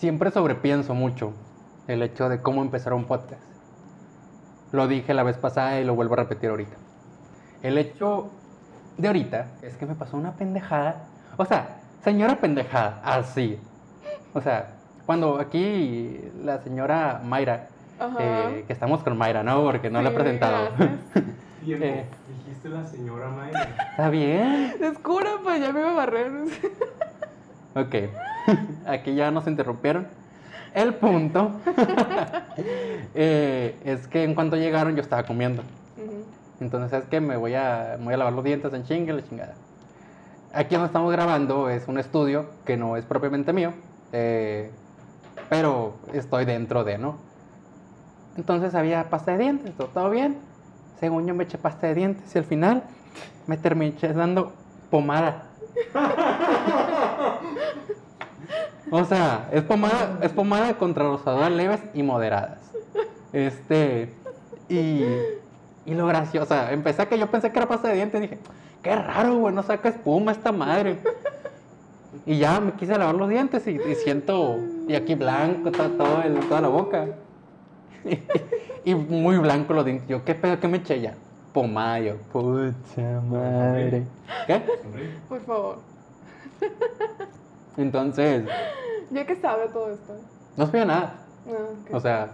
siempre 0.00 0.30
sobrepienso 0.30 0.94
mucho 0.94 1.34
el 1.86 2.02
hecho 2.02 2.30
de 2.30 2.40
cómo 2.40 2.62
empezar 2.62 2.94
un 2.94 3.04
podcast. 3.04 3.42
Lo 4.72 4.88
dije 4.88 5.12
la 5.12 5.22
vez 5.24 5.36
pasada 5.36 5.78
y 5.78 5.84
lo 5.84 5.94
vuelvo 5.94 6.14
a 6.14 6.16
repetir 6.18 6.48
ahorita. 6.48 6.74
El 7.62 7.76
hecho 7.76 8.30
de 8.96 9.08
ahorita 9.08 9.46
es 9.60 9.76
que 9.76 9.84
me 9.84 9.94
pasó 9.94 10.16
una 10.16 10.32
pendejada. 10.32 11.04
O 11.36 11.44
sea, 11.44 11.80
señora 12.02 12.36
pendejada, 12.36 13.02
así. 13.04 13.58
O 14.32 14.40
sea, 14.40 14.70
cuando 15.04 15.38
aquí 15.38 16.18
la 16.42 16.62
señora 16.62 17.20
Mayra, 17.22 17.68
eh, 18.18 18.64
que 18.66 18.72
estamos 18.72 19.02
con 19.02 19.18
Mayra, 19.18 19.42
¿no? 19.42 19.62
Porque 19.64 19.90
no 19.90 20.00
la 20.00 20.08
he 20.08 20.12
Sí, 20.12 20.18
presentado. 20.18 20.68
Eh. 21.68 22.06
Dijiste 22.38 22.70
la 22.70 22.86
señora 22.86 23.28
Mayra. 23.28 23.68
Está 23.90 24.08
bien. 24.08 24.76
Descubra, 24.80 25.32
pues 25.42 25.60
ya 25.60 25.70
me 25.74 25.80
iba 25.80 25.90
a 25.90 25.94
barrer. 25.94 26.32
Ok, 27.74 27.94
aquí 28.86 29.14
ya 29.14 29.30
nos 29.30 29.46
interrumpieron. 29.46 30.06
El 30.74 30.94
punto 30.94 31.52
eh, 33.14 33.76
es 33.84 34.06
que 34.06 34.22
en 34.22 34.34
cuanto 34.34 34.56
llegaron 34.56 34.94
yo 34.94 35.02
estaba 35.02 35.24
comiendo. 35.24 35.62
Entonces 36.60 37.02
es 37.02 37.08
que 37.08 37.20
me 37.20 37.36
voy 37.36 37.54
a, 37.54 37.96
me 37.98 38.04
voy 38.04 38.14
a 38.14 38.16
lavar 38.18 38.34
los 38.34 38.44
dientes 38.44 38.72
en 38.72 38.84
chingue, 38.84 39.12
la 39.12 39.26
chingada. 39.26 39.54
Aquí 40.52 40.74
donde 40.74 40.86
estamos 40.86 41.10
grabando 41.10 41.70
es 41.70 41.88
un 41.88 41.98
estudio 41.98 42.50
que 42.64 42.76
no 42.76 42.96
es 42.96 43.04
propiamente 43.04 43.52
mío, 43.52 43.72
eh, 44.12 44.70
pero 45.48 45.94
estoy 46.12 46.44
dentro 46.44 46.84
de, 46.84 46.98
¿no? 46.98 47.16
Entonces 48.36 48.74
había 48.74 49.08
pasta 49.10 49.32
de 49.32 49.38
dientes, 49.38 49.76
todo, 49.76 49.88
todo 49.88 50.10
bien. 50.10 50.36
Según 50.98 51.26
yo 51.26 51.34
me 51.34 51.44
eché 51.44 51.56
pasta 51.56 51.86
de 51.86 51.94
dientes 51.94 52.34
y 52.34 52.38
al 52.38 52.44
final 52.44 52.82
me 53.46 53.56
terminé 53.56 53.96
dando 54.12 54.52
pomada. 54.90 55.44
O 58.90 59.04
sea, 59.04 59.48
es 59.52 59.62
pomada, 59.62 60.18
es 60.22 60.32
pomada 60.32 60.74
contra 60.74 61.04
rosaduras 61.04 61.50
leves 61.50 61.80
y 61.94 62.02
moderadas. 62.02 62.58
Este, 63.32 64.12
y, 64.68 65.04
y 65.86 65.94
lo 65.94 66.06
gracioso, 66.06 66.44
o 66.44 66.48
sea, 66.48 66.72
empecé 66.72 67.02
a 67.02 67.08
que 67.08 67.18
yo 67.18 67.30
pensé 67.30 67.52
que 67.52 67.58
era 67.58 67.68
pasta 67.68 67.88
de 67.88 67.94
dientes, 67.94 68.20
dije, 68.20 68.38
qué 68.82 68.96
raro, 68.96 69.36
güey, 69.36 69.54
no 69.54 69.62
saca 69.62 69.88
espuma 69.88 70.32
esta 70.32 70.52
madre. 70.52 70.98
Y 72.26 72.38
ya 72.38 72.60
me 72.60 72.72
quise 72.72 72.96
lavar 72.98 73.14
los 73.14 73.28
dientes 73.28 73.66
y, 73.66 73.70
y 73.70 73.94
siento, 73.96 74.58
y 74.88 74.94
aquí 74.94 75.14
blanco, 75.14 75.68
está 75.68 75.88
todo 75.88 76.22
el, 76.22 76.38
toda 76.48 76.60
la 76.60 76.68
boca. 76.68 77.06
Y, 78.82 78.94
muy 78.94 79.36
blanco 79.36 79.74
los 79.74 79.84
dientes. 79.84 80.08
Yo, 80.08 80.24
¿qué 80.24 80.34
pedo 80.34 80.58
que 80.58 80.66
me 80.66 80.78
eché 80.78 81.02
ya? 81.02 81.14
Pomada, 81.52 82.00
yo, 82.00 82.16
pucha 82.32 83.20
madre. 83.28 84.06
¿Qué? 84.46 84.62
Sonríe. 84.82 85.10
Por 85.28 85.40
favor. 85.42 85.78
Entonces, 87.76 88.44
¿Ya 89.10 89.26
que 89.26 89.36
sabe 89.36 89.68
todo 89.68 89.92
esto? 89.92 90.14
no 90.56 90.66
sabía 90.66 90.84
nada. 90.84 91.14
Ah, 91.46 91.50
ok. 91.86 91.94
O 91.94 92.00
sea, 92.00 92.28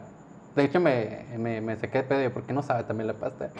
de 0.55 0.65
hecho 0.65 0.81
me, 0.81 1.25
me, 1.39 1.61
me 1.61 1.77
saqué 1.77 1.98
de 1.98 2.05
pedo, 2.05 2.23
yo, 2.23 2.33
¿por 2.33 2.42
qué 2.42 2.53
no 2.53 2.62
sabe 2.62 2.84
también 2.84 3.06
la 3.06 3.15
pasta? 3.15 3.51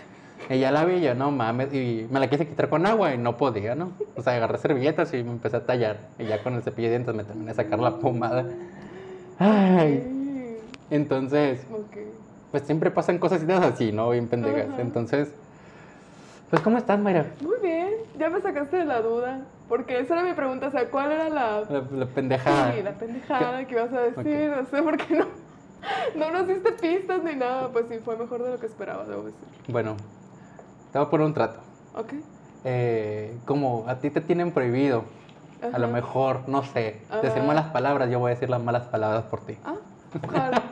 Y 0.49 0.59
ya 0.61 0.71
la 0.71 0.85
vi, 0.85 1.01
yo, 1.01 1.15
no 1.15 1.31
mames, 1.31 1.73
y 1.75 2.07
me 2.11 2.21
la 2.21 2.29
quise 2.29 2.47
quitar 2.47 2.69
con 2.69 2.87
agua 2.87 3.13
y 3.15 3.19
no 3.19 3.37
podía, 3.37 3.75
¿no? 3.75 3.93
O 4.17 4.23
sea, 4.23 4.35
agarré 4.37 4.59
servilletas 4.59 5.13
y 5.15 5.23
me 5.25 5.33
empecé 5.33 5.57
a 5.57 5.67
tallar. 5.67 5.97
Y 6.19 6.27
ya 6.27 6.43
con 6.43 6.55
el 6.55 6.63
cepillo 6.63 6.89
de 6.89 6.93
dientes 6.95 7.15
me 7.15 7.25
terminé 7.25 7.49
de 7.49 7.55
sacar 7.55 7.79
la 7.81 7.99
pomada. 7.99 8.45
Ay, 9.39 10.61
entonces, 10.91 11.67
Ok. 11.73 11.97
pues 12.53 12.63
siempre 12.63 12.91
pasan 12.91 13.19
cosas 13.19 13.43
así, 13.49 13.93
¿no? 13.93 14.11
Bien 14.11 14.29
pendejas. 14.29 14.79
Entonces, 14.79 15.29
pues, 16.51 16.63
¿cómo 16.63 16.79
estás, 16.79 16.99
Mayra? 17.01 17.27
Muy 17.41 17.57
bien, 17.61 17.89
ya 18.19 18.31
me 18.31 18.41
sacaste 18.41 18.77
de 18.77 18.85
la 18.85 19.01
duda. 19.03 19.41
Porque 19.69 19.99
esa 19.99 20.15
era 20.15 20.23
mi 20.23 20.33
pregunta, 20.35 20.69
o 20.69 20.71
sea, 20.71 20.89
¿cuál 20.91 21.11
era 21.13 21.29
la, 21.29 21.61
La, 21.69 21.81
la 21.91 22.07
pendejada. 22.07 22.73
sí, 22.73 22.83
la 22.83 22.93
pendejada 22.93 23.65
que 23.67 23.75
ibas 23.75 23.93
a 23.93 24.01
decir? 24.01 24.51
No 24.57 24.65
sé 24.67 24.83
por 24.83 24.97
qué 24.97 25.17
no. 25.17 25.27
No 26.17 26.31
nos 26.33 26.49
diste 26.49 26.73
pistas 26.73 27.23
ni 27.23 27.35
nada. 27.37 27.69
Pues 27.73 27.87
sí, 27.89 27.99
fue 28.05 28.17
mejor 28.17 28.43
de 28.43 28.51
lo 28.51 28.59
que 28.61 28.67
esperaba, 28.67 29.05
debo 29.05 29.25
decir. 29.25 29.39
Bueno, 29.69 29.97
te 30.93 30.99
voy 30.99 31.07
a 31.07 31.11
poner 31.11 31.27
un 31.27 31.35
trato. 31.35 31.61
Ok. 31.95 32.13
Eh, 32.65 33.37
como 33.45 33.85
a 33.87 33.97
ti 34.01 34.11
te 34.11 34.21
tienen 34.21 34.51
prohibido, 34.53 35.05
a 35.63 35.79
lo 35.79 35.87
Ajá. 35.87 35.95
mejor, 35.95 36.49
no 36.49 36.63
sé, 36.65 37.03
decir 37.23 37.43
Ah. 37.43 37.47
malas 37.47 37.67
palabras, 37.71 38.11
yo 38.11 38.19
voy 38.19 38.31
a 38.31 38.35
decir 38.35 38.51
las 38.51 38.61
malas 38.63 38.85
palabras 38.89 39.25
por 39.25 39.41
ti. 39.47 39.57
Ah, 39.65 39.75
ojalá. 40.27 40.63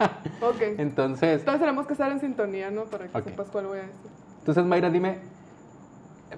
ok. 0.40 0.60
Entonces, 0.78 1.40
Entonces 1.40 1.60
tenemos 1.60 1.86
que 1.86 1.92
estar 1.92 2.10
en 2.10 2.20
sintonía, 2.20 2.70
¿no? 2.70 2.84
Para 2.84 3.06
que 3.08 3.18
Ok. 3.18 3.24
sepas 3.24 3.48
cuál 3.50 3.66
voy 3.66 3.78
a 3.78 3.82
decir. 3.82 4.10
entonces 4.40 4.64
Mayra, 4.64 4.90
dime, 4.90 5.18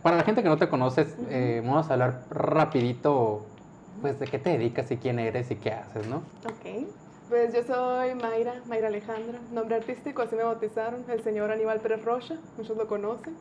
para 0.03 0.17
la 0.17 0.25
gente 0.25 0.43
que 0.43 0.49
no 0.49 0.59
te 0.59 0.69
conoces, 0.69 1.15
eh, 1.31 1.63
vamos 1.65 1.89
a 1.89 1.93
hablar 1.95 2.25
rapidito, 2.31 3.47
pues, 4.01 4.19
de 4.19 4.27
qué 4.27 4.39
te 4.39 4.51
dedicas 4.51 4.91
y 4.91 4.97
quién 4.97 5.19
eres 5.19 5.51
y 5.51 5.57
qué 5.57 5.73
haces, 5.73 6.07
¿no? 6.07 6.19
Ok. 6.45 6.87
Pues 7.29 7.53
yo 7.53 7.65
soy 7.65 8.15
Mayra, 8.15 8.55
Mayra 8.67 8.87
Alejandra, 8.87 9.41
nombre 9.53 9.75
artístico, 9.75 10.23
así 10.23 10.37
me 10.37 10.45
bautizaron, 10.45 11.05
el 11.11 11.25
señor 11.25 11.51
Aníbal 11.51 11.81
Pérez 11.81 12.05
Rocha, 12.05 12.37
muchos 12.57 12.77
lo 12.77 12.87
conocen. 12.87 13.35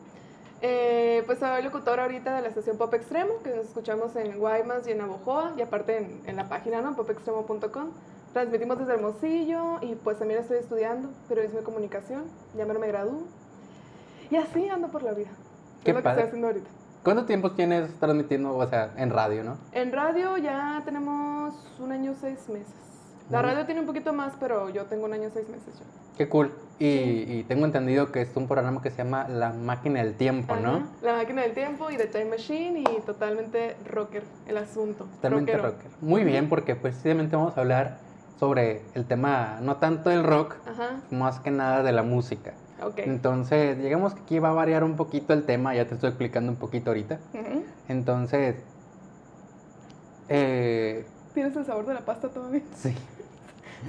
Eh, 0.60 1.22
pues 1.26 1.38
soy 1.38 1.62
locutora 1.62 2.02
ahorita 2.04 2.34
de 2.34 2.42
la 2.42 2.48
estación 2.48 2.78
Pop 2.78 2.92
Extremo, 2.94 3.42
que 3.44 3.50
nos 3.50 3.66
escuchamos 3.66 4.16
en 4.16 4.38
Guaymas 4.38 4.88
y 4.88 4.90
en 4.90 5.02
Abojoa, 5.02 5.52
y 5.56 5.62
aparte 5.62 5.98
en, 5.98 6.20
en 6.26 6.34
la 6.34 6.48
página, 6.48 6.80
¿no? 6.80 6.96
popextremo.com. 6.96 7.90
Transmitimos 8.32 8.78
desde 8.78 8.94
Hermosillo 8.94 9.78
y 9.82 9.94
pues 9.94 10.18
también 10.18 10.40
estoy 10.40 10.58
estudiando 10.58 11.08
periodismo 11.28 11.60
y 11.60 11.62
comunicación, 11.62 12.24
ya 12.56 12.66
me 12.66 12.74
me 12.74 12.88
gradúo. 12.88 13.22
Y 14.30 14.36
así 14.36 14.68
ando 14.68 14.88
por 14.88 15.02
la 15.02 15.12
vida. 15.12 15.30
Qué 15.86 15.90
es 15.92 15.94
lo 15.96 16.00
que 16.00 16.04
padre. 16.04 16.20
estoy 16.22 16.28
haciendo 16.28 16.46
ahorita. 16.48 16.70
¿Cuánto 17.02 17.24
tiempo 17.24 17.52
tienes 17.52 17.94
transmitiendo, 18.00 18.56
o 18.56 18.66
sea, 18.66 18.90
en 18.96 19.10
radio, 19.10 19.44
no? 19.44 19.56
En 19.72 19.92
radio 19.92 20.36
ya 20.38 20.82
tenemos 20.84 21.54
un 21.78 21.92
año 21.92 22.14
seis 22.20 22.48
meses. 22.48 22.74
La 23.30 23.42
radio 23.42 23.64
tiene 23.64 23.80
un 23.80 23.86
poquito 23.86 24.12
más, 24.12 24.34
pero 24.38 24.70
yo 24.70 24.84
tengo 24.84 25.04
un 25.06 25.12
año 25.12 25.28
seis 25.32 25.48
meses 25.48 25.74
ya. 25.78 25.84
Qué 26.16 26.28
cool. 26.28 26.52
Y, 26.78 26.86
y 26.86 27.44
tengo 27.48 27.64
entendido 27.64 28.12
que 28.12 28.22
es 28.22 28.36
un 28.36 28.46
programa 28.46 28.80
que 28.82 28.90
se 28.90 28.98
llama 28.98 29.26
La 29.28 29.52
Máquina 29.52 30.02
del 30.02 30.14
Tiempo, 30.14 30.54
¿no? 30.56 30.76
Ajá, 30.76 30.86
La 31.02 31.12
máquina 31.14 31.42
del 31.42 31.52
tiempo 31.52 31.90
y 31.90 31.96
The 31.96 32.06
Time 32.06 32.26
Machine 32.26 32.80
y 32.80 33.00
totalmente 33.02 33.76
rocker 33.88 34.22
el 34.46 34.56
asunto. 34.58 35.04
Totalmente 35.16 35.52
rockero. 35.56 35.72
rocker. 35.72 35.90
Muy 36.00 36.24
bien, 36.24 36.48
porque 36.48 36.76
precisamente 36.76 37.34
vamos 37.36 37.56
a 37.56 37.60
hablar 37.60 37.98
sobre 38.38 38.82
el 38.94 39.06
tema, 39.06 39.58
no 39.62 39.76
tanto 39.76 40.10
del 40.10 40.22
rock, 40.24 40.54
Ajá, 40.66 41.00
más 41.10 41.40
que 41.40 41.50
nada 41.50 41.82
de 41.82 41.92
la 41.92 42.02
música. 42.02 42.52
Ok. 42.82 42.98
Entonces, 42.98 43.78
digamos 43.82 44.14
que 44.14 44.20
aquí 44.22 44.38
va 44.38 44.50
a 44.50 44.54
variar 44.54 44.84
un 44.84 44.96
poquito 44.96 45.32
el 45.32 45.44
tema, 45.44 45.74
ya 45.74 45.86
te 45.86 45.94
estoy 45.94 46.08
explicando 46.08 46.50
un 46.52 46.58
poquito 46.58 46.90
ahorita. 46.90 47.18
Entonces, 47.88 48.56
eh, 50.28 51.06
¿Tienes 51.34 51.54
el 51.56 51.64
sabor 51.66 51.86
de 51.86 51.94
la 51.94 52.00
pasta 52.00 52.28
todavía? 52.28 52.62
sí, 52.74 52.94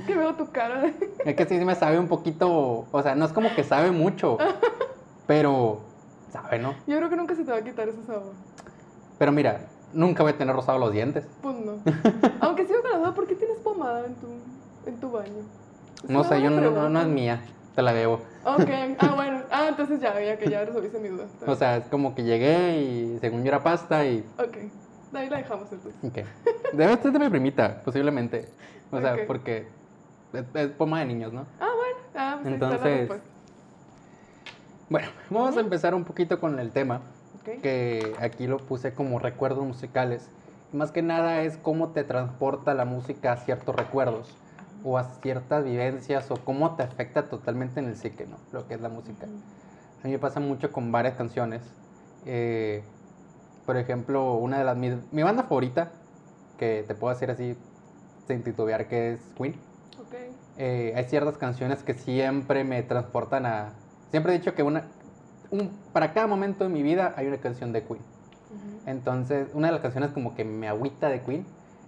Que 0.06 0.16
veo 0.16 0.34
tu 0.36 0.52
cara. 0.52 0.92
es 1.25 1.36
que 1.36 1.46
sí 1.46 1.56
me 1.64 1.75
sabe 1.75 1.98
un 1.98 2.08
poquito, 2.08 2.86
o 2.92 3.02
sea, 3.03 3.16
no 3.16 3.25
es 3.25 3.31
como 3.31 3.53
que 3.56 3.64
sabe 3.64 3.92
mucho, 3.92 4.38
pero 5.25 5.80
sabe, 6.31 6.59
¿no? 6.59 6.74
Yo 6.86 6.98
creo 6.98 7.09
que 7.09 7.16
nunca 7.16 7.36
se 7.36 7.44
te 7.44 7.52
va 7.52 7.58
a 7.58 7.64
quitar 7.64 7.88
ese 7.88 8.04
sabor. 8.04 8.34
Pero 9.18 9.31
mira, 9.31 9.62
nunca 9.94 10.24
voy 10.24 10.34
a 10.34 10.38
tener 10.38 10.56
rosado 10.56 10.78
los 10.78 10.92
dientes. 10.92 11.25
Pues 11.42 11.56
no. 11.56 11.78
Aunque 12.42 12.66
sigo 12.68 12.81
con 12.81 12.92
la 12.92 12.98
duda, 12.98 13.14
¿por 13.16 13.25
qué 13.28 13.36
tienes 13.36 13.58
pomada 13.59 14.06
en 14.06 14.14
tu, 14.16 14.28
en 14.86 15.00
tu 15.00 15.12
baño? 15.12 15.44
Es 16.04 16.09
No 16.09 16.24
sé, 16.24 16.42
yo 16.42 16.50
no, 16.50 16.62
no, 16.62 16.90
no 16.90 17.02
es 17.02 17.08
mía, 17.08 17.42
te 17.78 17.84
la 17.84 17.94
debo. 17.94 18.16
Ok, 18.44 18.70
ah, 18.98 19.14
bueno. 19.14 19.44
Ah, 19.52 19.68
entonces 19.70 20.00
ya, 20.02 20.20
ya 20.20 20.36
que 20.36 20.50
ya 20.50 20.66
resolviste 20.66 20.98
mi 20.98 21.10
duda. 21.10 21.26
O 21.46 21.54
sea, 21.54 21.78
es 21.78 21.86
como 21.86 22.16
que 22.16 22.24
llegué 22.24 22.82
y 22.82 23.20
según 23.22 23.44
yo 23.44 23.50
era 23.50 23.62
pasta 23.62 24.04
y... 24.04 24.26
Ok, 24.40 24.58
de 25.12 25.20
ahí 25.20 25.30
la 25.30 25.38
dejamos 25.38 25.72
entonces. 25.72 25.94
Ok. 26.04 26.74
Debe 26.74 26.98
ser 26.98 27.12
de 27.12 27.20
mi 27.20 27.30
primita, 27.30 27.84
posiblemente. 27.86 28.50
O 28.90 29.00
sea, 29.00 29.16
porque 29.28 29.68
es, 30.34 30.44
es 30.56 30.70
poma 30.72 31.02
de 31.02 31.06
niños, 31.06 31.32
¿no? 31.34 31.46
Ah, 31.60 31.70
bueno. 31.78 32.00
Ah, 32.16 32.40
pues 32.42 32.54
Entonces. 32.56 33.10
Bueno, 34.90 35.10
vamos 35.30 35.56
a 35.56 35.60
empezar 35.60 35.94
un 35.94 36.04
poquito 36.04 36.40
con 36.40 36.60
el 36.60 36.72
tema, 36.72 37.02
Ok. 37.42 37.62
que 37.62 38.16
aquí 38.20 38.48
lo 38.48 38.58
puse 38.58 38.96
como 38.96 39.20
recuerdos 39.20 39.64
musicales. 39.64 40.32
Más 40.74 40.92
que 40.92 41.04
nada 41.04 41.44
es 41.44 41.58
cómo 41.58 41.90
te 41.90 42.04
transporta 42.04 42.74
la 42.74 42.86
música 42.86 43.34
a 43.34 43.38
ciertos 43.38 43.76
recuerdos 43.76 44.36
o 44.84 44.98
a 44.98 45.04
ciertas 45.22 45.63
vivencias 45.63 46.30
o 46.31 46.36
cómo 46.36 46.75
te 46.75 46.84
afecta 46.84 47.30
totalmente 47.30 47.80
en 47.80 47.88
el 47.88 47.96
psique, 47.96 48.25
¿no? 48.25 48.38
Lo 48.51 48.68
que 48.68 48.75
es 48.75 48.81
la 48.81 48.90
música. 48.90 49.25
A 49.25 50.07
mí 50.07 50.12
me 50.12 50.19
pasa 50.19 50.40
mucho 50.40 50.72
con 50.72 50.92
varias 50.92 51.16
canciones. 51.16 51.62
Eh, 52.25 52.84
por 53.66 53.78
ejemplo, 53.78 54.34
una 54.36 54.60
de 54.60 54.63
las... 54.63 54.78
Mi, 54.78 54.98
mi 55.12 55.24
banda 55.24 55.44
favorita, 55.44 55.92
que 56.57 56.86
te 56.88 56.96
puedo 56.96 57.13
decir 57.13 57.31
así 57.31 57.57
sin 58.28 58.44
titubear, 58.44 58.88
que 58.88 59.13
es 59.13 59.19
Queen. 59.38 59.56
Ok. 60.00 60.16
Eh, 60.57 60.94
hay 60.96 61.04
ciertas 61.06 61.38
canciones 61.38 61.84
que 61.84 61.94
siempre 61.94 62.63
me 62.63 62.84
transportan 62.84 63.46
a... 63.46 63.74
Siempre 64.12 64.34
he 64.34 64.40
dicho 64.40 64.56
que 64.56 64.63
una... 64.63 64.86
Un, 65.50 65.72
para 65.94 66.13
cada 66.13 66.28
momento 66.28 66.63
de 66.63 66.69
mi 66.69 66.84
vida 66.84 67.13
hay 67.18 67.28
una 67.28 67.38
canción 67.38 67.72
de 67.74 67.84
Queen. 67.84 68.01
Ujú. 68.01 68.81
Entonces, 68.86 69.50
una 69.54 69.68
de 69.68 69.74
las 69.74 69.81
canciones 69.81 70.12
como 70.12 70.36
que 70.36 70.46
me 70.46 70.68
agüita 70.68 71.10
de 71.10 71.22
Queen 71.22 71.46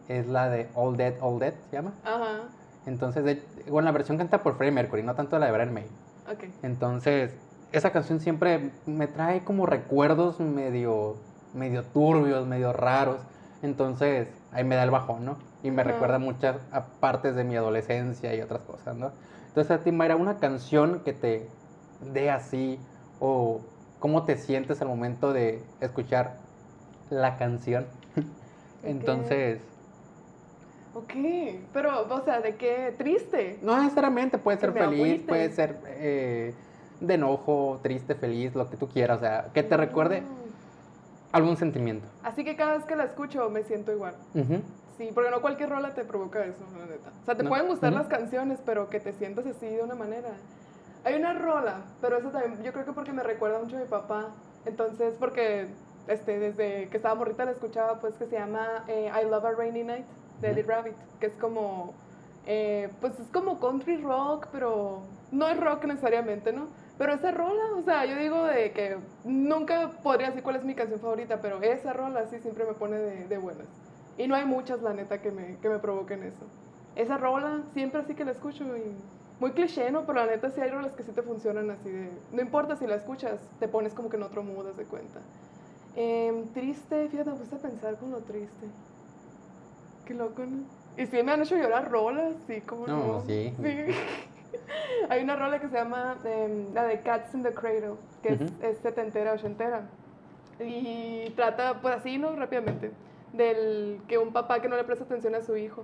es 0.07 0.27
la 0.27 0.49
de 0.49 0.69
All 0.73 0.97
Dead, 0.97 1.13
All 1.21 1.39
Dead, 1.39 1.53
se 1.69 1.75
llama. 1.75 1.93
Ajá. 2.03 2.49
Entonces, 2.89 3.23
de, 3.23 3.41
bueno, 3.69 3.85
la 3.85 3.91
versión 3.91 4.17
canta 4.17 4.43
por 4.43 4.57
Freddie 4.57 4.73
Mercury, 4.73 5.03
no 5.03 5.15
tanto 5.15 5.39
la 5.39 5.45
de 5.45 5.51
Brian 5.53 5.73
May. 5.73 5.85
Ok. 6.31 6.43
Entonces, 6.63 7.31
esa 7.71 7.91
canción 7.91 8.19
siempre 8.19 8.71
me 8.85 9.07
trae 9.07 9.43
como 9.43 9.65
recuerdos 9.65 10.39
medio, 10.39 11.15
medio 11.53 11.83
turbios, 11.83 12.45
medio 12.45 12.73
raros. 12.73 13.21
Entonces, 13.61 14.27
ahí 14.51 14.63
me 14.63 14.75
da 14.75 14.83
el 14.83 14.91
bajón, 14.91 15.25
¿no? 15.25 15.49
y 15.63 15.71
me 15.71 15.83
recuerda 15.83 16.19
muchas 16.19 16.57
a 16.71 16.85
partes 16.85 17.35
de 17.35 17.43
mi 17.43 17.55
adolescencia 17.55 18.33
y 18.33 18.41
otras 18.41 18.61
cosas, 18.61 18.95
¿no? 18.95 19.11
Entonces 19.47 19.71
a 19.71 19.83
ti, 19.83 19.91
Mayra, 19.91 20.15
una 20.15 20.37
canción 20.37 21.01
que 21.03 21.13
te 21.13 21.47
dé 22.13 22.29
así 22.29 22.79
o 23.19 23.61
cómo 23.99 24.23
te 24.23 24.37
sientes 24.37 24.81
al 24.81 24.87
momento 24.87 25.33
de 25.33 25.61
escuchar 25.81 26.37
la 27.09 27.37
canción. 27.37 27.87
Entonces, 28.83 29.59
Ok, 30.99 31.13
pero, 31.71 32.07
o 32.09 32.21
sea, 32.25 32.41
¿de 32.41 32.55
qué? 32.57 32.93
Triste. 32.97 33.59
no 33.61 33.81
necesariamente 33.81 34.37
puede 34.37 34.57
ser 34.57 34.73
feliz, 34.73 35.23
puede 35.25 35.49
ser 35.51 35.81
eh, 35.87 36.53
de 36.99 37.13
enojo, 37.13 37.79
triste, 37.81 38.15
feliz, 38.15 38.53
lo 38.53 38.69
que 38.69 38.75
tú 38.75 38.89
quieras, 38.89 39.17
o 39.17 39.21
sea, 39.21 39.51
que 39.53 39.63
te 39.63 39.77
recuerde 39.77 40.21
Mm. 40.21 40.49
algún 41.31 41.55
sentimiento. 41.55 42.09
Así 42.23 42.43
que 42.43 42.55
cada 42.57 42.75
vez 42.75 42.85
que 42.85 42.95
la 42.97 43.05
escucho 43.05 43.49
me 43.49 43.63
siento 43.63 43.91
igual. 43.93 44.15
Ujú. 44.33 44.61
Sí, 44.97 45.09
porque 45.13 45.31
no 45.31 45.39
cualquier 45.39 45.69
rola 45.69 45.93
te 45.93 46.03
provoca 46.03 46.43
eso, 46.43 46.65
la 46.77 46.85
neta. 46.85 47.13
O 47.21 47.25
sea, 47.25 47.35
te 47.37 47.43
No. 47.43 47.49
pueden 47.49 47.67
gustar 47.67 47.91
Ujú. 47.93 47.99
las 47.99 48.09
canciones, 48.09 48.59
pero 48.65 48.89
que 48.89 48.99
te 48.99 49.13
sientas 49.13 49.45
así 49.45 49.67
de 49.67 49.81
una 49.81 49.95
manera. 49.95 50.31
Hay 51.05 51.15
una 51.15 51.33
rola, 51.33 51.85
pero 52.01 52.17
eso 52.17 52.29
también, 52.29 52.61
yo 52.61 52.73
creo 52.73 52.83
que 52.85 52.91
porque 52.91 53.13
me 53.13 53.23
recuerda 53.23 53.59
mucho 53.59 53.77
a 53.77 53.79
mi 53.79 53.85
papá. 53.85 54.35
Entonces, 54.65 55.13
porque 55.17 55.77
este, 56.07 56.39
desde 56.39 56.89
que 56.89 56.97
estaba 56.97 57.15
morrita 57.15 57.45
la 57.45 57.51
escuchaba, 57.51 58.01
pues 58.01 58.15
que 58.15 58.25
se 58.25 58.35
llama 58.35 58.83
eh, 58.89 59.09
I 59.09 59.29
Love 59.29 59.45
a 59.45 59.51
Rainy 59.53 59.83
Night 59.83 60.05
de 60.41 60.51
Eddie. 60.51 60.63
Rabbit, 60.63 60.95
que 61.19 61.27
es 61.27 61.33
como, 61.35 61.93
eh, 62.45 62.89
pues 63.01 63.19
es 63.19 63.27
como 63.31 63.59
country 63.59 63.97
rock, 63.97 64.47
pero 64.51 65.01
no 65.31 65.47
es 65.47 65.59
rock 65.59 65.85
necesariamente, 65.85 66.53
¿no? 66.53 66.67
Pero 66.97 67.13
esa 67.13 67.31
rola, 67.31 67.63
o 67.77 67.81
sea, 67.83 68.05
yo 68.05 68.17
digo 68.17 68.43
de 68.43 68.71
que 68.71 68.97
nunca 69.23 69.91
podría 70.03 70.27
decir 70.27 70.43
cuál 70.43 70.57
es 70.57 70.63
mi 70.63 70.75
canción 70.75 70.99
favorita, 70.99 71.41
pero 71.41 71.61
esa 71.61 71.93
rola 71.93 72.27
sí 72.27 72.39
siempre 72.39 72.65
me 72.65 72.73
pone 72.73 72.97
de, 72.97 73.27
de 73.27 73.37
buenas. 73.37 73.67
Y 74.17 74.27
no 74.27 74.35
hay 74.35 74.45
muchas, 74.45 74.81
la 74.81 74.93
neta, 74.93 75.21
que 75.21 75.31
me, 75.31 75.57
que 75.61 75.69
me 75.69 75.79
provoquen 75.79 76.23
eso. 76.23 76.45
Esa 76.95 77.17
rola, 77.17 77.61
siempre 77.73 78.01
así 78.01 78.15
que 78.15 78.25
la 78.25 78.31
escucho 78.31 78.65
y 78.75 78.97
muy 79.39 79.51
cliché, 79.53 79.89
¿no? 79.91 80.05
Pero 80.05 80.19
la 80.19 80.25
neta 80.25 80.49
sí 80.49 80.59
hay 80.59 80.69
rolas 80.69 80.91
que 80.93 81.03
sí 81.03 81.13
te 81.13 81.21
funcionan 81.21 81.71
así 81.71 81.89
de... 81.89 82.09
No 82.33 82.41
importa 82.41 82.75
si 82.75 82.85
la 82.85 82.95
escuchas, 82.95 83.39
te 83.59 83.69
pones 83.69 83.93
como 83.93 84.09
que 84.09 84.17
en 84.17 84.23
otro 84.23 84.43
mood, 84.43 84.67
haz 84.67 84.75
de 84.75 84.85
cuenta. 84.85 85.21
Em, 85.95 86.51
triste, 86.53 87.07
fíjate, 87.09 87.31
me 87.31 87.37
gusta 87.37 87.57
pensar 87.57 87.97
con 87.97 88.11
lo 88.11 88.19
triste. 88.23 88.67
Qué 90.09 90.15
loco, 90.15 90.41
¿no? 90.43 90.63
Y 90.97 91.05
sí 91.05 91.21
me 91.21 91.33
han 91.33 91.43
hecho 91.43 91.55
llorar 91.55 91.91
rolas, 91.91 92.33
sí, 92.47 92.61
como 92.61 92.87
No, 92.87 92.97
no. 92.97 93.21
sí. 93.27 93.53
Hay 95.09 95.23
una 95.23 95.35
rola 95.35 95.59
que 95.59 95.67
se 95.69 95.75
llama 95.75 96.17
em, 96.25 96.73
la 96.73 96.85
de 96.85 96.99
Cats 97.01 97.35
in 97.35 97.43
the 97.43 97.51
Cradle, 97.53 97.93
que 98.23 98.29
es- 98.29 98.41
Ujú. 98.41 98.51
es, 98.63 98.79
setentera, 98.79 99.33
ochentera. 99.33 99.83
Y 100.59 101.29
trata, 101.35 101.79
pues 101.79 101.95
así, 101.97 102.17
¿no? 102.17 102.35
Rápidamente, 102.35 102.89
del 103.33 104.01
que 104.07 104.17
un 104.17 104.33
papá 104.33 104.59
que 104.63 104.67
no 104.67 104.77
le 104.77 104.83
presta 104.83 105.05
atención 105.05 105.35
a 105.35 105.41
su 105.41 105.55
hijo. 105.55 105.83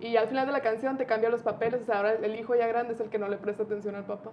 Y 0.00 0.16
al 0.16 0.26
final 0.26 0.44
de 0.46 0.52
la 0.52 0.60
canción 0.60 0.96
te 0.98 1.06
cambia 1.06 1.30
los 1.30 1.42
papeles, 1.42 1.82
o 1.82 1.84
sea, 1.84 1.98
ahora 1.98 2.14
el 2.14 2.34
hijo 2.34 2.56
ya 2.56 2.66
grande 2.66 2.94
es 2.94 3.00
el 3.00 3.10
que 3.10 3.20
no 3.20 3.28
le 3.28 3.36
presta 3.36 3.62
atención 3.62 3.94
al 3.94 4.06
papá. 4.06 4.32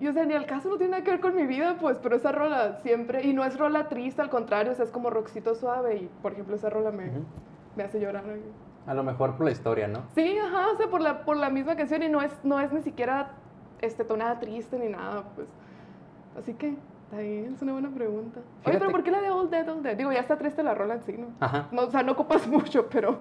Y 0.00 0.08
o 0.08 0.12
sea, 0.12 0.24
ni 0.26 0.34
al 0.34 0.46
caso 0.46 0.68
no 0.70 0.76
tiene 0.76 0.90
nada 0.90 1.04
que 1.04 1.12
ver 1.12 1.20
con 1.20 1.36
mi 1.36 1.46
vida, 1.46 1.76
pues, 1.80 1.98
pero 2.02 2.16
esa 2.16 2.32
rola 2.32 2.80
siempre, 2.82 3.22
y 3.24 3.32
no 3.32 3.44
es 3.44 3.56
rola 3.56 3.88
triste, 3.88 4.22
al 4.22 4.28
contrario, 4.28 4.72
o 4.72 4.74
sea, 4.74 4.84
es 4.84 4.90
como 4.90 5.08
rockcito 5.08 5.54
suave, 5.54 5.94
y 5.98 6.10
por 6.20 6.32
ejemplo, 6.32 6.56
esa 6.56 6.68
rola 6.68 6.90
me, 6.90 7.06
Ujú. 7.10 7.24
Me 7.76 7.84
hace 7.84 8.00
llorar. 8.00 8.24
A 8.86 8.94
lo 8.94 9.02
mejor 9.02 9.36
por 9.36 9.44
la 9.46 9.50
historia, 9.52 9.88
¿no? 9.88 10.04
Sí, 10.14 10.36
ajá, 10.38 10.68
o 10.72 10.76
sea, 10.76 10.88
por 10.88 11.00
la, 11.00 11.24
por 11.24 11.36
la 11.36 11.50
misma 11.50 11.76
canción, 11.76 12.02
y 12.02 12.08
no 12.08 12.22
es, 12.22 12.32
no 12.44 12.60
es 12.60 12.72
ni 12.72 12.82
siquiera 12.82 13.30
este, 13.80 14.04
tonada 14.04 14.38
triste 14.38 14.78
ni 14.78 14.88
nada, 14.88 15.24
pues. 15.34 15.48
Así 16.38 16.54
que, 16.54 16.76
está 17.04 17.18
bien, 17.18 17.54
es 17.54 17.62
una 17.62 17.72
buena 17.72 17.90
pregunta. 17.90 18.38
Oye, 18.40 18.46
Fíjate- 18.64 18.78
pero 18.78 18.90
¿por 18.92 19.02
qué 19.02 19.10
la 19.10 19.20
de 19.20 19.30
All 19.30 19.50
Dead, 19.50 19.68
All 19.68 19.82
Dead? 19.82 19.96
Digo, 19.96 20.12
ya 20.12 20.20
está 20.20 20.38
triste 20.38 20.62
la 20.62 20.74
rola 20.74 20.94
en 20.94 21.02
sí, 21.02 21.16
¿no? 21.18 21.28
Ajá. 21.40 21.66
No, 21.72 21.82
o 21.82 21.90
sea, 21.90 22.02
no 22.04 22.12
ocupas 22.12 22.46
mucho, 22.48 22.86
pero, 22.88 23.18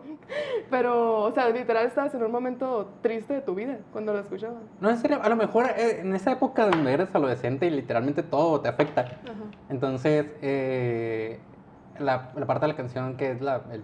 pero, 0.70 1.22
o 1.24 1.32
sea, 1.32 1.50
literal 1.50 1.86
estabas 1.88 2.14
en 2.14 2.24
un 2.24 2.32
momento 2.32 2.90
triste 3.02 3.34
de 3.34 3.42
tu 3.42 3.56
vida 3.56 3.80
cuando 3.92 4.14
la 4.14 4.20
escuchabas. 4.20 4.62
No, 4.80 4.90
en 4.90 4.98
serio, 4.98 5.20
a 5.24 5.30
lo 5.30 5.36
mejor 5.36 5.66
eh, 5.78 6.02
en 6.02 6.14
esa 6.14 6.32
época 6.32 6.68
donde 6.70 6.94
eres 6.94 7.10
adolescente 7.16 7.66
y 7.66 7.70
literalmente 7.72 8.22
todo 8.22 8.62
te 8.62 8.70
afecta. 8.70 9.02
Ajá. 9.02 9.34
Entonces, 9.70 10.28
eh, 10.42 11.40
la, 11.98 12.32
la 12.36 12.46
parte 12.46 12.66
de 12.66 12.74
la 12.74 12.76
canción 12.78 13.16
que 13.18 13.32
es 13.32 13.42
la, 13.42 13.64
el 13.72 13.84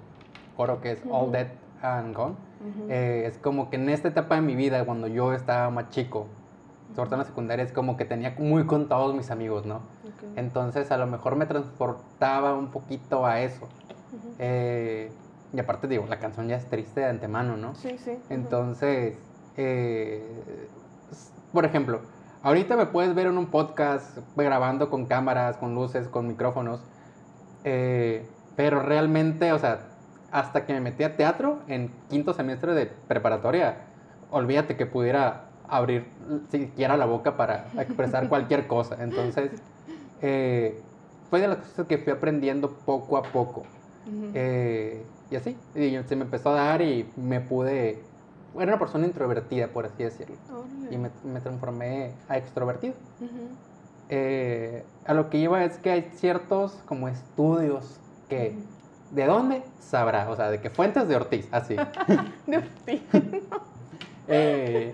coro 0.56 0.82
que 0.82 0.92
es 0.92 1.02
All. 1.10 1.32
Dead 1.32 1.48
and 1.82 2.16
Gone, 2.16 2.36
eh, 2.90 3.24
es 3.26 3.38
como 3.38 3.70
que 3.70 3.78
en 3.78 3.90
esta 3.90 4.08
etapa 4.08 4.36
de 4.36 4.42
mi 4.42 4.56
vida, 4.56 4.86
cuando 4.86 5.08
yo 5.08 5.34
estaba 5.34 5.70
más 5.70 5.90
chico, 5.90 6.28
sobre 6.96 7.08
todo 7.08 7.16
en 7.16 7.20
la 7.22 7.26
secundaria, 7.26 7.66
es 7.66 7.72
como 7.72 7.98
que 7.98 8.06
tenía 8.06 8.36
muy 8.38 8.66
contados 8.66 9.16
mis 9.16 9.32
amigos, 9.32 9.66
¿no? 9.66 9.82
Entonces, 10.36 10.92
a 10.92 10.98
lo 10.98 11.08
mejor 11.08 11.36
me 11.36 11.46
transportaba 11.46 12.54
un 12.54 12.70
poquito 12.70 13.26
a 13.26 13.42
eso. 13.42 13.68
Eh, 14.40 15.12
y 15.54 15.60
aparte, 15.60 15.88
digo, 15.88 16.06
la 16.08 16.20
canción 16.20 16.48
ya 16.48 16.56
es 16.56 16.66
triste 16.66 17.02
de 17.02 17.08
antemano, 17.08 17.58
¿no? 17.58 17.76
Sí, 17.76 17.98
sí. 17.98 18.18
Entonces, 18.30 19.18
eh, 19.58 20.26
por 21.52 21.66
ejemplo, 21.66 22.02
ahorita 22.44 22.76
me 22.78 22.86
puedes 22.86 23.14
ver 23.14 23.28
en 23.28 23.38
un 23.38 23.48
podcast 23.48 24.18
grabando 24.36 24.90
con 24.90 25.06
cámaras, 25.06 25.58
con 25.58 25.76
luces, 25.76 26.08
con 26.08 26.28
micrófonos, 26.28 26.82
eh, 27.64 28.26
pero 28.56 28.82
realmente, 28.82 29.52
o 29.52 29.60
sea, 29.60 29.88
hasta 30.32 30.66
que 30.66 30.74
me 30.74 30.82
metí 30.82 31.04
a 31.04 31.16
teatro 31.16 31.60
en 31.68 31.92
quinto 32.10 32.34
semestre 32.34 32.74
de 32.74 32.86
preparatoria, 33.08 33.78
olvídate 34.32 34.78
que 34.78 34.86
pudiera 34.86 35.46
abrir 35.68 36.06
siquiera 36.50 36.98
la 36.98 37.06
boca 37.06 37.38
para 37.38 37.68
expresar 37.78 38.30
cualquier 38.30 38.68
cosa. 38.68 38.98
Entonces, 39.04 39.52
eh, 40.22 40.82
fue 41.30 41.42
de 41.42 41.48
las 41.48 41.58
cosas 41.58 41.88
que 41.88 41.98
fui 41.98 42.14
aprendiendo 42.14 42.72
poco 42.86 43.18
a 43.18 43.24
poco. 43.24 43.64
Eh, 44.34 45.04
y 45.30 45.36
así, 45.36 45.56
y 45.76 45.98
se 46.08 46.16
me 46.16 46.24
empezó 46.24 46.50
a 46.50 46.56
dar 46.56 46.82
y 46.82 47.10
me 47.16 47.40
pude... 47.40 48.04
Era 48.56 48.66
una 48.74 48.80
persona 48.80 49.06
introvertida, 49.06 49.68
por 49.68 49.86
así 49.86 50.04
decirlo. 50.04 50.36
Y 50.90 50.98
me, 50.98 51.10
me 51.24 51.40
transformé 51.40 52.12
a 52.28 52.38
extrovertido. 52.38 52.96
Eh, 54.10 54.84
a 55.06 55.14
lo 55.14 55.30
que 55.30 55.38
iba 55.38 55.64
es 55.64 55.78
que 55.78 55.90
hay 55.90 56.12
ciertos 56.16 56.74
como 56.86 57.08
estudios 57.08 57.98
que... 58.28 58.56
¿De 59.12 59.26
dónde? 59.26 59.64
Sabrá, 59.80 60.30
o 60.30 60.36
sea, 60.36 60.50
de 60.50 60.62
qué 60.62 60.70
fuentes 60.70 61.08
de 61.08 61.16
Ortiz, 61.16 61.48
así. 61.52 61.76
De 62.48 62.58
Ortiz. 62.58 63.02
Eh, 64.28 64.94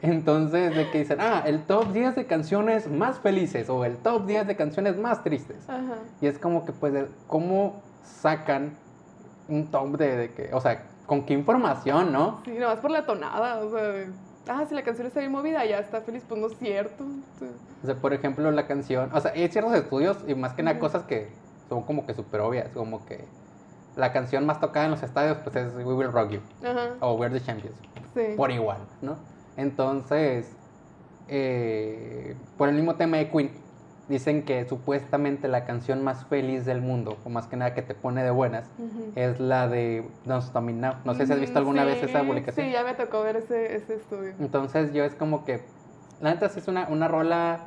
entonces, 0.00 0.74
de 0.74 0.90
que 0.90 1.00
dicen, 1.00 1.20
ah, 1.20 1.42
el 1.44 1.64
top 1.64 1.92
10 1.92 2.14
de 2.14 2.26
canciones 2.26 2.88
más 2.88 3.18
felices 3.18 3.68
o 3.68 3.84
el 3.84 3.98
top 3.98 4.24
10 4.24 4.46
de 4.46 4.56
canciones 4.56 4.96
más 4.96 5.22
tristes. 5.22 5.68
Ajá. 5.68 5.96
Y 6.22 6.28
es 6.28 6.38
como 6.38 6.64
que, 6.64 6.72
pues, 6.72 6.94
cómo 7.26 7.82
sacan 8.02 8.76
un 9.48 9.66
top 9.70 9.98
de, 9.98 10.16
de 10.16 10.30
que, 10.30 10.54
o 10.54 10.60
sea, 10.62 10.84
con 11.04 11.26
qué 11.26 11.34
información, 11.34 12.12
¿no? 12.12 12.40
Sí, 12.44 12.52
nomás 12.52 12.78
por 12.78 12.90
la 12.90 13.04
tonada, 13.04 13.58
o 13.58 13.70
sea, 13.70 13.82
de, 13.82 14.08
ah, 14.48 14.64
si 14.66 14.74
la 14.74 14.82
canción 14.82 15.06
está 15.06 15.20
bien 15.20 15.32
movida, 15.32 15.64
ya 15.66 15.80
está 15.80 16.00
feliz, 16.00 16.22
pues 16.26 16.40
no 16.40 16.46
es 16.46 16.56
cierto. 16.56 17.04
o 17.04 17.38
sea, 17.38 17.48
O 17.82 17.86
sea, 17.86 17.94
por 17.96 18.14
ejemplo, 18.14 18.50
la 18.50 18.66
canción, 18.66 19.10
o 19.12 19.20
sea, 19.20 19.32
hay 19.32 19.48
ciertos 19.48 19.74
estudios 19.74 20.16
y 20.26 20.34
más 20.34 20.54
que 20.54 20.62
nada 20.62 20.78
cosas 20.78 21.02
que 21.02 21.28
son 21.68 21.82
como 21.82 22.06
que 22.06 22.14
súper 22.14 22.40
obvias, 22.40 22.68
como 22.72 23.04
que 23.04 23.24
la 23.96 24.12
canción 24.12 24.46
más 24.46 24.60
tocada 24.60 24.86
en 24.86 24.92
los 24.92 25.02
estadios, 25.02 25.38
pues 25.38 25.56
es 25.56 25.74
We 25.74 25.94
Will 25.94 26.12
Rock 26.12 26.30
You 26.30 26.40
Ajá, 26.64 26.90
o 27.00 27.14
We're 27.14 27.38
the 27.38 27.44
Champions, 27.44 27.76
sí. 28.14 28.34
por 28.36 28.50
igual, 28.50 28.78
¿no? 29.02 29.16
Entonces, 29.56 30.52
eh, 31.28 32.34
por 32.56 32.68
el 32.68 32.74
mismo 32.74 32.94
tema 32.96 33.18
de 33.18 33.28
Queen, 33.28 33.50
dicen 34.08 34.42
que 34.42 34.68
supuestamente 34.68 35.46
la 35.46 35.64
canción 35.64 36.02
más 36.02 36.24
feliz 36.26 36.64
del 36.64 36.80
mundo, 36.80 37.16
o 37.24 37.28
más 37.30 37.46
que 37.46 37.56
nada 37.56 37.74
que 37.74 37.82
te 37.82 37.94
pone 37.94 38.24
de 38.24 38.30
buenas, 38.30 38.64
es 39.14 39.38
la 39.38 39.68
de 39.68 40.04
Don't 40.24 40.42
Stop 40.42 40.64
Me 40.64 40.72
Now. 40.72 40.94
No 41.04 41.14
sé 41.14 41.26
si 41.26 41.32
has 41.32 41.40
visto 41.40 41.58
alguna 41.58 41.84
vez 41.84 42.00
sí, 42.00 42.06
esa 42.06 42.22
publicación. 42.24 42.66
Sí, 42.66 42.72
ya 42.72 42.82
me 42.82 42.94
tocó 42.94 43.22
ver 43.22 43.36
ese, 43.36 43.76
ese 43.76 43.94
estudio. 43.94 44.34
Entonces 44.40 44.92
yo 44.92 45.04
es 45.04 45.14
como 45.14 45.44
que, 45.44 45.60
la 46.20 46.34
neta 46.34 46.48
sí 46.48 46.58
es 46.58 46.66
una, 46.66 46.88
una 46.88 47.06
rola 47.06 47.60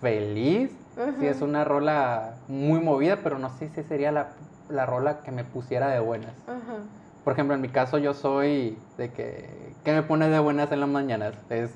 feliz, 0.00 0.70
sí 1.18 1.26
es 1.26 1.42
una 1.42 1.64
rola 1.64 2.36
muy 2.48 2.80
movida, 2.80 3.18
pero 3.22 3.38
no 3.38 3.50
sé 3.50 3.68
si 3.68 3.82
sería 3.82 4.12
la, 4.12 4.30
la 4.70 4.86
rola 4.86 5.20
que 5.22 5.30
me 5.30 5.44
pusiera 5.44 5.88
de 5.88 6.00
buenas. 6.00 6.32
Ajá. 6.46 6.78
Por 7.24 7.32
ejemplo, 7.34 7.54
en 7.54 7.60
mi 7.60 7.68
caso 7.68 7.98
yo 7.98 8.14
soy 8.14 8.78
de 8.96 9.10
que, 9.10 9.74
¿qué 9.84 9.92
me 9.92 10.02
pone 10.02 10.28
de 10.28 10.38
buenas 10.38 10.72
en 10.72 10.80
las 10.80 10.88
mañanas? 10.88 11.34
Es 11.50 11.70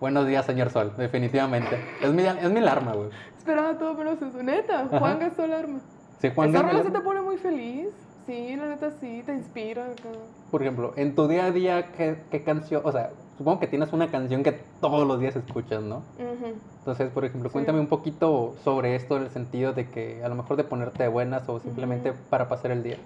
buenos 0.00 0.26
días, 0.26 0.44
señor 0.44 0.70
sol, 0.70 0.92
definitivamente. 0.96 1.78
Es 2.00 2.12
mi, 2.12 2.22
es 2.22 2.50
mi 2.50 2.58
alarma, 2.58 2.92
güey. 2.92 3.08
Esperaba 3.36 3.76
todo 3.76 3.94
menos 3.94 4.22
eso, 4.22 4.42
neta. 4.42 4.82
Ajá. 4.82 4.98
Juan 4.98 5.18
gastó 5.18 5.44
el 5.44 5.52
arma. 5.52 5.80
Sí, 6.20 6.30
Juan 6.34 6.50
Esa 6.50 6.62
rola 6.62 6.82
sí 6.82 6.90
te 6.90 7.00
pone 7.00 7.20
muy 7.20 7.36
feliz. 7.36 7.88
Sí, 8.26 8.56
la 8.56 8.68
neta 8.68 8.90
sí, 9.00 9.22
te 9.26 9.34
inspira. 9.34 9.84
acá. 9.84 10.08
Por 10.50 10.62
ejemplo, 10.62 10.92
en 10.96 11.14
tu 11.14 11.28
día 11.28 11.46
a 11.46 11.50
día, 11.50 11.92
¿qué, 11.92 12.22
qué 12.30 12.42
canción? 12.42 12.80
O 12.84 12.92
sea, 12.92 13.10
supongo 13.38 13.60
que 13.60 13.66
tienes 13.66 13.92
una 13.92 14.10
canción 14.10 14.42
que 14.42 14.52
todos 14.80 15.06
los 15.06 15.20
días 15.20 15.36
escuchas, 15.36 15.82
¿no? 15.82 15.98
Ujú. 16.18 16.54
Entonces, 16.78 17.10
por 17.10 17.24
ejemplo, 17.24 17.48
Sí. 17.48 17.54
cuéntame 17.54 17.80
un 17.80 17.86
poquito 17.86 18.54
sobre 18.62 18.94
esto 18.94 19.16
en 19.16 19.24
el 19.24 19.30
sentido 19.30 19.72
de 19.72 19.90
que 19.90 20.22
a 20.22 20.28
lo 20.28 20.34
mejor 20.34 20.56
de 20.56 20.64
ponerte 20.64 21.02
de 21.02 21.08
buenas 21.08 21.48
o 21.48 21.58
simplemente 21.60 22.12
para 22.12 22.48
pasar 22.48 22.70
el 22.70 22.82
día. 22.82 22.98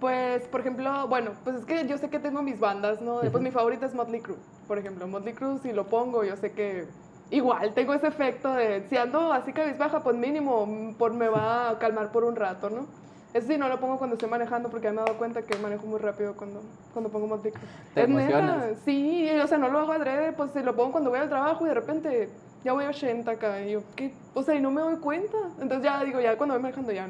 Pues, 0.00 0.46
por 0.48 0.60
ejemplo, 0.60 1.08
bueno, 1.08 1.32
pues 1.44 1.56
es 1.56 1.64
que 1.64 1.86
yo 1.86 1.98
sé 1.98 2.08
que 2.08 2.18
tengo 2.18 2.42
mis 2.42 2.58
bandas, 2.60 3.00
¿no? 3.00 3.20
Pues 3.30 3.42
mi 3.42 3.50
favorita 3.50 3.86
es 3.86 3.94
Motley 3.94 4.20
Crue, 4.20 4.36
por 4.66 4.78
ejemplo. 4.78 5.06
Motley 5.08 5.34
Crue, 5.34 5.58
si 5.58 5.72
lo 5.72 5.88
pongo, 5.88 6.22
yo 6.24 6.36
sé 6.36 6.52
que 6.52 6.86
igual 7.30 7.74
tengo 7.74 7.94
ese 7.94 8.06
efecto 8.06 8.52
de, 8.54 8.86
si 8.88 8.96
ando 8.96 9.32
así 9.32 9.52
cabizbaja, 9.52 10.02
pues 10.02 10.16
mínimo 10.16 10.94
por, 10.98 11.12
me 11.14 11.28
va 11.28 11.70
a 11.70 11.78
calmar 11.78 12.12
por 12.12 12.24
un 12.24 12.36
rato, 12.36 12.70
¿no? 12.70 12.86
Eso 13.34 13.46
sí, 13.46 13.58
no 13.58 13.68
lo 13.68 13.78
pongo 13.78 13.98
cuando 13.98 14.14
estoy 14.14 14.28
manejando 14.28 14.70
porque 14.70 14.90
me 14.90 15.02
he 15.02 15.04
dado 15.04 15.18
cuenta 15.18 15.42
que 15.42 15.56
manejo 15.58 15.86
muy 15.86 15.98
rápido 15.98 16.34
cuando, 16.34 16.62
cuando 16.92 17.10
pongo 17.10 17.26
Moticro. 17.26 17.60
Te 17.94 18.02
Es 18.02 18.08
neta, 18.08 18.70
sí, 18.84 19.28
o 19.42 19.46
sea, 19.46 19.58
no 19.58 19.68
lo 19.68 19.80
hago 19.80 19.92
adrede, 19.92 20.32
pues 20.32 20.54
lo 20.54 20.74
pongo 20.74 20.92
cuando 20.92 21.10
voy 21.10 21.18
al 21.18 21.28
trabajo 21.28 21.66
y 21.66 21.68
de 21.68 21.74
repente 21.74 22.30
ya 22.64 22.72
voy 22.72 22.84
a 22.84 22.88
80 22.88 23.30
acá 23.30 23.60
y 23.62 23.72
yo, 23.72 23.82
¿qué? 23.96 24.14
O 24.34 24.42
sea, 24.42 24.54
y 24.54 24.60
no 24.60 24.70
me 24.70 24.80
doy 24.80 24.96
cuenta. 24.96 25.36
Entonces 25.60 25.84
ya 25.84 26.02
digo, 26.04 26.20
ya 26.20 26.36
cuando 26.38 26.54
voy 26.54 26.62
manejando 26.62 26.90
ya 26.92 27.06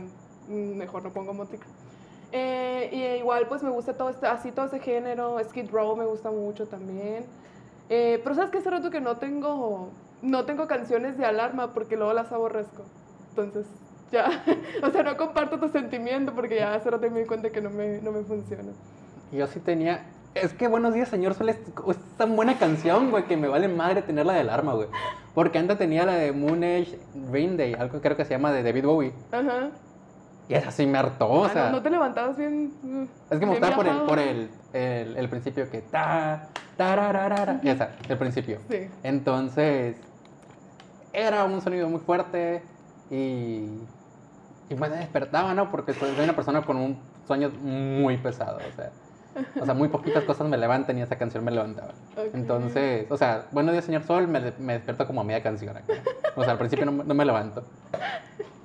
mejor 0.48 1.04
no 1.04 1.10
pongo 1.10 1.32
Moticro. 1.32 1.68
Eh, 2.32 2.90
y 2.92 3.18
igual 3.20 3.46
pues 3.48 3.62
me 3.62 3.70
gusta 3.70 3.94
todo 3.94 4.10
este, 4.10 4.26
así 4.26 4.52
todo 4.52 4.66
ese 4.66 4.80
género, 4.80 5.38
Skid 5.42 5.70
Row 5.70 5.96
me 5.96 6.04
gusta 6.04 6.30
mucho 6.30 6.66
también. 6.66 7.24
Eh, 7.90 8.20
pero 8.22 8.34
sabes 8.34 8.50
que 8.50 8.58
hace 8.58 8.70
rato 8.70 8.90
que 8.90 9.00
no 9.00 9.16
tengo, 9.16 9.88
no 10.20 10.44
tengo 10.44 10.66
canciones 10.66 11.16
de 11.16 11.24
alarma 11.24 11.72
porque 11.72 11.96
luego 11.96 12.12
las 12.12 12.32
aborrezco. 12.32 12.82
Entonces, 13.30 13.66
ya, 14.12 14.44
o 14.82 14.90
sea, 14.90 15.02
no 15.02 15.16
comparto 15.16 15.58
tu 15.58 15.68
sentimiento 15.68 16.32
porque 16.34 16.56
ya 16.56 16.74
hace 16.74 16.90
rato 16.90 17.10
me 17.10 17.20
di 17.20 17.26
cuenta 17.26 17.50
que 17.50 17.60
no 17.60 17.70
me, 17.70 18.00
no 18.00 18.12
me 18.12 18.22
funciona. 18.22 18.72
Yo 19.32 19.46
sí 19.46 19.60
tenía. 19.60 20.04
Es 20.34 20.52
que 20.52 20.68
Buenos 20.68 20.94
Días, 20.94 21.08
Señor 21.08 21.34
Sol 21.34 21.48
es, 21.48 21.56
es 21.88 21.98
tan 22.16 22.36
buena 22.36 22.58
canción, 22.58 23.10
güey, 23.10 23.24
que 23.24 23.36
me 23.36 23.48
vale 23.48 23.66
madre 23.66 24.02
tenerla 24.02 24.34
del 24.34 24.50
arma, 24.50 24.74
güey. 24.74 24.88
Porque 25.34 25.58
antes 25.58 25.78
tenía 25.78 26.04
la 26.06 26.14
de 26.14 26.32
Moon 26.32 26.62
Age 26.62 26.98
Rain 27.32 27.56
Day, 27.56 27.74
algo 27.74 28.00
creo 28.00 28.16
que 28.16 28.24
se 28.24 28.30
llama 28.32 28.52
de 28.52 28.62
David 28.62 28.84
Bowie. 28.84 29.12
Ajá. 29.32 29.70
Y 30.48 30.54
esa 30.54 30.70
sí 30.70 30.86
me 30.86 30.96
hartó, 30.98 31.26
o 31.28 31.44
Ah, 31.44 31.50
sea. 31.50 31.64
no, 31.66 31.72
no 31.78 31.82
te 31.82 31.90
levantabas 31.90 32.36
bien. 32.36 32.72
mm, 32.82 33.02
Es 33.30 33.38
que 33.38 33.46
me 33.46 33.52
gustaba 33.52 33.76
por 33.76 33.86
el, 33.88 33.96
por 34.02 34.18
el, 34.18 34.48
el, 34.72 35.16
el 35.16 35.28
principio 35.28 35.68
que 35.70 35.80
ta, 35.82 36.48
tarararara, 36.76 37.60
esa, 37.64 37.90
el 38.08 38.16
principio. 38.16 38.58
Sí. 38.70 38.88
Entonces, 39.02 39.96
era 41.12 41.44
un 41.44 41.60
sonido 41.60 41.88
muy 41.88 42.00
fuerte 42.00 42.62
y, 43.10 43.66
y 44.68 44.74
me 44.74 44.88
despertaba, 44.88 45.54
¿no? 45.54 45.70
Porque 45.70 45.94
soy 45.94 46.10
una 46.22 46.34
persona 46.34 46.62
con 46.64 46.76
un 46.76 46.98
sueño 47.26 47.50
muy 47.50 48.16
pesado, 48.18 48.58
o 48.58 48.72
sea, 48.76 48.92
o 49.60 49.64
sea, 49.64 49.74
muy 49.74 49.88
poquitas 49.88 50.24
cosas 50.24 50.46
me 50.48 50.56
levantan 50.58 50.98
y 50.98 51.02
esa 51.02 51.16
canción 51.16 51.44
me 51.44 51.50
levantaba. 51.50 51.94
Ok. 52.16 52.34
Entonces, 52.34 53.10
o 53.10 53.16
sea, 53.16 53.46
Buenos 53.52 53.72
días, 53.72 53.84
señor 53.84 54.02
Sol, 54.02 54.26
me, 54.28 54.40
me 54.58 54.74
despierto 54.74 55.06
como 55.06 55.20
a 55.20 55.24
media 55.24 55.42
canción 55.42 55.76
acá. 55.76 55.94
O 56.36 56.42
sea, 56.42 56.52
al 56.52 56.58
principio 56.58 56.84
no, 56.86 56.92
me- 56.92 57.04
no 57.04 57.14
me 57.14 57.24
levanto. 57.24 57.64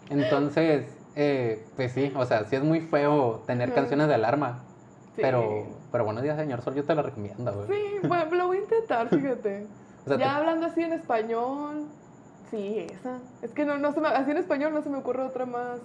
Entonces, 0.09 0.97
eh, 1.15 1.71
pues 1.75 1.91
sí, 1.91 2.11
o 2.15 2.25
sea, 2.25 2.43
sí 2.45 2.55
es 2.55 2.63
muy 2.63 2.81
feo 2.81 3.43
tener 3.47 3.69
Ujú. 3.69 3.75
canciones 3.75 4.07
de 4.07 4.15
alarma. 4.15 4.63
Sí. 5.15 5.21
Pero, 5.21 5.67
pero 5.91 6.05
buenos 6.05 6.23
días, 6.23 6.37
señor 6.37 6.61
Sol, 6.61 6.73
yo 6.75 6.83
te 6.83 6.95
lo 6.95 7.03
recomiendo, 7.03 7.51
güey. 7.53 7.67
Sí, 7.67 8.07
bueno, 8.07 8.25
lo 8.35 8.47
voy 8.47 8.57
a 8.57 8.61
intentar, 8.61 9.07
fíjate. 9.09 9.67
O 10.05 10.09
sea, 10.09 10.17
ya 10.17 10.25
te- 10.25 10.29
hablando 10.31 10.65
así 10.65 10.81
en 10.81 10.91
español, 10.91 11.85
sí, 12.53 12.87
esa. 12.91 13.17
Es 13.41 13.51
que 13.51 13.65
no, 13.65 13.77
no 13.79 13.91
se 13.93 13.99
me, 13.99 14.07
así 14.09 14.29
en 14.31 14.37
español 14.37 14.73
no 14.73 14.81
se 14.83 14.89
me 14.89 14.97
ocurre 14.97 15.23
otra 15.23 15.45
más, 15.47 15.79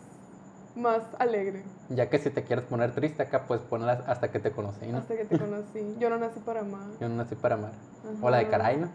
más 0.77 1.01
alegre. 1.19 1.63
ya 1.89 2.11
que 2.11 2.19
si 2.19 2.29
te 2.31 2.45
quieres 2.45 2.67
poner 2.67 2.93
triste 2.95 3.23
acá, 3.23 3.45
pues 3.49 3.61
ponla 3.63 4.05
hasta 4.07 4.31
que 4.31 4.39
te 4.39 4.51
conocí, 4.51 4.87
¿no? 4.87 4.99
Hasta 4.99 5.17
que 5.17 5.25
te 5.25 5.39
conocí. 5.39 5.97
Yo 5.99 6.11
no 6.11 6.19
nací 6.19 6.41
para 6.41 6.61
amar. 6.61 6.87
Yo 7.01 7.09
no 7.09 7.17
nací 7.17 7.35
para 7.37 7.55
amar. 7.55 7.73
O 8.21 8.29
la 8.29 8.39
de. 8.39 8.49
Caray, 8.49 8.77
¿no? 8.77 8.91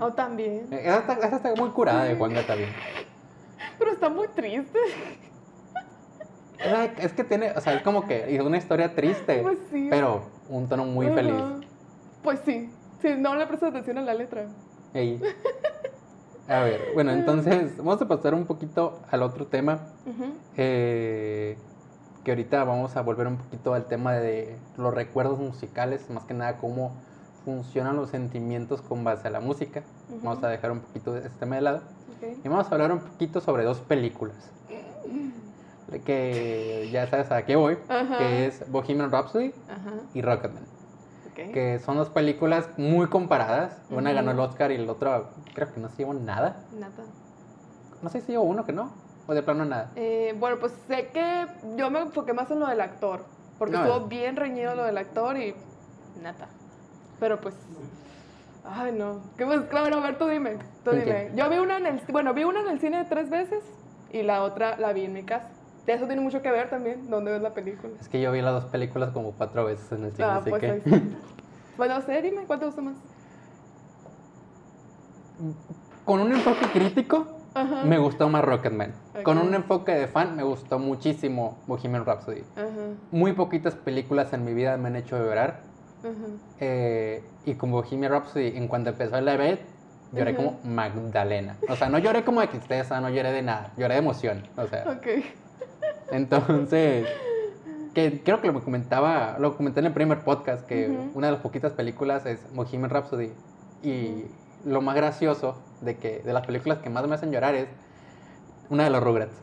Oh, 0.00 0.12
también. 0.12 0.66
Eh, 0.72 0.80
Esa 0.86 0.98
está, 0.98 1.12
esa 1.14 1.36
está 1.36 1.54
muy 1.54 1.70
curada 1.70 2.04
de 2.04 2.16
Juan 2.16 2.34
también. 2.46 2.70
Pero 3.78 3.92
está 3.92 4.08
muy 4.08 4.26
triste. 4.28 4.78
Es 6.98 7.12
que 7.12 7.24
tiene, 7.24 7.52
o 7.52 7.60
sea, 7.60 7.74
es 7.74 7.82
como 7.82 8.06
que 8.06 8.34
es 8.34 8.40
una 8.42 8.56
historia 8.56 8.94
triste, 8.94 9.42
Pues 9.42 9.58
sí. 9.70 9.88
pero 9.90 10.22
un 10.48 10.68
tono 10.68 10.84
muy 10.84 11.06
Ajá. 11.06 11.14
feliz. 11.16 11.42
Pues 12.22 12.40
sí. 12.44 12.70
Sí, 13.02 13.14
no 13.18 13.34
le 13.36 13.46
prestas 13.46 13.70
atención 13.70 13.98
a 13.98 14.02
la 14.02 14.14
letra. 14.14 14.46
Ey. 14.94 15.20
A 16.48 16.60
ver, 16.60 16.90
bueno, 16.92 17.12
entonces 17.12 17.76
vamos 17.78 18.00
a 18.02 18.08
pasar 18.08 18.34
un 18.34 18.44
poquito 18.44 19.00
al 19.10 19.22
otro 19.22 19.46
tema. 19.46 19.78
Eh, 20.56 21.56
que 22.22 22.30
ahorita 22.30 22.64
vamos 22.64 22.96
a 22.96 23.02
volver 23.02 23.26
un 23.26 23.36
poquito 23.36 23.74
al 23.74 23.86
tema 23.86 24.12
de 24.14 24.56
los 24.76 24.92
recuerdos 24.94 25.38
musicales, 25.38 26.08
más 26.10 26.24
que 26.24 26.34
nada 26.34 26.58
cómo 26.58 26.92
funcionan 27.44 27.96
los 27.96 28.10
sentimientos 28.10 28.80
con 28.80 29.04
base 29.04 29.28
a 29.28 29.30
la 29.30 29.40
música. 29.40 29.82
Vamos 30.22 30.42
a 30.42 30.48
dejar 30.48 30.72
un 30.72 30.80
poquito 30.80 31.16
ese 31.16 31.28
tema 31.30 31.56
de 31.56 31.62
lado. 31.62 31.80
Y 32.42 32.48
vamos 32.48 32.66
a 32.66 32.70
hablar 32.70 32.92
un 32.92 33.00
poquito 33.00 33.40
sobre 33.40 33.64
dos 33.64 33.78
películas. 33.80 34.36
Que 36.04 36.88
ya 36.90 37.06
sabes 37.06 37.30
a 37.30 37.44
qué 37.44 37.54
voy, 37.54 37.76
que 38.18 38.46
es 38.46 38.68
Bohemian 38.68 39.12
Rhapsody 39.12 39.52
y 40.12 40.22
Rocketman. 40.22 40.64
Que 41.34 41.78
son 41.80 41.96
dos 41.96 42.08
películas 42.10 42.68
muy 42.76 43.08
comparadas. 43.08 43.82
Una 43.90 44.12
ganó 44.12 44.30
el 44.30 44.40
Oscar 44.40 44.70
y 44.72 44.78
la 44.78 44.92
otra 44.92 45.24
creo 45.54 45.72
que 45.72 45.80
no 45.80 45.88
se 45.90 45.98
llevó 45.98 46.14
nada. 46.14 46.56
Nada. 46.72 46.92
No 48.02 48.08
sé 48.08 48.20
si 48.20 48.32
llevó 48.32 48.44
uno 48.44 48.64
que 48.64 48.72
no. 48.72 48.90
O 49.26 49.34
de 49.34 49.42
plano 49.42 49.64
nada. 49.64 49.90
Eh, 49.96 50.34
bueno, 50.38 50.58
pues 50.58 50.72
sé 50.86 51.08
que 51.12 51.46
yo 51.76 51.90
me 51.90 52.00
enfoqué 52.00 52.32
más 52.34 52.50
en 52.50 52.60
lo 52.60 52.66
del 52.66 52.80
actor, 52.80 53.24
porque 53.58 53.74
No, 53.76 53.84
estuvo 53.84 54.04
es- 54.04 54.08
bien 54.08 54.36
reñido 54.36 54.74
lo 54.74 54.84
del 54.84 54.98
actor 54.98 55.36
y 55.38 55.54
nada. 56.22 56.46
Pero 57.18 57.40
pues, 57.40 57.54
ay 58.64 58.92
no, 58.92 59.20
qué 59.38 59.46
más 59.46 59.64
claro, 59.64 59.96
a 59.96 60.00
ver 60.00 60.18
tú 60.18 60.26
dime, 60.26 60.58
tú 60.84 60.90
¿Con 60.90 61.00
dime. 61.00 61.30
Yo 61.34 61.48
vi 61.48 61.58
una 61.58 61.78
en 61.78 61.86
el, 61.86 62.00
bueno, 62.10 62.34
vi 62.34 62.44
una 62.44 62.60
en 62.60 62.68
el 62.68 62.80
cine 62.80 63.06
tres 63.08 63.30
veces 63.30 63.64
y 64.10 64.22
la 64.22 64.42
otra 64.42 64.76
la 64.76 64.92
vi 64.92 65.06
en 65.06 65.14
mi 65.14 65.22
casa. 65.22 65.48
Eso 65.86 66.06
tiene 66.06 66.22
mucho 66.22 66.40
que 66.40 66.50
ver 66.50 66.70
también, 66.70 67.10
dónde 67.10 67.32
ves 67.32 67.42
la 67.42 67.52
película. 67.52 67.92
Es 68.00 68.08
que 68.08 68.20
yo 68.20 68.32
vi 68.32 68.40
las 68.40 68.54
dos 68.54 68.64
películas 68.66 69.10
como 69.10 69.32
cuatro 69.32 69.64
veces 69.66 69.90
en 69.92 70.04
el 70.04 70.12
cine, 70.12 70.28
Ah, 70.28 70.36
así 70.36 70.50
pues 70.50 70.60
que... 70.60 70.82
Bueno, 71.76 72.00
sé, 72.02 72.22
dime, 72.22 72.44
¿cuál 72.46 72.60
te 72.60 72.66
gusta 72.66 72.80
más? 72.80 72.94
Con 76.04 76.20
un 76.20 76.32
enfoque 76.32 76.66
crítico, 76.72 77.26
Ajá. 77.54 77.84
me 77.84 77.98
gustó 77.98 78.28
más 78.28 78.44
Rocketman. 78.44 78.94
Con 79.24 79.38
Ok. 79.38 79.44
un 79.44 79.54
enfoque 79.54 79.92
de 79.92 80.06
fan, 80.06 80.36
me 80.36 80.42
gustó 80.42 80.78
muchísimo 80.78 81.58
Bohemian 81.66 82.04
Rhapsody. 82.04 82.44
Ajá, 82.56 82.68
Muy 83.10 83.32
poquitas 83.32 83.74
películas 83.74 84.32
en 84.32 84.44
mi 84.44 84.54
vida 84.54 84.76
me 84.76 84.88
han 84.88 84.96
hecho 84.96 85.18
llorar. 85.18 85.60
ajá. 86.02 86.10
Eh, 86.60 87.28
y 87.44 87.54
con 87.54 87.72
Bohemian 87.72 88.12
Rhapsody, 88.12 88.56
en 88.56 88.68
cuanto 88.68 88.90
empezó 88.90 89.16
el 89.18 89.26
event, 89.28 89.60
lloré 90.12 90.36
como 90.36 90.60
Magdalena. 90.62 91.56
O 91.68 91.74
sea, 91.74 91.88
no 91.88 91.98
lloré 91.98 92.22
como 92.24 92.40
de 92.40 92.46
tristeza, 92.46 93.00
no 93.00 93.10
lloré 93.10 93.32
de 93.32 93.42
nada, 93.42 93.72
lloré 93.76 93.94
de 93.94 94.00
emoción. 94.00 94.44
O 94.56 94.66
sea, 94.66 94.84
Ok. 94.96 95.06
Entonces, 96.10 97.06
que 97.94 98.22
creo 98.24 98.40
que 98.40 98.50
lo 98.50 98.62
comentaba, 98.64 99.36
lo 99.38 99.56
comenté 99.56 99.80
en 99.80 99.86
el 99.86 99.92
primer 99.92 100.20
podcast, 100.24 100.66
que 100.66 101.10
una 101.14 101.28
de 101.28 101.32
las 101.34 101.40
poquitas 101.42 101.72
películas 101.72 102.26
es 102.26 102.40
Bohemian 102.54 102.90
Rhapsody. 102.90 103.30
Y 103.82 104.24
lo 104.64 104.80
más 104.80 104.94
gracioso 104.96 105.56
de 105.82 105.96
que 105.96 106.20
de 106.20 106.32
las 106.32 106.46
películas 106.46 106.78
que 106.78 106.90
más 106.90 107.06
me 107.06 107.14
hacen 107.14 107.30
llorar 107.30 107.54
es 107.54 107.68
una 108.70 108.84
de 108.84 108.90
los 108.90 109.02
Rugrats, 109.02 109.34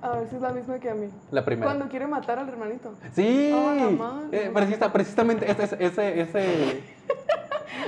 A 0.00 0.10
ver 0.16 0.28
si 0.28 0.36
es 0.36 0.40
la 0.42 0.50
misma 0.52 0.78
que 0.78 0.88
a 0.90 0.94
mí. 0.94 1.08
la 1.30 1.44
primera. 1.44 1.66
Cuando 1.70 1.88
quiere 1.88 2.06
matar 2.06 2.38
al 2.38 2.48
hermanito. 2.48 2.94
Sí, 3.12 3.52
Oh, 3.54 3.74
la 3.74 3.90
madre. 3.90 4.28
eh, 4.46 4.50
precisa- 4.54 4.90
precisamente 4.92 5.50
ese, 5.50 5.64
ese, 5.84 6.20
ese, 6.20 6.82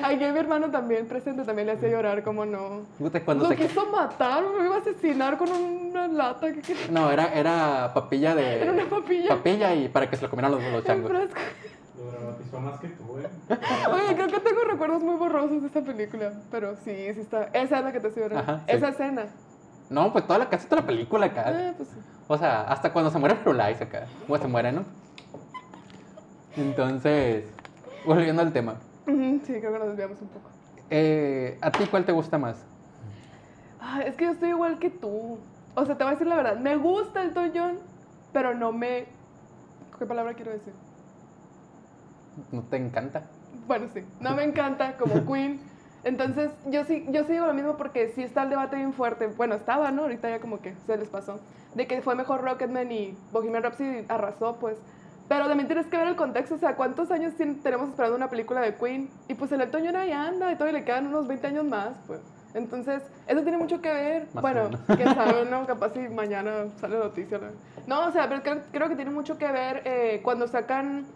Ay, 0.02 0.19
que 0.19 0.33
mi 0.33 0.38
hermano 0.38 0.71
también 0.71 1.07
presente 1.07 1.45
también 1.45 1.66
le 1.66 1.73
hacía 1.75 1.88
llorar, 1.88 2.23
como 2.23 2.45
no. 2.45 2.83
cuando 3.25 3.45
lo 3.45 3.50
se 3.50 3.57
quiso 3.57 3.87
matar, 3.87 4.45
me 4.59 4.64
iba 4.64 4.76
a 4.76 4.78
asesinar 4.78 5.37
con 5.37 5.50
una 5.50 6.09
lata. 6.09 6.52
¿Qué, 6.52 6.61
qué? 6.61 6.75
No, 6.90 7.11
era, 7.11 7.33
era 7.35 7.92
papilla 7.95 8.35
de. 8.35 8.62
Era 8.62 8.73
una 8.73 8.85
papilla. 8.87 9.28
Papilla 9.28 9.75
y 9.75 9.88
para 9.88 10.09
que 10.09 10.16
se 10.16 10.23
lo 10.23 10.30
comieran 10.30 10.52
los, 10.52 10.62
los 10.62 10.85
changos. 10.85 11.11
Lo 11.11 12.11
dramatizó 12.11 12.61
más 12.61 12.80
que 12.80 12.88
tú, 12.88 13.19
¿eh? 13.19 13.28
Oye, 13.92 14.14
creo 14.14 14.28
que 14.28 14.40
tengo 14.40 14.64
recuerdos 14.64 15.02
muy 15.02 15.16
borrosos 15.16 15.61
de 15.61 15.66
esta 15.66 15.83
película. 15.83 16.33
Pero 16.50 16.76
sí, 16.76 17.12
sí 17.14 17.21
está. 17.21 17.50
Esa 17.52 17.78
es 17.78 17.85
la 17.85 17.92
que 17.92 18.00
te. 18.00 18.37
Ajá, 18.37 18.59
sí. 18.59 18.64
Esa 18.69 18.88
escena. 18.88 19.26
No, 19.90 20.12
pues 20.12 20.26
toda 20.26 20.38
la 20.38 20.49
casi 20.49 20.66
toda 20.66 20.83
la 20.83 20.87
película 20.87 21.26
acá. 21.26 21.45
Ah, 21.47 21.73
pues 21.76 21.88
sí. 21.88 21.97
O 22.28 22.38
sea, 22.38 22.62
hasta 22.62 22.92
cuando 22.92 23.11
se 23.11 23.19
muere 23.19 23.35
Firulais 23.35 23.80
acá. 23.83 24.07
O 24.28 24.38
se 24.38 24.47
muere, 24.47 24.71
¿no? 24.71 24.85
Entonces, 26.57 27.45
volviendo 28.04 28.42
al 28.42 28.52
tema. 28.52 28.76
Sí, 29.07 29.54
creo 29.61 29.73
que 29.73 29.78
nos 29.78 29.88
desviamos 29.88 30.21
un 30.21 30.28
poco. 30.28 30.50
Eh, 30.90 31.59
¿A 31.61 31.71
ti 31.71 31.85
cuál 31.87 32.04
te 32.04 32.12
gusta 32.12 32.38
más? 32.38 32.64
Ay, 33.80 34.04
es 34.07 34.16
que 34.16 34.25
yo 34.26 34.33
estoy 34.33 34.50
igual 34.50 34.78
que 34.78 34.90
tú. 34.90 35.38
O 35.75 35.87
sea, 35.87 35.97
te 35.97 36.04
voy 36.04 36.11
a 36.11 36.14
decir 36.14 36.26
la 36.26 36.37
verdad. 36.37 36.59
Me 36.59 36.76
gusta 36.76 37.23
el 37.23 37.33
John, 37.54 37.78
pero 38.33 38.54
no 38.54 38.73
me. 38.73 39.07
¿Qué 39.99 40.07
palabra 40.07 40.35
quiero 40.35 40.50
decir? 40.50 40.73
¿No 42.52 42.62
te 42.62 42.76
encanta? 42.76 43.25
Bueno, 43.66 43.87
sí, 43.92 44.04
no 44.21 44.35
me 44.35 44.45
encanta 44.45 44.97
como 44.97 45.26
Queen. 45.33 45.61
Entonces, 46.02 46.50
yo 46.66 46.85
sí, 46.85 47.07
yo 47.11 47.25
sí 47.25 47.33
digo 47.33 47.47
lo 47.47 47.54
mismo 47.54 47.76
porque 47.76 48.11
sí 48.14 48.23
está 48.23 48.45
el 48.45 48.50
debate 48.50 48.76
bien 48.76 48.92
fuerte. 48.92 49.26
Bueno, 49.26 49.54
estaba, 49.54 49.90
¿no? 49.90 50.02
Ahorita 50.02 50.30
ya 50.30 50.40
como 50.40 50.61
que 50.61 50.75
se 50.87 50.97
les 50.97 51.09
pasó. 51.09 51.40
De 51.75 51.87
que 51.87 52.00
fue 52.02 52.14
mejor 52.14 52.42
Rocketman 52.42 52.90
y 52.90 53.16
Bohemian 53.33 53.62
Rhapsody 53.62 54.07
arrasó, 54.09 54.57
pues. 54.57 54.78
Pero 55.30 55.46
también 55.46 55.68
tienes 55.68 55.87
que 55.87 55.96
ver 55.96 56.08
el 56.08 56.16
contexto, 56.16 56.56
o 56.56 56.58
sea, 56.58 56.75
¿cuántos 56.75 57.12
años 57.12 57.34
tenemos 57.37 57.90
esperando 57.90 58.16
una 58.16 58.28
película 58.28 58.62
de 58.62 58.75
Queen? 58.75 59.08
Y 59.28 59.34
pues 59.34 59.52
el 59.52 59.60
Elton 59.60 59.82
John 59.87 59.94
ahí 59.94 60.10
anda 60.10 60.50
y 60.50 60.56
todavía 60.56 60.80
le 60.80 60.84
quedan 60.84 61.06
unos 61.06 61.28
20 61.28 61.46
años 61.46 61.64
más, 61.66 61.90
pues. 62.08 62.18
Entonces, 62.52 63.00
eso 63.28 63.40
tiene 63.42 63.56
mucho 63.56 63.80
que 63.80 63.92
ver. 63.92 64.26
Más 64.32 64.42
bueno, 64.42 64.70
quién 64.88 65.14
sabe, 65.14 65.44
¿no? 65.49 65.64
Capaz 65.68 65.92
si 65.92 66.00
mañana 66.00 66.64
sale 66.80 66.99
noticia. 66.99 67.38
¿no? 67.38 67.46
No, 67.87 68.08
o 68.08 68.10
sea, 68.10 68.28
pero 68.28 68.42
creo, 68.42 68.58
creo 68.72 68.88
que 68.88 68.96
tiene 68.96 69.12
mucho 69.12 69.38
que 69.38 69.52
ver 69.52 69.82
eh, 69.84 70.20
cuando 70.25 70.49
sacan 70.49 71.06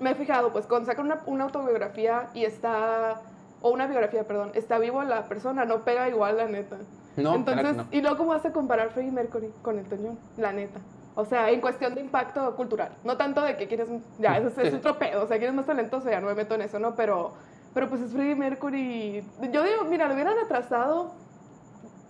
me 0.00 0.10
he 0.10 0.14
fijado, 0.14 0.52
pues 0.52 0.66
cuando 0.66 0.84
sacan 0.84 1.06
una, 1.06 1.22
una 1.24 1.44
autobiografía 1.44 2.28
y 2.34 2.44
está, 2.44 3.22
o 3.62 3.70
una 3.70 3.86
biografía, 3.86 4.24
perdón, 4.24 4.50
está 4.52 4.78
vivo 4.78 5.02
la 5.02 5.28
persona, 5.28 5.64
no 5.64 5.82
pega 5.82 6.10
igual, 6.10 6.36
la 6.36 6.46
neta. 6.46 6.76
No, 7.16 7.34
Entonces, 7.34 7.66
que 7.68 7.72
no. 7.72 7.86
y 7.90 8.02
luego 8.02 8.18
cómo 8.18 8.30
vas 8.32 8.44
a 8.44 8.52
comparar 8.52 8.90
Freddie 8.90 9.12
Mercury 9.12 9.50
con 9.62 9.78
el 9.78 9.86
Toñón, 9.86 10.18
la 10.36 10.52
neta. 10.52 10.80
O 11.18 11.24
sea, 11.24 11.50
en 11.50 11.60
cuestión 11.62 11.94
de 11.94 12.02
impacto 12.02 12.54
cultural. 12.56 12.92
No 13.02 13.16
tanto 13.16 13.40
de 13.42 13.56
que 13.56 13.66
quieres. 13.66 13.88
Ya, 14.18 14.36
eso 14.36 14.48
es, 14.60 14.68
Sí. 14.70 14.76
otro 14.76 14.98
pedo. 14.98 15.24
O 15.24 15.26
sea, 15.26 15.38
quieres 15.38 15.54
más 15.54 15.64
talentoso, 15.66 16.10
ya 16.10 16.20
no 16.20 16.26
me 16.26 16.34
meto 16.34 16.54
en 16.54 16.60
eso, 16.62 16.78
¿no? 16.78 16.94
Pero, 16.94 17.32
pero 17.72 17.88
pues 17.88 18.02
es 18.02 18.12
Freddie 18.12 18.34
Mercury. 18.36 19.24
Yo 19.50 19.62
digo, 19.64 19.84
mira, 19.88 20.08
lo 20.08 20.14
hubieran 20.14 20.38
atrasado 20.38 21.12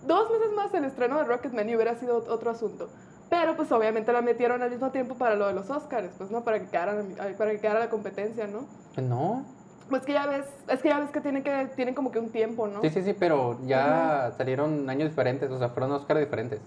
dos 0.05 0.29
meses 0.29 0.51
más 0.55 0.73
el 0.73 0.83
estreno 0.85 1.17
de 1.19 1.23
Rocketman 1.23 1.69
y 1.69 1.75
hubiera 1.75 1.95
sido 1.95 2.21
ot- 2.23 2.29
otro 2.29 2.51
asunto. 2.51 2.89
Pero 3.29 3.55
pues 3.55 3.71
obviamente 3.71 4.11
la 4.13 4.21
metieron 4.21 4.61
al 4.61 4.69
mismo 4.71 4.91
tiempo 4.91 5.15
para 5.15 5.35
lo 5.35 5.47
de 5.47 5.53
los 5.53 5.69
Oscars, 5.69 6.09
pues, 6.17 6.29
¿no? 6.31 6.43
Para 6.43 6.59
que 6.59 6.67
quedara, 6.67 6.95
para 7.37 7.51
que 7.51 7.59
quedara 7.59 7.79
la 7.79 7.89
competencia, 7.89 8.45
¿no? 8.47 8.65
No. 9.01 9.45
Pues 9.89 10.03
que 10.03 10.13
ya 10.13 10.25
ves, 10.27 10.45
es 10.67 10.81
que 10.81 10.89
ya 10.89 10.99
ves 10.99 11.11
que 11.11 11.21
tienen 11.21 11.43
que 11.43 11.69
tienen 11.77 11.93
como 11.95 12.11
que 12.11 12.19
un 12.19 12.29
tiempo, 12.29 12.67
¿no? 12.67 12.81
Sí, 12.81 12.89
sí, 12.89 13.01
sí, 13.03 13.13
pero 13.17 13.57
ya 13.65 14.33
salieron 14.37 14.89
años 14.89 15.09
diferentes, 15.09 15.49
o 15.49 15.57
sea, 15.59 15.69
fueron 15.69 15.93
Oscar 15.93 16.17
diferentes. 16.17 16.59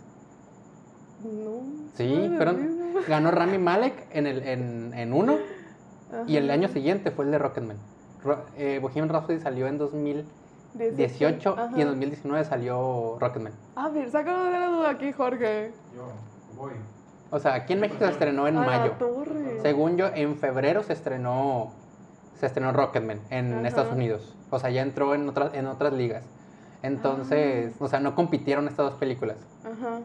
No. 1.24 1.60
Sí, 1.94 2.32
fueron. 2.36 2.62
mismo. 2.62 3.00
Ganó 3.08 3.30
Rami 3.30 3.58
Malek 3.58 4.06
en, 4.12 4.26
el, 4.26 4.42
en, 4.46 4.92
en 4.94 5.12
uno 5.12 5.36
y 6.26 6.36
el 6.36 6.50
año 6.50 6.68
siguiente 6.68 7.10
fue 7.10 7.24
el 7.24 7.30
de 7.30 7.38
Rocketman. 7.38 7.76
Ro- 8.24 8.44
eh, 8.56 8.78
Bohemian 8.82 9.08
Rhapsody 9.08 9.38
salió 9.40 9.66
en 9.68 9.78
2018 9.78 11.50
Ajá. 11.58 11.70
y 11.76 11.80
en 11.80 11.88
2019 11.88 12.44
salió 12.44 13.16
Rocketman. 13.18 13.52
A 13.76 13.88
ver, 13.88 14.10
sácalo 14.10 14.44
de 14.44 14.50
la 14.50 14.66
duda 14.66 14.90
aquí, 14.90 15.12
Jorge. 15.12 15.72
Yo 15.94 16.08
voy. 16.56 16.72
O 17.30 17.38
sea, 17.38 17.54
aquí 17.54 17.72
en 17.74 17.80
México 17.80 18.04
se 18.04 18.10
estrenó 18.10 18.46
en 18.48 18.56
A 18.58 18.66
la 18.66 18.78
mayo. 18.78 18.92
torre. 18.98 19.60
Según 19.62 19.96
yo, 19.96 20.06
en 20.14 20.36
febrero 20.36 20.82
se 20.82 20.92
estrenó 20.92 21.72
se 22.38 22.46
estrenó 22.46 22.72
Rocketman 22.72 23.20
en 23.30 23.52
Ajá. 23.58 23.68
Estados 23.68 23.92
Unidos. 23.92 24.34
O 24.50 24.58
sea, 24.58 24.70
ya 24.70 24.82
entró 24.82 25.14
en 25.14 25.28
otras 25.28 25.54
en 25.54 25.66
otras 25.66 25.92
ligas. 25.92 26.24
Entonces, 26.82 27.72
Ah. 27.74 27.84
o 27.84 27.88
sea, 27.88 28.00
no 28.00 28.14
compitieron 28.14 28.66
estas 28.66 28.90
dos 28.90 28.94
películas. 28.94 29.36
Ajá. 29.64 30.00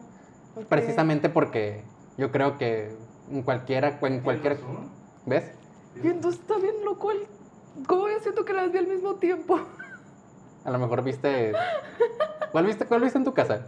Precisamente 0.68 1.28
porque 1.28 1.82
yo 2.16 2.30
creo 2.30 2.56
que 2.56 2.96
en 3.30 3.42
cualquiera, 3.42 3.98
en 4.00 4.20
cualquier. 4.20 4.58
¿ves? 5.26 5.52
Y 6.02 6.08
entonces 6.08 6.40
está 6.40 6.58
bien 6.58 6.74
loco 6.84 7.10
el... 7.10 7.26
¿Cómo 7.86 8.08
yo 8.08 8.18
siento 8.20 8.44
que 8.44 8.52
las 8.52 8.72
vi 8.72 8.78
al 8.78 8.86
mismo 8.86 9.16
tiempo? 9.16 9.58
A 10.64 10.70
lo 10.70 10.78
mejor 10.78 11.04
viste, 11.04 11.52
¿cuál 12.50 12.66
viste, 12.66 12.86
cuál 12.86 13.00
viste 13.00 13.18
en 13.18 13.24
tu 13.24 13.32
casa? 13.32 13.64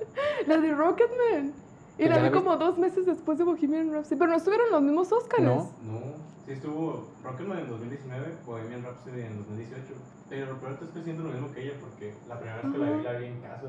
La 0.46 0.56
de 0.58 0.74
Rocketman. 0.74 1.52
Y 1.96 2.04
¿Ya 2.04 2.16
la 2.16 2.22
vi 2.22 2.30
como 2.30 2.56
dos 2.56 2.76
meses 2.76 3.06
después 3.06 3.38
de 3.38 3.44
Bohemian 3.44 3.92
Rhapsody. 3.92 4.16
Pero 4.18 4.30
no 4.30 4.36
estuvieron 4.36 4.70
los 4.70 4.82
mismos 4.82 5.12
Oscars. 5.12 5.42
No. 5.42 5.70
No, 5.84 6.00
sí 6.44 6.52
estuvo 6.52 7.08
Rocketman 7.22 7.58
en 7.58 7.70
2019, 7.70 8.38
Bohemian 8.44 8.82
Rhapsody 8.82 9.20
en 9.20 9.36
2018. 9.36 9.94
Pero 10.28 10.46
lo 10.46 10.58
peor 10.58 10.72
es 10.72 10.78
que 10.78 10.84
estoy 10.86 11.00
haciendo 11.02 11.22
lo 11.22 11.30
mismo 11.30 11.52
que 11.52 11.62
ella 11.62 11.74
porque 11.80 12.14
la 12.28 12.38
primera 12.38 12.62
vez 12.62 12.72
que 12.72 12.78
la 12.78 12.90
vi 12.90 13.02
la 13.02 13.12
vi 13.12 13.26
en 13.26 13.40
casa 13.40 13.68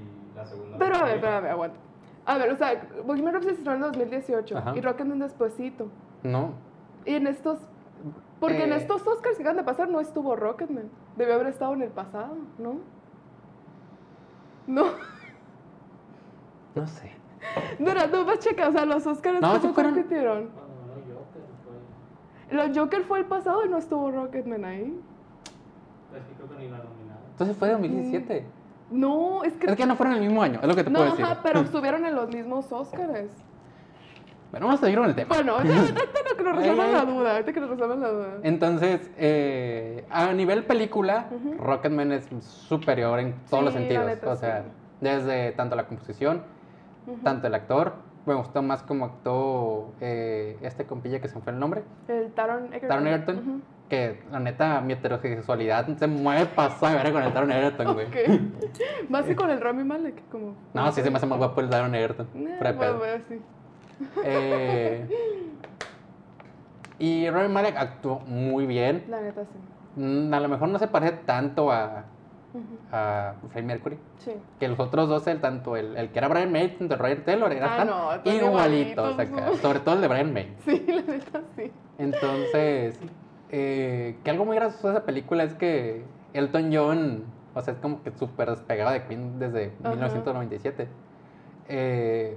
y 0.00 0.36
la 0.36 0.46
segunda 0.46 0.78
Pero 0.78 0.96
a 0.96 1.04
ver, 1.04 1.14
espérame, 1.16 1.46
aguanta. 1.50 1.78
A 2.24 2.38
ver, 2.38 2.52
o 2.52 2.56
sea, 2.56 2.88
Bohemian 3.04 3.34
Rhapsody 3.34 3.54
se 3.54 3.60
estrenó 3.60 3.86
en 3.86 3.92
2018 3.92 4.58
Ajá. 4.58 4.76
y 4.76 4.80
Rocketman 4.80 5.18
despuesito. 5.18 5.88
No. 6.22 6.50
Y 7.04 7.14
en 7.14 7.26
estos... 7.26 7.58
Porque 8.38 8.64
en 8.64 8.72
Eh. 8.72 8.76
estos 8.76 9.06
Oscars 9.06 9.36
que 9.36 9.42
acaban 9.42 9.56
de 9.56 9.64
pasar 9.64 9.88
no 9.88 10.00
estuvo 10.00 10.34
Rocketman. 10.36 10.88
Debió 11.16 11.34
haber 11.34 11.48
estado 11.48 11.74
en 11.74 11.82
el 11.82 11.90
pasado, 11.90 12.36
¿no? 12.58 12.76
No. 14.66 14.84
No 16.74 16.86
sé. 16.86 17.10
Mira, 17.78 18.06
no 18.06 18.24
más 18.24 18.38
checa, 18.38 18.68
o 18.68 18.72
sea, 18.72 18.86
los 18.86 19.06
Oscars 19.06 19.40
No, 19.42 19.48
¿cómo 19.48 19.60
sí 19.60 19.68
fueron- 19.74 19.92
compitieron? 19.94 20.48
Fue. 22.48 22.56
Los 22.56 22.76
Joker 22.78 23.02
fue 23.04 23.18
el 23.18 23.26
pasado 23.26 23.64
y 23.66 23.68
no 23.68 23.76
estuvo 23.78 24.10
Rocketman 24.10 24.64
ahí. 24.64 24.98
Es 26.16 26.24
que 26.24 26.32
creo 26.34 26.48
que 26.48 26.56
ni 26.64 26.70
la 26.70 26.78
nominaron. 26.78 27.22
Entonces 27.32 27.56
fue 27.56 27.70
2017. 27.70 28.46
No, 28.92 29.42
es 29.44 29.54
que... 29.56 29.66
Es 29.66 29.76
que 29.76 29.86
no 29.86 29.96
fueron 29.96 30.14
el 30.16 30.20
mismo 30.20 30.42
año, 30.42 30.60
es 30.62 30.68
lo 30.68 30.74
que 30.74 30.84
te 30.84 30.90
no, 30.90 30.98
puedo 30.98 31.10
decir. 31.10 31.24
ajá, 31.24 31.40
pero 31.42 31.60
estuvieron 31.62 32.04
en 32.04 32.14
los 32.14 32.28
mismos 32.28 32.70
Oscars. 32.70 33.30
Bueno, 34.50 34.66
vamos 34.66 34.82
a 34.82 34.84
seguir 34.84 34.98
con 34.98 35.08
el 35.08 35.14
tema. 35.14 35.34
Bueno, 35.34 35.54
ahorita 35.56 35.74
que 36.36 36.42
nos 36.42 36.56
resuelvan 36.56 36.92
la 36.92 37.04
duda, 37.06 37.32
ahorita 37.32 37.52
que 37.54 37.60
nos 37.60 37.70
resuelvan 37.70 38.00
la 38.02 38.08
duda. 38.10 38.28
Entonces, 38.42 39.10
eh, 39.16 40.04
a 40.10 40.30
nivel 40.34 40.64
película, 40.64 41.28
Ujú. 41.30 41.54
Rocketman 41.54 42.12
es 42.12 42.28
superior 42.44 43.18
en 43.20 43.34
todos 43.48 43.64
los 43.64 43.72
Sí, 43.72 43.78
sentidos. 43.78 44.04
neta, 44.06 44.30
o 44.30 44.36
sea, 44.36 44.62
sí. 44.64 44.68
desde 45.00 45.52
tanto 45.52 45.74
la 45.74 45.86
composición, 45.86 46.42
tanto 47.24 47.46
el 47.46 47.54
actor. 47.54 47.94
Me 48.26 48.34
gustó 48.34 48.62
más 48.62 48.82
como 48.84 49.06
actuó 49.06 49.94
eh, 50.00 50.56
este 50.60 50.84
compilla 50.84 51.18
que 51.20 51.28
se 51.28 51.34
me 51.36 51.40
fue 51.40 51.52
el 51.54 51.58
nombre. 51.58 51.82
El 52.06 52.30
Taron 52.32 52.66
Egerton. 52.66 52.88
Taron 52.88 53.06
Egerton. 53.08 53.62
Que 53.92 54.22
la 54.30 54.40
neta, 54.40 54.80
mi 54.80 54.94
heterosexualidad 54.94 55.86
se 55.98 56.06
mueve 56.06 56.46
pasada 56.46 57.02
ver 57.02 57.12
con 57.12 57.22
el 57.22 57.30
Taron 57.34 57.52
Egerton, 57.52 57.92
güey. 57.92 58.06
Ok. 58.06 58.16
Más 59.10 59.26
que 59.26 59.36
con 59.36 59.50
el 59.50 59.60
Rami 59.60 59.84
Malek, 59.84 60.30
como... 60.30 60.56
No, 60.72 60.90
sí 60.92 61.02
se 61.02 61.10
me 61.10 61.18
hace 61.18 61.26
más 61.26 61.36
guapo 61.36 61.60
el 61.60 61.68
Taron 61.68 61.94
Egerton. 61.94 62.26
Eh, 62.34 62.72
bueno, 62.74 62.96
bueno, 62.96 63.22
sí. 63.28 63.38
Eh, 64.24 65.06
y 66.98 67.28
Rami 67.28 67.48
Malek 67.52 67.76
actuó 67.76 68.20
muy 68.20 68.64
bien. 68.64 69.04
La 69.10 69.20
neta, 69.20 69.42
sí. 69.44 70.00
Mm, 70.00 70.32
A 70.32 70.40
lo 70.40 70.48
mejor 70.48 70.68
no 70.70 70.78
se 70.78 70.88
parece 70.88 71.12
tanto 71.26 71.70
a, 71.70 72.04
a 72.92 73.34
Freddie 73.50 73.66
Mercury. 73.66 73.98
Sí. 74.20 74.32
Que 74.58 74.68
los 74.68 74.80
otros 74.80 75.06
dos, 75.10 75.26
el, 75.26 75.38
tanto 75.42 75.76
el, 75.76 75.98
el 75.98 76.08
que 76.12 76.18
era 76.18 76.28
Brian 76.28 76.50
May, 76.50 76.78
tanto 76.78 76.96
Roger 76.96 77.26
Taylor, 77.26 77.52
eran 77.52 77.68
Ah, 77.70 77.76
tan 77.76 77.86
no, 77.88 78.36
igualitos 78.46 79.10
igualitos, 79.10 79.18
acá. 79.18 79.56
Sobre 79.60 79.80
todo 79.80 79.96
el 79.96 80.00
de 80.00 80.08
Brian 80.08 80.32
May. 80.32 80.56
Sí, 80.64 80.82
la 80.88 81.02
neta, 81.02 81.42
sí. 81.56 81.70
Entonces, 81.98 82.98
eh, 83.52 84.16
que 84.24 84.30
algo 84.30 84.44
muy 84.44 84.56
gracioso 84.56 84.88
de 84.88 84.94
esa 84.94 85.04
película 85.06 85.44
es 85.44 85.54
que 85.54 86.04
Elton 86.32 86.70
John, 86.72 87.24
o 87.54 87.60
sea, 87.62 87.74
es 87.74 87.80
como 87.80 88.02
que 88.02 88.10
súper 88.12 88.50
despegado 88.50 88.90
de 88.90 89.04
Queen 89.04 89.38
desde 89.38 89.72
Ajá. 89.82 89.90
1997. 89.90 90.88
Eh, 91.68 92.36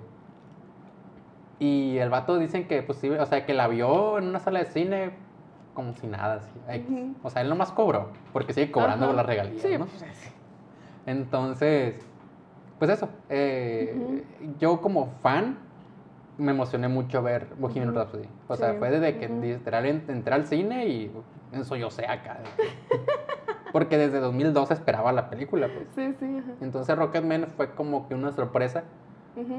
y 1.59 1.97
el 1.97 2.09
vato 2.09 2.37
dicen 2.37 2.67
que, 2.67 2.83
pues 2.83 2.97
sí, 2.99 3.09
o 3.09 3.25
sea, 3.25 3.45
que 3.45 3.53
la 3.53 3.67
vio 3.67 4.17
en 4.17 4.27
una 4.27 4.39
sala 4.39 4.59
de 4.59 4.65
cine 4.65 5.11
como 5.73 5.93
si 5.93 6.07
nada, 6.07 6.35
así. 6.35 6.59
O 7.23 7.29
sea, 7.29 7.41
él 7.41 7.49
nomás 7.49 7.71
cobró, 7.71 8.09
porque 8.33 8.53
sigue 8.53 8.71
cobrando 8.71 9.07
por 9.07 9.15
las 9.15 9.25
regalías, 9.25 9.61
Sí, 9.61 9.77
¿no? 9.77 9.85
pues. 9.87 10.03
Entonces, 11.05 12.05
pues 12.79 12.91
eso. 12.91 13.09
eh, 13.29 14.23
Yo 14.59 14.81
como 14.81 15.07
fan 15.21 15.57
me 16.37 16.51
emocioné 16.51 16.87
mucho 16.87 17.21
ver 17.23 17.47
Bohemian. 17.57 17.93
Rhapsody. 17.95 18.27
O 18.47 18.55
sea, 18.55 18.73
fue 18.75 18.89
desde 18.91 19.17
que 19.17 19.29
literal 19.29 19.85
en- 19.85 20.03
entré 20.07 20.33
al 20.33 20.45
cine 20.45 20.87
y 20.87 21.11
eso 21.53 21.75
yo 21.75 21.89
sé 21.91 22.05
acá. 22.07 22.39
Porque 23.71 23.97
desde 23.97 24.19
2012 24.19 24.73
esperaba 24.73 25.11
la 25.11 25.29
película, 25.29 25.67
pues. 25.67 25.87
Sí, 25.95 26.13
sí, 26.19 26.37
ajá. 26.37 26.51
Entonces 26.61 26.97
Rocketman 26.97 27.47
fue 27.57 27.71
como 27.75 28.07
que 28.07 28.15
una 28.15 28.31
sorpresa 28.31 28.83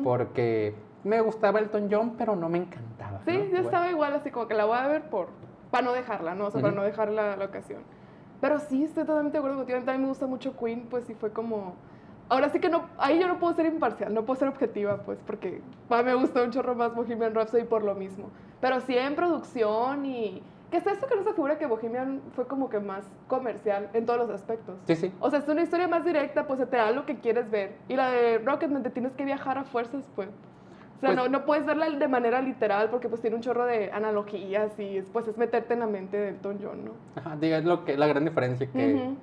porque 0.03 0.75
me 1.05 1.21
gustaba 1.21 1.59
Elton 1.61 1.89
John, 1.91 2.15
pero 2.17 2.35
no 2.35 2.49
me 2.49 2.59
encantaba. 2.59 3.21
Sí, 3.27 3.33
¿no? 3.33 3.39
yo 3.45 3.51
Bueno. 3.51 3.61
estaba 3.67 3.91
igual, 3.91 4.15
así 4.15 4.31
como 4.31 4.49
que 4.49 4.55
la 4.55 4.65
voy 4.65 4.79
a 4.79 4.87
ver 4.89 5.11
por... 5.11 5.29
Para 5.71 5.85
no 5.85 5.93
dejarla, 5.93 6.35
¿no? 6.35 6.47
O 6.47 6.51
sea, 6.51 6.62
para 6.62 6.73
no 6.75 6.83
dejar 6.83 7.11
la, 7.11 7.37
la 7.37 7.45
ocasión. 7.45 7.83
Pero 8.41 8.59
sí, 8.59 8.85
estoy 8.85 9.05
totalmente 9.05 9.35
de 9.35 9.39
acuerdo 9.41 9.57
contigo. 9.59 9.77
A 9.77 9.81
mí 9.81 9.87
también 9.87 10.03
me 10.03 10.09
gusta 10.09 10.27
mucho 10.27 10.57
Queen, 10.57 10.87
pues 10.89 11.05
sí 11.07 11.15
fue 11.15 11.31
como... 11.33 11.75
Ahora 12.29 12.49
sí 12.49 12.59
que 12.59 12.69
no... 12.69 12.87
Ahí 12.99 13.21
yo 13.21 13.29
no 13.29 13.39
puedo 13.39 13.55
ser 13.55 13.67
imparcial, 13.67 14.12
no 14.12 14.25
puedo 14.25 14.39
ser 14.39 14.49
objetiva, 14.49 14.99
pues, 14.99 15.19
porque 15.27 15.61
a 15.91 15.97
mí 15.99 16.05
me 16.05 16.15
gustó 16.15 16.43
un 16.43 16.51
chorro 16.51 16.75
más 16.75 16.95
Bohemian 16.95 17.35
Rhapsody 17.35 17.65
por 17.65 17.85
lo 17.85 17.95
mismo. 17.95 18.31
Pero 18.61 18.81
sí 18.81 18.97
en 18.97 19.15
producción 19.15 20.05
y... 20.07 20.43
Que 20.71 20.79
es 20.79 20.87
eso 20.89 21.07
que 21.07 21.15
no 21.15 21.23
se 21.23 21.33
figura 21.33 21.59
que 21.59 21.67
Bohemian 21.67 22.21
fue 22.35 22.49
como 22.49 22.69
que 22.69 22.81
más 22.81 23.05
comercial 23.29 23.89
en 23.93 24.05
todos 24.05 24.19
los 24.19 24.31
aspectos. 24.31 24.75
Sí, 24.89 24.97
sí. 24.97 25.12
O 25.21 25.31
sea, 25.31 25.39
es 25.39 25.47
una 25.49 25.62
historia 25.62 25.87
más 25.87 26.05
directa, 26.05 26.49
pues 26.49 26.59
se 26.59 26.67
te 26.67 26.77
da 26.77 26.91
lo 26.91 27.07
que 27.07 27.21
quieres 27.21 27.49
ver. 27.49 27.77
Y 27.89 27.95
la 27.95 28.11
de 28.11 28.39
Rocketman 28.39 28.83
te 28.83 28.91
tienes 28.91 29.12
que 29.12 29.25
viajar 29.25 29.59
a 29.59 29.65
fuerzas, 29.65 30.05
pues. 30.17 30.29
O 30.29 31.01
sea, 31.01 31.11
Pues- 31.11 31.17
no, 31.17 31.29
no 31.29 31.45
puedes 31.45 31.65
verla 31.67 31.89
de 31.89 32.09
manera 32.09 32.41
literal 32.43 32.91
porque 32.91 33.09
pues 33.09 33.21
tiene 33.21 33.37
un 33.37 33.43
chorro 33.43 33.65
de 33.65 33.93
analogías 33.93 34.73
y 34.81 35.03
pues 35.12 35.29
es 35.29 35.39
meterte 35.39 35.75
en 35.75 35.81
la 35.81 35.87
mente 35.87 36.17
de 36.17 36.31
Elton 36.31 36.59
John, 36.61 36.85
¿no? 36.87 36.91
Ajá, 37.15 37.37
digo, 37.37 37.55
es 37.57 37.65
lo 37.65 37.85
que, 37.85 37.97
la 37.97 38.09
gran 38.09 38.25
diferencia 38.25 38.67
que. 38.67 39.15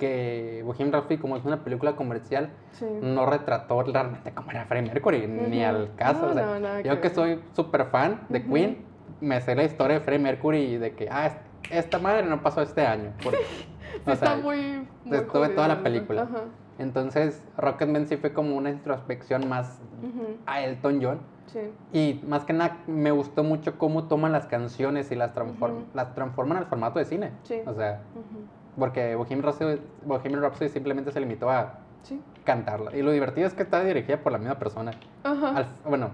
Que 0.00 0.62
Bohemian 0.64 0.92
Rhapsody, 0.92 1.18
como 1.18 1.36
es 1.36 1.44
una 1.44 1.62
película 1.62 1.94
comercial, 1.94 2.50
Sí. 2.72 2.86
no 3.02 3.26
retrató 3.26 3.82
realmente 3.82 4.32
cómo 4.32 4.50
era 4.50 4.64
Freddie 4.64 4.88
Mercury, 4.88 5.26
ni 5.28 5.58
Ujú. 5.60 5.68
al 5.68 5.94
caso. 5.94 6.24
No, 6.26 6.30
o 6.30 6.34
sea, 6.34 6.58
no, 6.58 6.80
yo 6.80 6.94
que 6.96 7.00
que 7.02 7.10
soy 7.10 7.40
súper 7.52 7.84
fan 7.86 8.22
de 8.30 8.40
Ujú. 8.40 8.54
Queen, 8.54 8.78
me 9.20 9.40
sé 9.42 9.54
la 9.54 9.64
historia 9.64 9.98
de 9.98 10.04
Freddie 10.04 10.22
Mercury 10.24 10.58
y 10.58 10.78
de 10.78 10.94
que, 10.94 11.08
ah, 11.10 11.26
es- 11.26 11.36
esta 11.70 11.98
madre 11.98 12.24
no 12.24 12.42
pasó 12.42 12.62
este 12.62 12.84
año. 12.86 13.12
porque- 13.22 13.38
o 14.00 14.04
sea, 14.04 14.14
está 14.14 14.36
muy... 14.36 14.86
muy 15.04 15.18
estuve 15.18 15.50
toda 15.50 15.68
la 15.68 15.82
película. 15.82 16.22
Ajá. 16.22 16.44
Entonces, 16.78 17.42
Rocketman 17.58 18.06
sí 18.06 18.16
fue 18.16 18.32
como 18.32 18.56
una 18.56 18.70
introspección 18.70 19.46
más 19.48 19.78
Ujú. 20.02 20.36
a 20.46 20.62
Elton 20.62 20.98
John. 21.02 21.18
Sí. 21.46 21.60
Y 21.92 22.24
más 22.26 22.44
que 22.44 22.52
nada, 22.54 22.78
me 22.86 23.10
gustó 23.10 23.42
mucho 23.42 23.76
cómo 23.76 24.04
toman 24.04 24.32
las 24.32 24.46
canciones 24.46 25.10
y 25.12 25.16
las, 25.16 25.34
transform- 25.34 25.72
Ujú. 25.72 25.84
las 25.94 26.14
transforman 26.14 26.56
al 26.58 26.66
formato 26.66 26.98
de 27.00 27.04
cine. 27.04 27.32
Sí. 27.42 27.60
O 27.66 27.74
sea, 27.74 28.00
Ujú. 28.14 28.44
Porque 28.78 29.14
Bohemian 29.14 29.42
Rhapsody, 29.42 29.80
Bohemian 30.04 30.40
Rhapsody 30.42 30.68
simplemente 30.70 31.12
se 31.12 31.20
limitó 31.20 31.50
a 31.50 31.74
Sí. 32.02 32.20
cantarla. 32.44 32.96
Y 32.96 33.02
lo 33.02 33.10
divertido 33.12 33.46
es 33.46 33.54
que 33.54 33.62
está 33.62 33.82
dirigida 33.84 34.18
por 34.18 34.32
la 34.32 34.38
misma 34.38 34.58
persona. 34.58 34.92
Ajá. 35.24 35.56
Al- 35.56 35.66
bueno, 35.84 36.10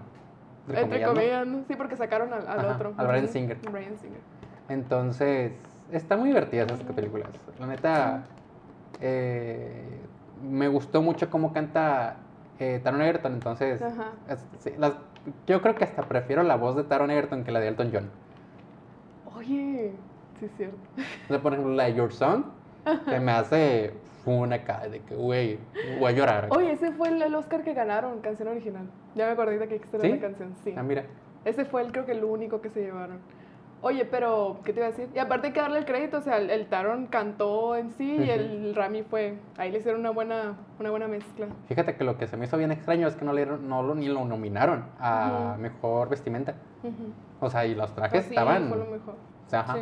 entre 0.68 0.82
Entre 0.82 1.02
comillas, 1.02 1.08
¿no? 1.08 1.14
comillas, 1.14 1.46
¿no? 1.46 1.64
Sí, 1.68 1.74
porque 1.76 1.96
sacaron 1.96 2.32
al, 2.32 2.46
al 2.48 2.58
Ajá, 2.60 2.74
otro. 2.74 2.92
al 2.96 3.06
Bryan 3.06 3.24
Ujú. 3.24 3.32
Singer. 3.32 3.56
Bryan 3.70 3.98
Singer. 3.98 4.20
Entonces, 4.68 5.52
está 5.92 6.16
muy 6.16 6.28
divertida 6.30 6.64
esas 6.64 6.80
películas. 6.82 7.28
La 7.60 7.66
neta, 7.68 8.24
eh, 9.00 10.00
me 10.50 10.66
gustó 10.68 11.02
mucho 11.02 11.30
cómo 11.30 11.52
canta 11.52 12.16
eh, 12.58 12.80
Taron 12.82 13.02
Egerton. 13.02 13.34
Entonces, 13.34 13.80
es- 14.28 14.44
sí, 14.60 14.72
las 14.78 14.94
yo 15.46 15.60
creo 15.62 15.74
que 15.76 15.84
hasta 15.84 16.02
prefiero 16.02 16.42
la 16.42 16.56
voz 16.56 16.74
de 16.76 16.84
Taron 16.84 17.10
Egerton 17.10 17.44
que 17.44 17.52
la 17.52 17.60
de 17.60 17.68
Elton 17.68 17.90
John. 17.92 18.10
Oye, 19.36 19.92
sí 20.38 20.46
es 20.46 20.52
cierto. 20.56 20.76
O 21.24 21.28
sea, 21.28 21.40
por 21.42 21.52
ejemplo, 21.52 21.74
la 21.74 21.84
de 21.84 21.94
Your 21.94 22.12
Song, 22.12 22.44
que 23.08 23.20
me 23.20 23.32
hace 23.32 23.92
una 24.24 24.64
cara 24.64 24.88
de 24.88 25.00
que, 25.00 25.14
güey, 25.14 25.58
voy 26.00 26.12
a 26.12 26.14
llorar. 26.16 26.48
Oye, 26.50 26.72
ese 26.72 26.92
fue 26.92 27.08
el, 27.08 27.34
Oscar 27.34 27.62
que 27.62 27.74
ganaron, 27.74 28.20
canción 28.20 28.48
original. 28.48 28.88
Ya 29.14 29.26
me 29.26 29.32
acordé 29.32 29.58
de 29.58 29.68
que 29.68 29.76
esta 29.76 29.96
era 29.98 30.04
¿Sí? 30.06 30.10
la 30.12 30.20
canción, 30.20 30.54
sí. 30.64 30.74
Ah, 30.76 30.82
mira. 30.82 31.04
Ese 31.44 31.64
fue 31.64 31.82
el, 31.82 31.92
creo 31.92 32.06
que 32.06 32.12
el 32.12 32.24
único 32.24 32.60
que 32.60 32.70
se 32.70 32.80
llevaron. 32.82 33.18
Oye, 33.82 34.04
pero, 34.04 34.58
¿qué 34.64 34.72
te 34.72 34.80
iba 34.80 34.86
a 34.88 34.90
decir? 34.90 35.08
Y 35.14 35.18
aparte 35.18 35.48
hay 35.48 35.52
que 35.52 35.60
darle 35.60 35.78
el 35.78 35.84
crédito, 35.84 36.16
o 36.18 36.20
sea, 36.22 36.38
el, 36.38 36.50
el 36.50 36.66
Taron 36.66 37.06
cantó 37.06 37.76
en 37.76 37.90
sí 37.92 38.16
y 38.16 38.30
el 38.30 38.74
Rami 38.74 39.02
fue, 39.02 39.38
ahí 39.58 39.70
le 39.70 39.78
hicieron 39.78 40.00
una 40.00 40.10
buena, 40.10 40.56
una 40.80 40.90
buena 40.90 41.06
mezcla. 41.06 41.46
Fíjate 41.68 41.94
que 41.94 42.02
lo 42.02 42.16
que 42.16 42.26
se 42.26 42.36
me 42.36 42.46
hizo 42.46 42.56
bien 42.56 42.72
extraño 42.72 43.06
es 43.06 43.14
que 43.14 43.24
no, 43.24 43.32
le, 43.32 43.44
dieron- 43.44 43.68
no 43.68 43.82
lo, 43.82 43.94
ni 43.94 44.08
lo 44.08 44.24
nominaron 44.24 44.86
a 44.98 45.50
Ujú. 45.52 45.60
mejor 45.62 46.08
vestimenta. 46.08 46.54
Ujú. 46.82 47.12
O 47.40 47.50
sea, 47.50 47.66
y 47.66 47.74
los 47.76 47.94
trajes 47.94 48.12
Pues 48.12 48.24
sí, 48.24 48.30
estaban. 48.30 48.68
fue 48.70 48.78
lo 48.78 48.86
mejor. 48.86 49.14
o 49.46 49.50
sea, 49.50 49.60
ajá. 49.60 49.74
Sí. 49.74 49.80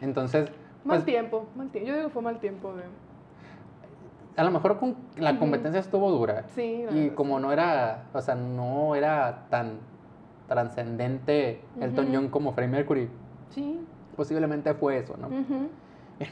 Entonces, 0.00 0.50
Mal 0.84 0.98
pues, 0.98 1.04
tiempo, 1.04 1.46
mal 1.54 1.68
tiempo. 1.68 1.88
Yo 1.88 1.94
digo 1.96 2.08
que 2.08 2.12
fue 2.12 2.22
mal 2.22 2.38
tiempo 2.38 2.72
de... 2.74 2.84
a 4.36 4.44
lo 4.44 4.50
mejor 4.50 4.78
con, 4.78 4.96
la 5.18 5.38
competencia 5.38 5.80
estuvo 5.80 6.10
dura. 6.10 6.44
Sí, 6.54 6.82
la 6.84 6.92
Y 6.92 7.00
verdad, 7.00 7.14
como 7.16 7.36
sí. 7.36 7.42
no 7.42 7.52
era, 7.52 8.04
o 8.12 8.20
sea, 8.20 8.34
no 8.34 8.94
era 8.94 9.46
tan 9.50 9.80
trascendente 10.48 11.62
Ujú. 11.76 12.06
John 12.12 12.28
como 12.28 12.52
Freddie 12.52 12.72
Mercury, 12.72 13.08
Sí. 13.50 13.80
posiblemente 14.16 14.72
fue 14.74 14.98
eso, 14.98 15.16
¿no? 15.16 15.28
Ujú. 15.28 15.68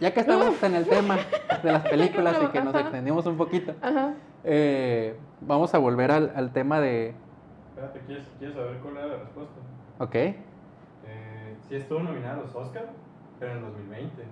Ya 0.00 0.12
que 0.12 0.20
estamos 0.20 0.60
en 0.62 0.74
el 0.74 0.86
tema 0.86 1.16
de 1.62 1.72
las 1.72 1.86
películas 1.86 2.36
y 2.42 2.46
que 2.48 2.60
nos 2.60 2.74
extendimos 2.74 3.24
un 3.26 3.36
poquito, 3.36 3.74
Ajá. 3.80 4.12
eh, 4.42 5.16
vamos 5.40 5.72
a 5.74 5.78
volver 5.78 6.10
al, 6.10 6.32
al 6.34 6.52
tema 6.52 6.80
de, 6.80 7.14
Espérate, 7.70 8.00
¿quieres, 8.06 8.24
¿quieres 8.38 8.56
saber 8.56 8.76
cuál 8.78 8.96
era 8.98 9.06
la 9.06 9.16
respuesta? 9.18 9.54
ok, 9.98 10.16
sí 11.74 11.80
estuvo 11.82 12.00
nominada 12.00 12.34
a 12.38 12.42
los 12.42 12.54
Oscar, 12.54 12.86
pero 13.40 13.52
en 13.52 13.62
2020. 13.62 14.22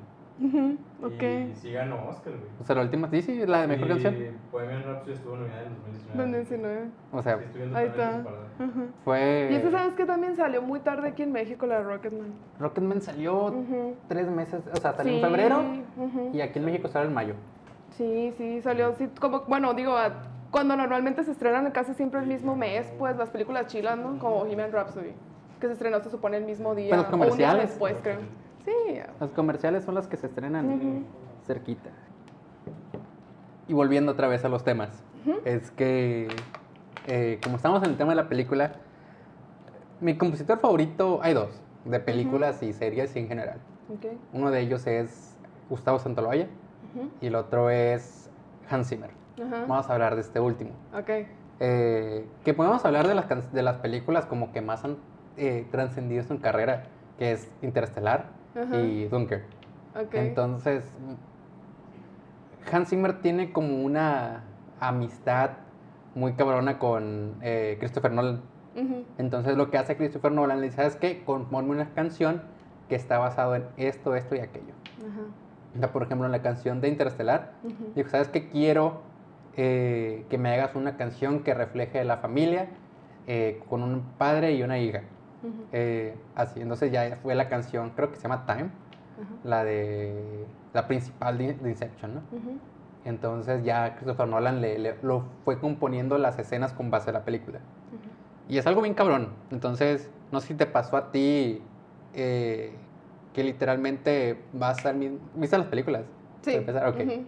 Ujú. 0.40 0.76
Ok. 1.06 1.22
Y 1.22 1.54
sí 1.56 1.72
ganó 1.72 2.08
Oscar, 2.08 2.32
güey. 2.32 2.50
o 2.60 2.64
sea, 2.64 2.76
la 2.76 2.82
última, 2.82 3.08
sí, 3.10 3.22
sí, 3.22 3.44
la 3.46 3.62
de 3.62 3.66
mejor 3.66 3.86
y 3.86 3.90
canción, 3.90 4.16
Bohemian 4.52 4.82
Rhapsody 4.84 5.12
estuvo 5.14 5.36
nominada 5.36 5.62
en 5.62 5.74
2019. 5.74 6.22
2019. 6.22 6.90
o 7.12 7.22
sea, 7.22 7.38
Sí, 7.38 7.60
Ahí 7.74 7.86
está. 7.86 8.24
fue, 9.04 9.48
Y 9.50 9.54
ese 9.56 9.70
sabes 9.72 9.94
que 9.94 10.04
también 10.06 10.36
salió 10.36 10.62
muy 10.62 10.80
tarde 10.80 11.08
aquí 11.08 11.22
en 11.22 11.32
México, 11.32 11.66
la 11.66 11.78
de 11.78 11.82
Rocketman. 11.84 12.32
Rocketman 12.60 13.00
salió 13.02 13.46
Ujú. 13.46 13.96
tres 14.08 14.28
meses, 14.30 14.62
o 14.72 14.76
sea, 14.76 14.92
salió 14.94 15.12
en 15.12 15.18
Sí, 15.18 15.24
febrero 15.24 15.58
ujú. 15.96 16.30
y 16.32 16.40
aquí 16.40 16.58
en 16.60 16.64
México 16.64 16.88
sale 16.88 17.06
en 17.08 17.14
mayo. 17.14 17.34
Sí, 17.96 18.32
sí, 18.38 18.62
salió 18.62 18.88
así 18.88 19.08
como, 19.20 19.40
bueno, 19.42 19.74
digo, 19.74 19.96
a- 19.96 20.12
cuando 20.50 20.76
normalmente 20.76 21.24
se 21.24 21.32
estrenan 21.32 21.70
casi 21.72 21.94
siempre 21.94 22.20
el 22.20 22.26
mismo 22.26 22.54
mes, 22.56 22.92
pues 22.98 23.16
las 23.16 23.30
películas 23.30 23.66
chilas, 23.66 23.98
¿no? 23.98 24.18
Como 24.18 24.36
Bohemian 24.44 24.70
Rhapsody, 24.72 25.12
que 25.62 25.68
se 25.68 25.74
estrenó 25.74 26.02
se 26.02 26.10
supone 26.10 26.36
el 26.36 26.44
mismo 26.44 26.74
día. 26.74 26.90
Pero 26.90 27.02
los 27.02 27.12
o 27.12 27.14
un 27.14 27.20
día 27.20 27.28
comerciales. 27.50 27.68
después, 27.70 27.96
creo. 28.02 28.18
Sí, 28.64 28.98
Los 29.20 29.30
comerciales 29.30 29.84
son 29.84 29.94
las 29.94 30.08
que 30.08 30.16
se 30.16 30.26
estrenan 30.26 31.06
cerquita. 31.46 31.90
Y 33.68 33.72
volviendo 33.74 34.10
otra 34.12 34.26
vez 34.26 34.44
a 34.44 34.48
los 34.48 34.64
temas, 34.64 35.04
es 35.44 35.70
que 35.70 36.26
eh, 37.06 37.38
como 37.42 37.56
estamos 37.56 37.80
en 37.84 37.90
el 37.90 37.96
tema 37.96 38.10
de 38.10 38.16
la 38.16 38.28
película, 38.28 38.72
mi 40.00 40.16
compositor 40.18 40.58
favorito, 40.58 41.20
hay 41.22 41.32
dos, 41.32 41.50
de 41.84 42.00
películas 42.00 42.60
y 42.64 42.72
series 42.72 43.14
y 43.14 43.20
en 43.20 43.28
general. 43.28 43.58
ok. 43.88 44.12
Uno 44.32 44.50
de 44.50 44.60
ellos 44.60 44.84
es 44.88 45.36
Gustavo 45.70 46.00
Santaolalla 46.00 46.48
Ujú. 46.96 47.08
y 47.20 47.26
el 47.28 47.36
otro 47.36 47.70
es 47.70 48.30
Hans 48.68 48.88
Zimmer. 48.88 49.10
Vamos 49.68 49.88
a 49.88 49.92
hablar 49.92 50.16
de 50.16 50.22
este 50.22 50.40
último. 50.40 50.70
Ok. 50.92 51.10
Eh, 51.60 52.26
que 52.44 52.52
podemos 52.52 52.84
hablar 52.84 53.06
de 53.06 53.14
las, 53.14 53.52
de 53.52 53.62
las 53.62 53.76
películas 53.76 54.26
como 54.26 54.50
que 54.52 54.60
más 54.60 54.84
han 54.84 54.96
eh, 55.36 55.66
trascendido 55.70 56.22
su 56.24 56.40
carrera, 56.40 56.84
que 57.18 57.32
es 57.32 57.50
Interestelar 57.62 58.26
Ajá. 58.54 58.76
y 58.76 59.06
Dunkirk. 59.06 59.44
Ok. 59.94 60.14
Entonces, 60.14 60.84
Hans 62.70 62.88
Zimmer 62.90 63.20
tiene 63.20 63.52
como 63.52 63.82
una 63.82 64.44
amistad 64.80 65.50
muy 66.14 66.34
cabrona 66.34 66.78
con 66.78 67.36
eh, 67.42 67.76
Christopher 67.78 68.12
Nolan. 68.12 68.42
Entonces, 69.18 69.56
lo 69.56 69.70
que 69.70 69.76
hace 69.78 69.96
Christopher 69.96 70.32
Nolan 70.32 70.60
le 70.60 70.66
dice, 70.66 70.76
¿sabes 70.76 70.96
qué? 70.96 71.22
Conforme 71.24 71.70
una 71.70 71.90
canción 71.90 72.42
que 72.88 72.94
está 72.94 73.18
basado 73.18 73.54
en 73.54 73.64
esto, 73.76 74.14
esto 74.14 74.34
y 74.34 74.40
aquello. 74.40 74.74
Sea, 75.78 75.92
por 75.92 76.02
ejemplo, 76.02 76.26
en 76.26 76.32
la 76.32 76.42
canción 76.42 76.80
de 76.80 76.88
Interestelar, 76.88 77.52
Ujú. 77.62 77.92
dijo, 77.94 78.08
¿sabes 78.10 78.28
qué? 78.28 78.48
Quiero 78.48 79.02
eh, 79.56 80.24
que 80.30 80.38
me 80.38 80.52
hagas 80.52 80.74
una 80.74 80.96
canción 80.96 81.40
que 81.40 81.52
refleje 81.54 82.04
la 82.04 82.18
familia 82.18 82.68
eh, 83.26 83.60
con 83.68 83.82
un 83.82 84.02
padre 84.18 84.52
y 84.52 84.62
una 84.62 84.78
hija. 84.78 85.02
Ujú. 85.42 85.64
Eh, 85.72 86.14
así, 86.34 86.60
entonces 86.60 86.92
ya 86.92 87.18
fue 87.22 87.34
la 87.34 87.48
canción, 87.48 87.90
creo 87.90 88.10
que 88.10 88.16
se 88.16 88.22
llama 88.22 88.46
Time, 88.46 88.62
Ajá. 89.20 89.34
la 89.44 89.64
de 89.64 90.46
la 90.72 90.86
principal 90.86 91.36
de, 91.38 91.54
de 91.54 91.70
Inception, 91.70 92.14
¿no? 92.14 92.20
Ujú. 92.30 92.58
Entonces 93.04 93.64
ya 93.64 93.96
Christopher 93.96 94.28
Nolan 94.28 94.60
le, 94.60 94.78
le- 94.78 94.94
lo 95.02 95.24
fue 95.44 95.58
componiendo 95.58 96.16
las 96.18 96.38
escenas 96.38 96.72
con 96.72 96.90
base 96.90 97.10
a 97.10 97.12
la 97.12 97.24
película. 97.24 97.58
Y 98.48 98.58
es 98.58 98.66
algo 98.66 98.82
bien 98.82 98.94
cabrón. 98.94 99.28
Entonces, 99.50 100.10
no 100.30 100.40
sé 100.40 100.48
si 100.48 100.54
te 100.54 100.66
pasó 100.66 100.96
a 100.96 101.10
ti 101.10 101.62
eh, 102.14 102.74
que 103.34 103.42
literalmente 103.44 104.44
vas 104.52 104.84
a... 104.84 104.92
¿Viste 104.92 105.56
las 105.58 105.66
películas? 105.68 106.02
Sí. 106.42 106.50
Para 106.50 106.58
empezar, 106.58 106.88
ok. 106.88 106.96
Ujú. 107.00 107.24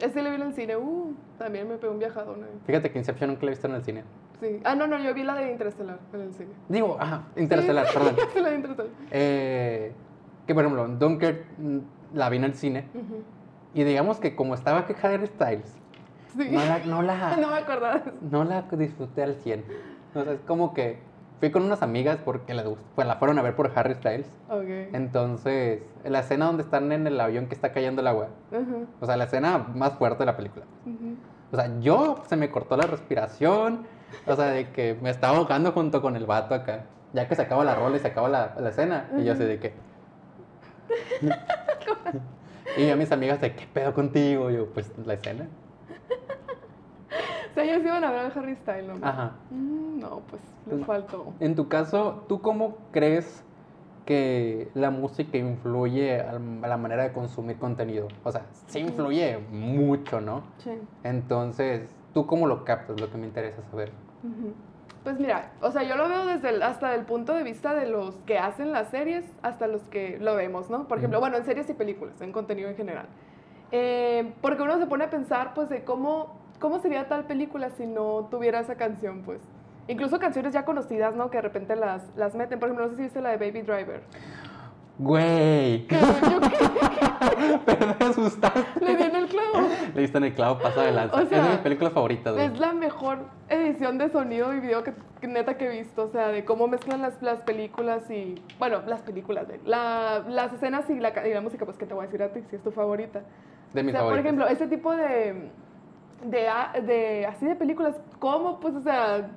Ese 0.00 0.22
lo 0.22 0.30
vi 0.30 0.36
en 0.36 0.42
el 0.42 0.54
cine. 0.54 0.76
Uh, 0.76 1.14
también 1.38 1.68
me 1.68 1.76
pegó 1.76 1.92
un 1.92 1.98
viajadón 1.98 2.42
ahí. 2.44 2.50
Fíjate 2.64 2.90
que 2.90 2.98
Inception 2.98 3.30
nunca 3.30 3.44
la 3.44 3.50
he 3.52 3.54
visto 3.54 3.66
en 3.68 3.74
el 3.74 3.82
cine. 3.84 4.04
Sí. 4.40 4.60
Ah, 4.64 4.74
no, 4.74 4.86
no, 4.86 4.98
yo 4.98 5.14
vi 5.14 5.22
la 5.22 5.34
de 5.34 5.50
Interestelar 5.52 5.98
en 6.12 6.20
el 6.20 6.32
cine. 6.34 6.50
Digo, 6.68 6.96
ajá, 7.00 7.22
Interestelar, 7.36 7.86
Sí, 7.86 7.92
perdón. 7.94 8.16
sí, 8.34 8.40
la 8.40 8.48
de 8.50 8.54
Interestelar. 8.56 8.90
Eh, 9.10 9.92
que 10.46 10.54
por 10.54 10.64
ejemplo, 10.64 10.86
Dunkirk 10.88 11.44
mm, 11.58 11.78
la 12.14 12.28
vi 12.28 12.36
en 12.36 12.44
el 12.44 12.54
cine 12.54 12.86
Ujú. 12.94 13.22
y 13.74 13.84
digamos 13.84 14.18
que 14.20 14.36
como 14.36 14.54
estaba 14.54 14.86
que 14.86 14.94
Harry 15.02 15.26
Styles, 15.26 15.74
Sí. 16.36 16.48
no 16.50 16.60
la, 16.64 16.78
no 16.84 17.02
la, 17.02 17.36
No 17.40 17.48
me 17.50 17.56
acordaba. 17.56 18.02
no 18.20 18.44
la 18.44 18.62
disfruté 18.62 19.22
al 19.22 19.36
100. 19.36 19.64
O 20.14 20.22
sea, 20.22 20.32
es 20.34 20.40
como 20.46 20.74
que 20.74 20.98
fui 21.40 21.50
con 21.50 21.62
unas 21.62 21.82
amigas 21.82 22.18
porque 22.22 22.52
les 22.52 22.64
gust- 22.66 22.82
pues 22.94 23.06
la 23.08 23.16
fueron 23.16 23.38
a 23.38 23.42
ver 23.42 23.56
por 23.56 23.72
Harry 23.74 23.94
Styles. 23.94 24.28
Ok. 24.50 24.94
Entonces, 24.94 25.80
la 26.04 26.20
escena 26.20 26.44
donde 26.46 26.62
están 26.62 26.92
en 26.92 27.06
el 27.06 27.18
avión 27.20 27.46
que 27.46 27.54
está 27.54 27.72
cayendo 27.72 28.02
el 28.02 28.06
agua, 28.06 28.28
Ujú, 28.52 28.86
o 29.00 29.06
sea, 29.06 29.16
la 29.16 29.24
escena 29.24 29.66
más 29.74 29.94
fuerte 29.94 30.18
de 30.20 30.26
la 30.26 30.36
película. 30.36 30.66
ujú. 30.84 31.16
O 31.52 31.56
sea, 31.56 31.70
yo 31.80 32.22
se 32.26 32.36
me 32.36 32.50
cortó 32.50 32.76
la 32.76 32.86
respiración, 32.86 33.86
o 34.26 34.36
sea, 34.36 34.46
de 34.46 34.70
que 34.70 34.96
me 35.00 35.10
estaba 35.10 35.38
ahogando 35.38 35.72
junto 35.72 36.02
con 36.02 36.16
el 36.16 36.26
vato 36.26 36.54
acá. 36.54 36.84
Ya 37.12 37.28
que 37.28 37.34
se 37.34 37.42
acaba 37.42 37.64
la 37.64 37.74
rola 37.74 37.96
y 37.96 38.00
se 38.00 38.08
acaba 38.08 38.28
la, 38.28 38.54
la 38.58 38.68
escena, 38.68 39.08
y 39.16 39.24
yo 39.24 39.32
así 39.32 39.44
de 39.44 39.58
que... 39.58 39.72
y 42.76 42.86
yo 42.86 42.96
mis 42.96 43.10
amigas 43.12 43.40
de, 43.40 43.54
¿qué 43.54 43.66
pedo 43.72 43.94
contigo? 43.94 44.50
Yo, 44.50 44.66
pues, 44.66 44.92
la 45.04 45.14
escena. 45.14 45.46
O 47.50 47.54
sea, 47.54 47.64
ellos 47.64 47.82
iban 47.84 48.04
a 48.04 48.10
ver 48.10 48.26
a 48.26 48.38
Harry 48.38 48.54
Styles, 48.56 48.98
¿no? 48.98 49.06
Ajá. 49.06 49.32
Mm, 49.50 50.00
no, 50.00 50.20
pues 50.28 50.42
les 50.66 50.84
faltó. 50.84 51.32
En 51.40 51.54
tu 51.54 51.68
caso, 51.68 52.24
¿tú 52.28 52.42
cómo 52.42 52.76
crees 52.92 53.42
que 54.04 54.70
la 54.74 54.90
música 54.90 55.38
influye 55.38 56.20
a 56.20 56.38
la 56.38 56.76
manera 56.76 57.04
de 57.04 57.12
consumir 57.12 57.56
contenido? 57.56 58.08
O 58.24 58.32
sea, 58.32 58.42
sí 58.66 58.80
influye 58.80 59.38
mucho, 59.50 60.20
¿no? 60.20 60.42
Sí. 60.58 60.72
Entonces, 61.02 61.88
¿tú 62.16 62.26
cómo 62.26 62.46
lo 62.46 62.64
captas? 62.64 62.98
Lo 62.98 63.10
que 63.10 63.18
me 63.18 63.26
interesa 63.26 63.60
saber. 63.70 63.90
Pues 65.04 65.20
mira, 65.20 65.52
o 65.60 65.70
sea, 65.70 65.82
yo 65.82 65.96
lo 65.96 66.08
veo 66.08 66.24
desde 66.24 66.48
el- 66.48 66.62
hasta 66.62 66.94
el 66.94 67.02
punto 67.04 67.34
de 67.34 67.42
vista 67.42 67.74
de 67.74 67.84
los 67.86 68.14
que 68.24 68.38
hacen 68.38 68.72
las 68.72 68.88
series 68.88 69.26
hasta 69.42 69.66
los 69.66 69.82
que 69.82 70.16
lo 70.18 70.34
vemos, 70.34 70.70
¿no? 70.70 70.88
Por 70.88 70.96
ejemplo, 70.96 71.18
Ujú. 71.18 71.24
bueno, 71.24 71.36
en 71.36 71.44
series 71.44 71.68
y 71.68 71.74
películas, 71.74 72.18
en 72.22 72.32
contenido 72.32 72.70
en 72.70 72.76
general. 72.76 73.04
Eh, 73.70 74.32
porque 74.40 74.62
uno 74.62 74.78
se 74.78 74.86
pone 74.86 75.04
a 75.04 75.10
pensar, 75.10 75.52
pues, 75.52 75.68
de 75.68 75.84
cómo, 75.84 76.38
cómo 76.58 76.78
sería 76.78 77.06
tal 77.06 77.24
película 77.26 77.68
si 77.68 77.86
no 77.86 78.28
tuviera 78.30 78.60
esa 78.60 78.76
canción, 78.76 79.20
pues. 79.22 79.42
Incluso 79.86 80.18
canciones 80.18 80.54
ya 80.54 80.64
conocidas, 80.64 81.14
¿no? 81.14 81.28
Que 81.30 81.36
de 81.36 81.42
repente 81.42 81.76
las, 81.76 82.02
las 82.16 82.34
meten. 82.34 82.58
Por 82.58 82.68
ejemplo, 82.70 82.86
no 82.86 82.90
sé 82.92 82.96
si 82.96 83.02
viste 83.02 83.20
la 83.20 83.36
de 83.36 83.36
Baby 83.36 83.60
Driver. 83.60 84.00
Güey, 84.98 85.86
Que 85.86 85.96
yo 86.00 86.40
que 86.40 87.60
pero 87.66 87.86
me 88.00 88.06
asustaste. 88.06 88.64
le 88.80 88.96
di 88.96 89.02
en 89.02 89.14
el. 89.16 89.25
Le 89.96 90.02
diste 90.02 90.18
en 90.18 90.24
el 90.24 90.34
clavo, 90.34 90.58
pasa 90.58 90.82
adelante. 90.82 91.16
O 91.16 91.26
sea, 91.26 91.38
es 91.38 91.44
de 91.44 91.50
mis 91.50 91.58
películas 91.60 91.92
favoritas, 91.94 92.34
güey. 92.34 92.46
Es 92.46 92.58
la 92.60 92.74
mejor 92.74 93.18
edición 93.48 93.96
de 93.96 94.10
sonido 94.10 94.52
y 94.52 94.60
video 94.60 94.84
que, 94.84 94.92
que 95.22 95.26
neta 95.26 95.56
que 95.56 95.64
he 95.66 95.70
visto, 95.82 96.02
o 96.04 96.08
sea, 96.08 96.28
de 96.28 96.44
cómo 96.44 96.68
mezclan 96.68 97.00
las, 97.00 97.20
las 97.22 97.40
películas 97.40 98.10
y, 98.10 98.34
bueno, 98.58 98.82
las 98.86 99.00
películas, 99.00 99.48
de, 99.48 99.58
la, 99.64 100.22
las 100.28 100.52
escenas 100.52 100.88
y 100.90 101.00
la, 101.00 101.14
ca- 101.14 101.26
y 101.26 101.32
la 101.32 101.40
música, 101.40 101.64
pues 101.64 101.78
que 101.78 101.86
te 101.86 101.94
voy 101.94 102.02
a 102.02 102.06
decir 102.08 102.22
a 102.22 102.28
ti, 102.30 102.42
si 102.50 102.56
es 102.56 102.62
tu 102.62 102.72
favorita. 102.72 103.22
De 103.72 103.80
O 103.80 103.84
mis 103.84 103.92
sea, 103.92 104.02
por 104.02 104.10
favoritas. 104.10 104.24
ejemplo, 104.26 104.46
ese 104.48 104.66
tipo 104.68 104.94
de, 104.94 105.50
de, 106.24 106.82
de, 106.82 107.26
así 107.26 107.46
de 107.46 107.54
películas, 107.56 107.96
¿cómo? 108.18 108.60
Pues, 108.60 108.74
o 108.74 108.82
sea, 108.82 109.30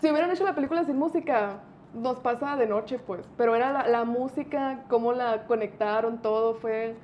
si 0.00 0.10
hubieran 0.10 0.30
hecho 0.30 0.44
la 0.44 0.54
película 0.54 0.82
sin 0.84 0.96
música, 0.98 1.60
nos 1.92 2.20
pasa 2.20 2.56
de 2.56 2.66
noche, 2.66 2.98
pues, 2.98 3.28
pero 3.36 3.54
era 3.54 3.70
la, 3.70 3.86
la 3.86 4.04
música, 4.06 4.80
cómo 4.88 5.12
la 5.12 5.46
conectaron, 5.46 6.22
todo 6.22 6.54
fue 6.54 6.96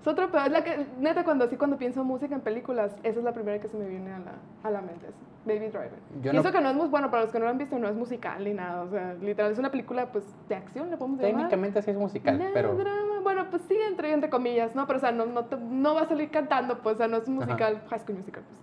Es 0.00 0.06
otro 0.06 0.30
pedo. 0.30 0.42
Es 0.44 0.52
la 0.52 0.62
que, 0.64 0.86
neta, 1.00 1.24
cuando 1.24 1.44
así, 1.44 1.56
cuando 1.56 1.76
pienso 1.76 2.04
música 2.04 2.34
en 2.34 2.40
películas, 2.40 2.92
esa 3.02 3.18
es 3.18 3.24
la 3.24 3.32
primera 3.32 3.60
que 3.60 3.68
se 3.68 3.76
me 3.76 3.88
viene 3.88 4.12
a 4.12 4.18
la, 4.20 4.32
a 4.62 4.70
la 4.70 4.80
mente. 4.80 5.06
es 5.08 5.14
Baby 5.44 5.68
Driver. 5.68 5.98
Yo 6.22 6.30
y 6.30 6.34
no- 6.34 6.40
eso 6.40 6.52
que 6.52 6.60
no 6.60 6.68
es 6.70 6.76
muy 6.76 6.88
bueno, 6.88 7.10
para 7.10 7.22
los 7.24 7.32
que 7.32 7.38
no 7.38 7.46
lo 7.46 7.50
han 7.50 7.58
visto, 7.58 7.78
no 7.78 7.88
es 7.88 7.96
musical 7.96 8.44
ni 8.44 8.52
nada. 8.52 8.82
O 8.82 8.90
sea, 8.90 9.14
literal, 9.14 9.50
es 9.52 9.58
una 9.58 9.70
película, 9.70 10.12
pues, 10.12 10.24
de 10.48 10.54
acción, 10.56 10.90
le 10.90 10.96
podemos 10.96 11.18
llamar. 11.20 11.32
Técnicamente 11.48 11.82
sí 11.82 11.90
es 11.90 11.96
musical, 11.96 12.38
No, 12.38 12.44
pero 12.54 12.74
drama. 12.74 13.20
Bueno, 13.22 13.46
pues 13.50 13.62
sí, 13.62 13.76
entre, 13.88 14.12
entre 14.12 14.30
comillas, 14.30 14.74
¿no? 14.74 14.86
Pero, 14.86 14.98
o 14.98 15.00
sea, 15.00 15.10
no, 15.12 15.26
no, 15.26 15.44
te- 15.46 15.56
no 15.56 15.94
va 15.94 16.02
a 16.02 16.06
salir 16.08 16.30
cantando, 16.30 16.78
pues, 16.78 16.94
o 16.94 16.98
sea, 16.98 17.08
no 17.08 17.16
es 17.18 17.28
musical, 17.28 17.82
High 17.90 18.00
School 18.00 18.16
Musical, 18.18 18.42
pues. 18.48 18.60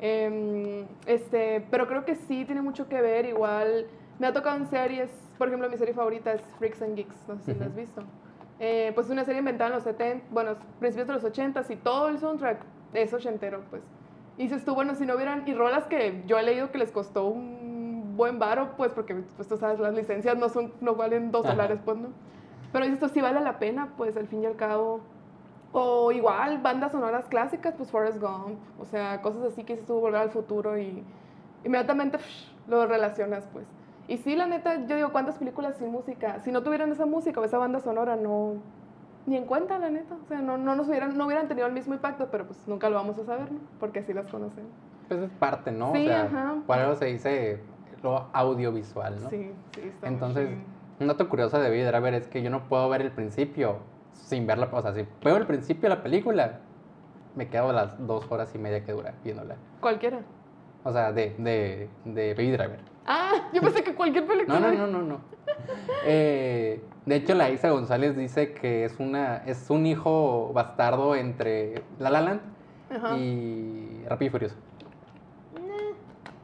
Em, 0.00 0.86
este, 1.06 1.66
pero 1.70 1.86
creo 1.88 2.04
que 2.04 2.14
sí 2.14 2.44
tiene 2.44 2.62
mucho 2.62 2.88
que 2.88 3.00
ver, 3.00 3.26
igual, 3.26 3.86
me 4.18 4.26
ha 4.28 4.32
tocado 4.32 4.56
en 4.56 4.66
series, 4.66 5.10
por 5.38 5.48
ejemplo, 5.48 5.68
mi 5.68 5.76
serie 5.76 5.92
favorita 5.94 6.32
es 6.32 6.42
Freaks 6.58 6.82
and 6.82 6.94
Geeks, 6.96 7.28
no 7.28 7.36
sé 7.40 7.52
si 7.54 7.58
la 7.58 7.66
has 7.66 7.74
visto. 7.74 8.02
Eh, 8.60 8.92
pues 8.94 9.06
es 9.06 9.12
una 9.12 9.24
serie 9.24 9.38
inventada 9.38 9.68
en 9.68 9.74
los 9.74 9.84
70, 9.84 10.26
bueno, 10.30 10.56
principios 10.80 11.06
de 11.06 11.14
los 11.14 11.24
80 11.24 11.62
y 11.68 11.76
todo 11.76 12.08
el 12.08 12.18
soundtrack 12.18 12.58
es 12.92 13.12
ochentero, 13.12 13.62
pues. 13.70 13.82
Y 14.36 14.44
dices 14.44 14.64
tú, 14.64 14.74
bueno, 14.74 14.94
si 14.94 15.06
no 15.06 15.14
hubieran, 15.14 15.46
y 15.46 15.54
rolas 15.54 15.84
que 15.86 16.22
yo 16.26 16.38
he 16.38 16.42
leído 16.42 16.70
que 16.70 16.78
les 16.78 16.90
costó 16.90 17.26
un 17.26 18.16
buen 18.16 18.38
varo, 18.38 18.70
pues, 18.76 18.92
porque, 18.92 19.14
pues, 19.14 19.48
tú 19.48 19.56
sabes, 19.56 19.78
las 19.78 19.94
licencias 19.94 20.36
no 20.36 20.48
son, 20.48 20.72
no 20.80 20.94
valen 20.94 21.30
dos 21.30 21.44
Ajá. 21.44 21.54
dólares, 21.54 21.80
pues, 21.84 21.98
¿no? 21.98 22.08
Pero 22.72 22.84
dices 22.84 23.00
tú, 23.00 23.08
sí 23.08 23.20
vale 23.20 23.40
la 23.40 23.58
pena, 23.58 23.90
pues, 23.96 24.16
al 24.16 24.26
fin 24.26 24.42
y 24.42 24.46
al 24.46 24.56
cabo. 24.56 25.00
O 25.72 26.12
igual, 26.12 26.58
bandas 26.58 26.92
sonoras 26.92 27.26
clásicas, 27.26 27.74
pues 27.76 27.90
Forrest 27.90 28.20
Gump, 28.20 28.58
o 28.80 28.84
sea, 28.86 29.20
cosas 29.22 29.42
así 29.44 29.64
que 29.64 29.74
dices 29.74 29.86
tú, 29.86 30.00
volver 30.00 30.22
al 30.22 30.30
futuro 30.30 30.78
y 30.78 31.04
inmediatamente 31.64 32.18
lo 32.66 32.86
relacionas, 32.86 33.46
pues. 33.52 33.66
Y 34.08 34.16
sí, 34.18 34.34
la 34.34 34.46
neta, 34.46 34.86
yo 34.86 34.96
digo, 34.96 35.12
¿cuántas 35.12 35.36
películas 35.38 35.76
sin 35.76 35.92
música? 35.92 36.40
Si 36.40 36.50
no 36.50 36.62
tuvieran 36.62 36.90
esa 36.90 37.04
música 37.06 37.40
o 37.40 37.44
esa 37.44 37.58
banda 37.58 37.78
sonora, 37.80 38.16
no, 38.16 38.54
ni 39.26 39.36
en 39.36 39.44
cuenta, 39.44 39.78
la 39.78 39.90
neta. 39.90 40.16
O 40.24 40.26
sea, 40.26 40.40
no, 40.40 40.56
no, 40.56 40.74
nos 40.74 40.88
hubieran, 40.88 41.16
no 41.16 41.26
hubieran 41.26 41.46
tenido 41.46 41.66
el 41.66 41.74
mismo 41.74 41.92
impacto, 41.94 42.28
pero 42.30 42.46
pues 42.46 42.66
nunca 42.66 42.88
lo 42.88 42.96
vamos 42.96 43.18
a 43.18 43.24
saber, 43.24 43.52
¿no? 43.52 43.60
Porque 43.78 43.98
así 44.00 44.14
las 44.14 44.26
conocemos. 44.26 44.72
pues 45.08 45.20
es 45.20 45.30
parte, 45.32 45.70
¿no? 45.72 45.92
Sí, 45.92 46.06
o 46.06 46.08
sea, 46.08 46.22
ajá. 46.24 46.56
por 46.66 46.78
algo 46.78 46.94
se 46.96 47.04
dice 47.06 47.60
lo 48.02 48.28
audiovisual, 48.32 49.22
¿no? 49.22 49.28
Sí, 49.28 49.52
sí, 49.74 49.80
está 49.82 50.08
Entonces, 50.08 50.50
un 51.00 51.06
dato 51.06 51.28
curioso 51.28 51.58
de 51.60 51.68
Baby 51.68 51.82
Driver 51.82 52.14
es 52.14 52.28
que 52.28 52.42
yo 52.42 52.48
no 52.50 52.66
puedo 52.68 52.88
ver 52.88 53.02
el 53.02 53.12
principio 53.12 53.78
sin 54.12 54.46
verla, 54.46 54.68
o 54.72 54.82
sea, 54.82 54.94
si 54.94 55.06
veo 55.22 55.36
el 55.36 55.46
principio 55.46 55.90
de 55.90 55.96
la 55.96 56.02
película, 56.02 56.60
me 57.36 57.48
quedo 57.48 57.72
las 57.72 58.06
dos 58.06 58.30
horas 58.32 58.54
y 58.54 58.58
media 58.58 58.84
que 58.84 58.92
dura 58.92 59.14
viéndola. 59.22 59.56
Cualquiera. 59.80 60.20
O 60.84 60.92
sea, 60.92 61.12
de, 61.12 61.34
de, 61.38 61.88
de 62.04 62.34
Baby 62.34 62.52
Driver. 62.52 62.80
Ah, 63.10 63.48
yo 63.54 63.62
pensé 63.62 63.82
que 63.82 63.94
cualquier 63.94 64.26
película. 64.26 64.60
No, 64.60 64.70
no, 64.70 64.86
no, 64.86 64.86
no, 64.86 65.02
no. 65.02 65.20
Eh, 66.04 66.84
de 67.06 67.16
hecho, 67.16 67.34
la 67.34 67.48
Isa 67.50 67.70
González 67.70 68.16
dice 68.16 68.52
que 68.52 68.84
es 68.84 68.98
una 69.00 69.38
es 69.46 69.70
un 69.70 69.86
hijo 69.86 70.52
bastardo 70.52 71.14
entre 71.14 71.82
La 71.98 72.10
La 72.10 72.20
Land 72.20 72.40
Ajá. 72.94 73.16
y 73.16 74.04
Rápido 74.06 74.26
y 74.28 74.30
Furioso. 74.30 74.56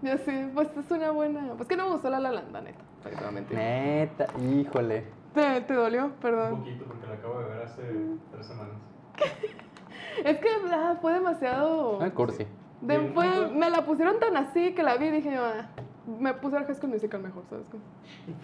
Yo 0.03 0.19
sí, 0.19 0.51
pues 0.55 0.69
es 0.77 0.91
una 0.91 1.11
buena. 1.11 1.53
Pues 1.57 1.69
que 1.69 1.77
no 1.77 1.85
me 1.87 1.93
gustó 1.93 2.11
la 2.11 2.21
La 2.21 2.31
Land, 2.33 2.53
la 2.53 2.61
neta. 2.63 2.79
Neta, 3.55 4.27
híjole. 4.43 5.05
¿Te, 5.35 5.61
te 5.63 5.75
dolió? 5.75 6.05
Un 6.07 6.11
Perdón. 6.13 6.59
poquito, 6.61 6.85
porque 6.87 7.07
la 7.07 7.15
acabo 7.15 7.39
de 7.41 7.45
ver 7.47 7.63
hace 7.63 7.83
tres 8.33 8.47
semanas. 8.47 8.75
Es 10.25 10.39
que 10.39 10.49
ah, 10.73 10.97
fue 11.03 11.13
demasiado. 11.13 12.01
Ah, 12.01 12.09
cursi. 12.11 12.47
de- 12.81 12.99
Bien, 12.99 13.13
fue- 13.15 13.27
¿no? 13.27 13.51
me 13.51 13.69
la 13.69 13.85
pusieron 13.85 14.19
tan 14.21 14.37
así 14.37 14.73
que 14.75 14.83
la 14.83 14.97
vi 14.97 15.07
y 15.07 15.11
dije, 15.11 15.37
ah, 15.37 15.69
me 16.07 16.35
puse 16.35 16.57
High 16.59 16.75
School 16.75 16.91
Musical 16.93 17.21
mejor, 17.23 17.43
¿sabes? 17.49 17.65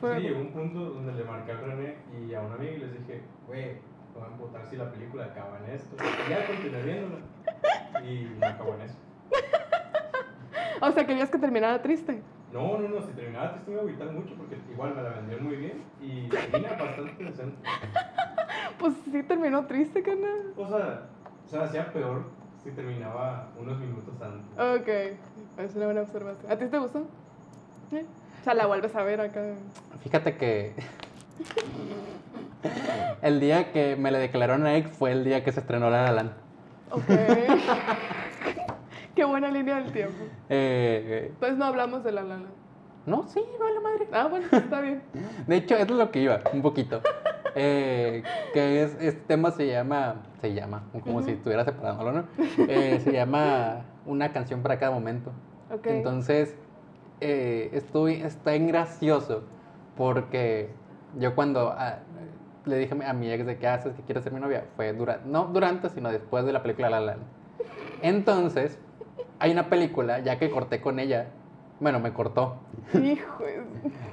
Fue- 0.01 0.16
Sí, 0.16 0.23
llegó 0.23 0.40
un 0.40 0.53
punto 0.53 0.79
donde 0.90 1.12
le 1.12 1.25
marqué 1.25 1.53
a 1.53 1.57
René 1.61 1.96
y 2.27 2.35
a 2.35 2.40
un 2.40 2.53
amigo 2.53 2.73
y 2.75 2.79
les 2.79 2.92
dije, 2.92 3.23
güey, 3.46 3.79
voy 4.14 4.25
a 4.25 4.27
emputar 4.27 4.66
si 4.66 4.77
la 4.77 4.90
película 4.90 5.25
acaba 5.27 5.59
en 5.64 5.75
esto. 5.75 5.96
Y 5.96 6.31
ya 6.31 6.46
continué 6.46 6.83
viéndola. 6.83 7.25
Y 8.05 8.37
no 8.40 8.46
acabó 8.46 8.75
en 8.75 8.81
eso. 8.83 8.96
O 10.83 10.90
sea, 10.92 11.07
querías 11.07 11.31
que 11.31 11.38
terminara 11.38 11.83
triste. 11.83 12.23
No, 12.53 12.79
no, 12.79 12.88
no, 12.88 13.03
si 13.03 13.12
terminaba 13.12 13.51
triste 13.53 13.70
me 13.70 13.75
iba 13.77 13.83
a 13.83 13.85
agüitar 13.85 14.11
mucho 14.12 14.35
porque 14.35 14.57
igual 14.73 14.94
me 14.94 15.03
la 15.03 15.11
vendieron 15.11 15.44
muy 15.44 15.57
bien 15.57 15.83
y 16.01 16.29
termina 16.29 16.70
bastante 16.73 17.23
decente. 17.25 17.57
Pues 18.79 18.94
sí 19.05 19.23
terminó 19.25 19.66
triste, 19.66 20.03
carnal. 20.03 20.55
O 20.57 20.66
sea, 20.66 21.03
o 21.44 21.49
sea, 21.49 21.64
hacía 21.64 21.92
peor 21.92 22.25
si 22.64 22.70
terminaba 22.70 23.49
unos 23.61 23.79
minutos 23.79 24.14
antes. 24.23 24.81
Ok, 24.81 24.88
es 25.59 25.77
una 25.77 25.85
buena 25.85 26.01
observación. 26.01 26.51
¿A 26.51 26.57
ti 26.57 26.64
te 26.66 26.79
gustó? 26.79 27.05
¿Eh? 27.92 28.05
O 28.40 28.44
sea, 28.44 28.55
la 28.55 28.66
vuelves 28.66 28.94
a 28.94 29.03
ver 29.03 29.20
acá. 29.20 29.42
Fíjate 30.03 30.37
que 30.37 30.74
el 33.22 33.40
día 33.40 33.72
que 33.72 33.96
me 33.96 34.11
le 34.11 34.18
declararon 34.18 34.66
a 34.66 34.76
ex 34.76 34.90
fue 34.90 35.12
el 35.12 35.24
día 35.24 35.44
que 35.44 35.53
se 35.53 35.61
estrenó 35.61 35.90
La 35.90 36.05
La 36.05 36.12
Land. 36.12 36.31
Ok. 36.90 37.03
Qué 39.14 39.24
buena 39.24 39.50
línea 39.50 39.76
del 39.76 39.92
tiempo. 39.92 40.24
Eh, 40.48 41.26
Entonces 41.31 41.59
no 41.59 41.64
hablamos 41.66 42.03
de 42.05 42.12
la 42.12 42.22
La 42.22 42.37
Land. 42.37 42.46
no, 43.07 43.26
sí, 43.29 43.42
no 43.59 43.68
la 43.68 43.81
madre. 43.81 44.09
Ah, 44.12 44.26
bueno, 44.31 44.46
está 44.53 44.81
bien. 44.81 45.03
De 45.46 45.57
hecho, 45.57 45.74
eso 45.74 45.85
es 45.85 45.90
lo 45.90 46.11
que 46.11 46.20
iba, 46.20 46.40
un 46.53 46.62
poquito. 46.62 47.00
Eh, 47.55 48.22
que 48.55 48.83
es, 48.85 48.94
este 49.00 49.20
tema 49.26 49.50
se 49.50 49.66
llama, 49.66 50.22
se 50.40 50.55
llama, 50.55 50.85
como 51.05 51.22
si 51.22 51.33
estuviera 51.33 51.64
separándolo, 51.64 52.12
¿no? 52.12 52.24
Eh, 52.68 53.00
se 53.03 53.12
llama 53.12 53.83
Una 54.07 54.33
canción 54.33 54.62
para 54.62 54.79
cada 54.79 54.92
momento. 54.92 55.33
Ok. 55.72 55.87
Entonces, 55.87 56.55
eh, 57.20 57.70
estoy, 57.72 58.22
está 58.22 58.54
en 58.54 58.68
gracioso 58.68 59.44
porque 59.96 60.70
yo 61.18 61.35
cuando 61.35 61.74
ah, 61.76 61.98
le 62.64 62.78
dije 62.78 62.96
a 63.04 63.12
mi 63.12 63.30
ex 63.30 63.46
de 63.46 63.59
qué 63.59 63.66
haces, 63.66 63.94
que 63.94 64.02
quieres 64.02 64.24
ser 64.24 64.33
mi 64.33 64.40
novia, 64.40 64.64
fue 64.76 64.92
durante, 64.92 65.28
no 65.28 65.46
durante, 65.46 65.88
sino 65.90 66.11
después 66.11 66.44
de 66.44 66.52
la 66.52 66.62
película 66.62 66.90
La 66.90 67.00
La. 67.00 67.16
Entonces, 68.02 68.78
hay 69.38 69.52
una 69.52 69.68
película, 69.68 70.20
ya 70.20 70.38
que 70.38 70.50
corté 70.50 70.80
con 70.80 70.98
ella, 70.98 71.28
bueno, 71.80 71.98
me 71.98 72.12
cortó. 72.12 72.56
Hijo, 72.94 73.44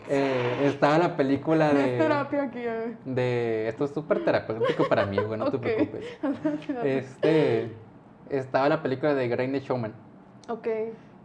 Eh, 0.09 0.61
estaba 0.63 0.97
la 0.97 1.17
película 1.17 1.73
de, 1.73 1.97
terapia 1.97 2.43
aquí. 2.43 2.63
de... 3.03 3.67
Esto 3.67 3.83
es 3.83 3.91
súper 3.91 4.23
terapéutico 4.23 4.87
para 4.87 5.05
mí, 5.05 5.17
güey, 5.17 5.37
no 5.37 5.51
te 5.51 5.57
preocupes. 5.57 6.05
Este, 6.85 7.73
estaba 8.29 8.69
la 8.69 8.81
película 8.81 9.13
de 9.13 9.27
Great 9.27 9.63
Showman. 9.63 9.91
Ok. 10.47 10.67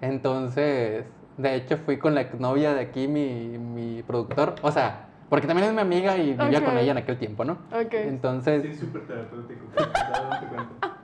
Entonces, 0.01 1.05
de 1.37 1.55
hecho 1.57 1.77
fui 1.79 1.99
con 1.99 2.15
la 2.15 2.25
novia 2.39 2.75
de 2.75 2.81
aquí, 2.81 3.09
mi, 3.09 3.59
mi 3.59 4.03
productor. 4.03 4.55
O 4.63 4.71
sea, 4.71 5.07
porque 5.29 5.47
también 5.47 5.69
es 5.69 5.75
mi 5.75 5.81
amiga 5.81 6.17
y 6.17 6.35
vivía 6.35 6.65
con 6.65 6.77
ella 6.77 6.93
en 6.93 6.99
aquel 6.99 7.17
tiempo, 7.19 7.45
¿no? 7.45 7.53
Ok. 7.73 7.95
Entonces, 7.95 8.63
Sí, 8.63 8.75
súper 8.75 9.07
terapéutico. 9.07 9.65
ya 9.79 10.29
date 10.29 10.47
cuenta. 10.47 10.97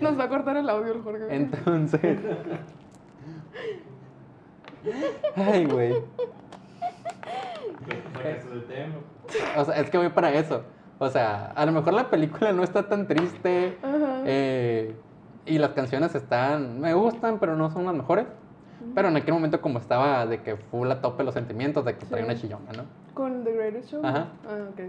Nos 0.00 0.18
va 0.18 0.24
a 0.24 0.28
cortar 0.28 0.56
el 0.56 0.68
audio 0.68 0.92
el 0.92 1.02
Jorge. 1.02 1.24
entonces... 1.30 2.18
Ay, 5.36 5.64
güey. 5.66 5.94
O 9.56 9.64
sea, 9.64 9.76
es 9.80 9.90
que 9.90 9.98
voy 9.98 10.08
para 10.10 10.32
eso. 10.32 10.62
O 10.98 11.08
sea, 11.08 11.52
a 11.54 11.66
lo 11.66 11.72
mejor 11.72 11.94
la 11.94 12.08
película 12.10 12.52
no 12.52 12.62
está 12.62 12.88
tan 12.88 13.06
triste. 13.06 13.76
Ajá. 13.82 14.22
eh, 14.24 14.94
y 15.44 15.58
las 15.58 15.70
canciones 15.70 16.14
están, 16.14 16.80
me 16.80 16.92
gustan, 16.94 17.38
pero 17.38 17.56
no 17.56 17.70
son 17.70 17.84
las 17.86 17.94
mejores. 17.94 18.26
Pero 18.94 19.08
en 19.08 19.16
aquel 19.16 19.34
momento 19.34 19.60
como 19.60 19.78
estaba 19.78 20.26
de 20.26 20.42
que 20.42 20.56
full 20.56 20.90
a 20.90 21.00
tope 21.00 21.24
los 21.24 21.34
sentimientos, 21.34 21.84
de 21.84 21.96
que 21.96 22.06
traía 22.06 22.24
Sí. 22.24 22.30
una 22.30 22.40
chillona, 22.40 22.72
¿no? 22.72 22.84
Con 23.14 23.44
The 23.44 23.52
Greatest 23.52 23.90
Show. 23.90 24.04
Ajá. 24.04 24.26
Ah, 24.46 24.68
ok. 24.70 24.80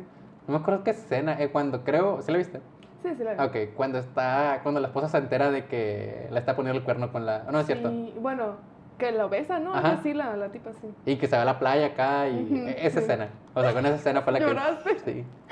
No 0.48 0.54
me 0.54 0.60
acuerdo 0.60 0.84
qué 0.84 0.92
escena, 0.92 1.42
eh, 1.42 1.50
cuando 1.50 1.84
creo, 1.84 2.22
¿sí 2.22 2.32
la 2.32 2.38
viste? 2.38 2.62
Sí, 3.04 3.10
sí, 3.18 3.24
la 3.24 3.34
vi. 3.34 3.40
Ok, 3.42 3.76
cuando 3.76 4.00
está, 4.00 4.60
cuando 4.64 4.80
la 4.82 4.88
esposa 4.88 5.10
se 5.10 5.18
entera 5.18 5.52
de 5.52 5.66
que 5.66 6.28
le 6.32 6.40
está 6.40 6.56
poniendo 6.56 6.80
el 6.80 6.86
cuerno 6.86 7.12
con 7.12 7.26
la, 7.26 7.44
no 7.52 7.60
es 7.60 7.66
cierto, 7.66 7.90
Sí, 7.90 8.14
bueno, 8.20 8.56
que 8.98 9.12
lo 9.12 9.30
besa, 9.30 9.60
¿no? 9.60 9.74
Ajá. 9.74 9.94
Así, 9.94 10.14
la, 10.14 10.36
la 10.38 10.50
tipa 10.50 10.72
sí. 10.74 10.88
y 11.06 11.18
que 11.18 11.28
se 11.28 11.36
va 11.36 11.42
a 11.42 11.46
la 11.46 11.60
playa 11.60 11.88
acá 11.88 12.28
y 12.30 12.44
Ujú, 12.44 12.56
e- 12.68 12.88
esa 12.88 13.00
sí. 13.00 13.06
escena, 13.06 13.30
o 13.54 13.62
sea, 13.62 13.74
con 13.74 13.86
esa 13.86 13.96
escena 13.96 14.22
fue 14.22 14.34
la 14.34 14.40
que, 14.40 14.46
¿Lloraste? 14.46 15.00
sí. 15.00 15.26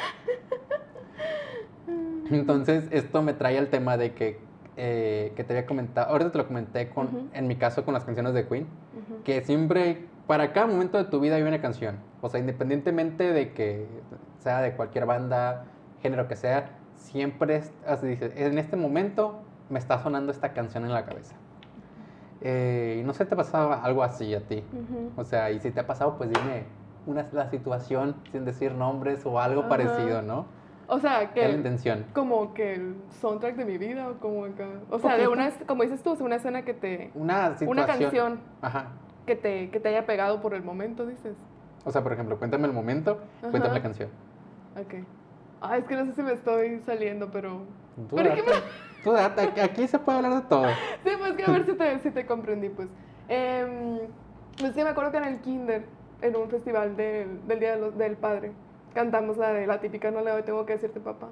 Entonces 2.32 2.88
esto 2.92 3.22
me 3.22 3.34
trae 3.34 3.58
al 3.58 3.68
tema 3.68 3.98
de 3.98 4.14
que, 4.14 4.40
eh, 4.78 5.34
que 5.36 5.44
te 5.44 5.54
había 5.54 5.66
comentado, 5.66 6.12
ahorita 6.12 6.32
te 6.32 6.38
lo 6.38 6.48
comenté 6.48 6.90
con, 6.90 7.08
Ujú. 7.08 7.30
en 7.34 7.48
mi 7.48 7.56
caso 7.56 7.86
con 7.86 7.94
las 7.94 8.04
canciones 8.04 8.34
de 8.34 8.48
Queen, 8.48 8.68
Ujú. 8.94 9.24
que 9.24 9.42
siempre, 9.42 10.08
para 10.28 10.54
cada 10.54 10.68
momento 10.68 10.98
de 10.98 11.06
tu 11.06 11.20
vida 11.20 11.36
hay 11.36 11.44
una 11.44 11.62
canción. 11.62 12.00
O 12.22 12.30
sea, 12.30 12.40
independientemente 12.40 13.32
de 13.32 13.54
que 13.54 13.88
sea 14.40 14.62
de 14.62 14.74
cualquier 14.74 15.06
banda, 15.06 15.66
género 16.02 16.28
que 16.28 16.36
sea, 16.36 16.80
siempre 16.96 17.58
es, 17.58 17.72
así 17.88 18.08
dices, 18.08 18.32
en 18.36 18.58
este 18.58 18.76
momento 18.76 19.44
me 19.70 19.80
está 19.80 20.02
sonando 20.02 20.32
esta 20.32 20.54
canción 20.54 20.84
en 20.86 20.94
la 20.94 21.06
cabeza. 21.06 21.36
Eh, 22.42 23.02
no 23.06 23.14
sé, 23.14 23.26
¿te 23.26 23.34
ha 23.34 23.38
pasado 23.38 23.74
algo 23.74 24.04
así 24.04 24.36
a 24.36 24.42
ti? 24.42 24.64
Ujú. 24.72 25.14
O 25.16 25.24
sea, 25.24 25.52
y 25.52 25.60
si 25.60 25.72
te 25.72 25.80
ha 25.80 25.88
pasado, 25.88 26.18
pues 26.18 26.30
dime 26.30 26.66
una 27.06 27.28
la 27.32 27.50
situación 27.50 28.16
sin 28.32 28.46
decir 28.46 28.74
nombres 28.74 29.26
o 29.26 29.40
algo 29.40 29.68
parecido, 29.70 30.22
¿no? 30.22 30.46
O 30.88 31.00
sea, 31.00 31.32
¿Qué 31.34 31.42
es 31.42 31.46
la 31.48 31.52
que 31.52 31.58
intención? 31.58 32.06
como 32.14 32.54
que 32.54 32.74
el 32.76 32.96
soundtrack 33.22 33.56
de 33.56 33.66
mi 33.66 33.78
vida 33.78 34.08
o 34.10 34.14
como 34.20 34.46
acá. 34.46 34.68
O 34.90 35.00
sea, 35.00 35.18
de 35.18 35.28
una, 35.28 35.50
como 35.66 35.84
dices 35.84 36.02
tú, 36.04 36.16
una 36.20 36.36
escena 36.36 36.64
que 36.64 36.74
te 36.74 37.12
Una 37.16 37.58
situación. 37.58 37.70
una 37.70 37.86
canción 37.88 38.40
Ajá. 38.62 38.88
que 39.26 39.36
te 39.36 39.70
que 39.72 39.80
te 39.80 39.90
haya 39.90 40.06
pegado 40.06 40.42
por 40.42 40.54
el 40.54 40.64
momento, 40.64 41.06
dices. 41.06 41.36
O 41.86 41.92
sea, 41.92 42.04
por 42.04 42.14
ejemplo, 42.14 42.38
cuéntame 42.38 42.68
el 42.68 42.74
momento, 42.74 43.20
cuéntame 43.42 43.66
Ajá. 43.66 43.74
la 43.74 43.82
canción. 43.82 44.10
Ok. 44.80 44.94
Ay, 45.62 45.82
es 45.82 45.86
que 45.88 45.96
no 45.96 46.06
sé 46.06 46.14
si 46.14 46.22
me 46.22 46.34
estoy 46.34 46.80
saliendo, 46.86 47.32
pero 47.32 47.62
Tú 48.10 48.18
Pero 48.18 48.28
date, 48.30 48.42
es 48.42 48.46
que 48.46 48.52
tú 49.06 49.12
date, 49.14 49.62
aquí- 49.62 49.88
se 49.88 49.98
puede 50.00 50.18
hablar 50.18 50.34
de 50.36 50.42
todo. 50.50 50.66
Sí, 51.06 51.12
pues 51.18 51.34
que 51.34 51.44
a 51.46 51.52
ver 51.52 51.66
si 51.66 51.74
te, 51.74 52.00
si 52.00 52.12
te 52.12 52.26
comprendí, 52.26 52.68
pues. 52.68 52.90
Em, 53.30 54.00
pues 54.60 54.74
sí, 54.76 54.84
me 54.84 54.90
acuerdo 54.90 55.12
que 55.12 55.18
en 55.18 55.24
el 55.24 55.40
kinder, 55.40 55.86
en 56.22 56.36
un 56.36 56.50
festival 56.50 56.98
del- 56.98 57.48
del 57.48 57.60
Día 57.62 57.78
de 57.78 57.92
del 57.92 58.18
Padre, 58.18 58.52
cantamos 58.96 59.38
la 59.38 59.54
de 59.54 59.68
la 59.68 59.80
típica, 59.80 60.10
no 60.10 60.22
le 60.22 60.32
doy, 60.32 60.42
tengo 60.42 60.66
que 60.66 60.74
decirte 60.74 61.00
papá. 61.00 61.28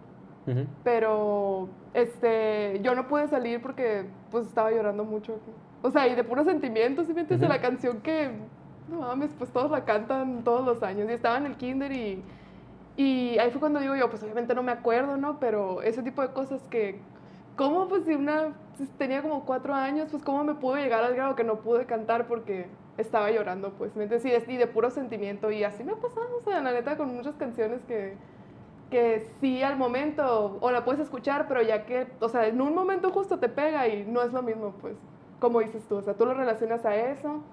Ujú. 0.46 0.66
Pero, 0.84 1.70
este, 1.94 2.80
yo 2.84 2.94
no 2.94 3.08
pude 3.08 3.28
salir 3.28 3.62
porque, 3.62 4.06
pues, 4.30 4.46
estaba 4.46 4.70
llorando 4.72 5.06
mucho. 5.06 5.40
O 5.82 5.90
sea, 5.90 6.08
y 6.08 6.16
de 6.16 6.24
puro 6.24 6.44
sentimiento, 6.44 7.04
¿sí 7.04 7.14
me 7.14 7.22
entiendes? 7.22 7.50
La 7.50 7.62
canción 7.62 8.02
que, 8.02 8.30
no 8.90 9.00
mames, 9.00 9.34
pues 9.38 9.50
todos 9.52 9.72
la 9.72 9.86
cantan 9.86 10.44
todos 10.44 10.66
los 10.66 10.84
años. 10.84 11.10
Y 11.10 11.14
estaba 11.14 11.38
en 11.38 11.46
el 11.46 11.56
kinder 11.56 11.92
y, 11.92 12.22
y 12.98 13.38
ahí 13.40 13.50
fue 13.52 13.60
cuando 13.60 13.80
digo 13.80 13.96
yo, 13.96 14.10
pues 14.10 14.22
obviamente 14.24 14.54
no 14.54 14.64
me 14.64 14.72
acuerdo, 14.72 15.18
¿no? 15.18 15.40
Pero 15.40 15.82
ese 15.82 16.04
tipo 16.04 16.22
de 16.22 16.30
cosas 16.30 16.62
que, 16.70 17.00
¿cómo 17.56 17.88
pues 17.88 18.04
si 18.06 18.14
una, 18.14 18.54
tenía 18.98 19.22
como 19.22 19.46
cuatro 19.46 19.74
años, 19.74 20.08
pues 20.12 20.24
cómo 20.24 20.44
me 20.44 20.56
pudo 20.56 20.76
llegar 20.76 21.04
al 21.04 21.16
grado 21.16 21.36
que 21.36 21.44
no 21.44 21.60
pude 21.62 21.86
cantar 21.86 22.28
porque 22.28 22.68
estaba 22.98 23.32
llorando, 23.32 23.72
pues, 23.74 23.96
¿me 23.96 24.04
entiendes? 24.04 24.48
Y, 24.48 24.58
de 24.58 24.68
puro 24.68 24.90
sentimiento. 24.92 25.52
Y 25.52 25.64
así 25.64 25.84
me 25.84 25.94
ha 25.94 25.96
pasado, 25.96 26.28
o 26.40 26.44
sea, 26.44 26.62
la 26.62 26.72
neta, 26.72 26.98
con 26.98 27.16
muchas 27.16 27.36
canciones 27.36 27.82
que, 27.88 28.16
que 28.90 29.28
sí 29.40 29.64
al 29.64 29.78
momento, 29.78 30.58
o 30.60 30.72
la 30.72 30.86
puedes 30.86 31.02
escuchar, 31.02 31.48
pero 31.48 31.62
ya 31.62 31.86
que, 31.86 32.08
o 32.20 32.30
sea, 32.30 32.48
en 32.48 32.62
un 32.62 32.74
momento 32.76 33.12
justo 33.12 33.40
te 33.40 33.50
pega 33.50 33.88
y 33.88 34.06
no 34.06 34.22
es 34.22 34.34
lo 34.34 34.42
mismo, 34.42 34.74
pues, 34.82 34.96
como 35.40 35.60
dices 35.60 35.84
tú, 35.88 35.98
o 35.98 36.02
sea, 36.02 36.14
tú 36.14 36.26
lo 36.26 36.34
relacionas 36.34 36.86
a 36.86 36.96
eso 36.96 37.44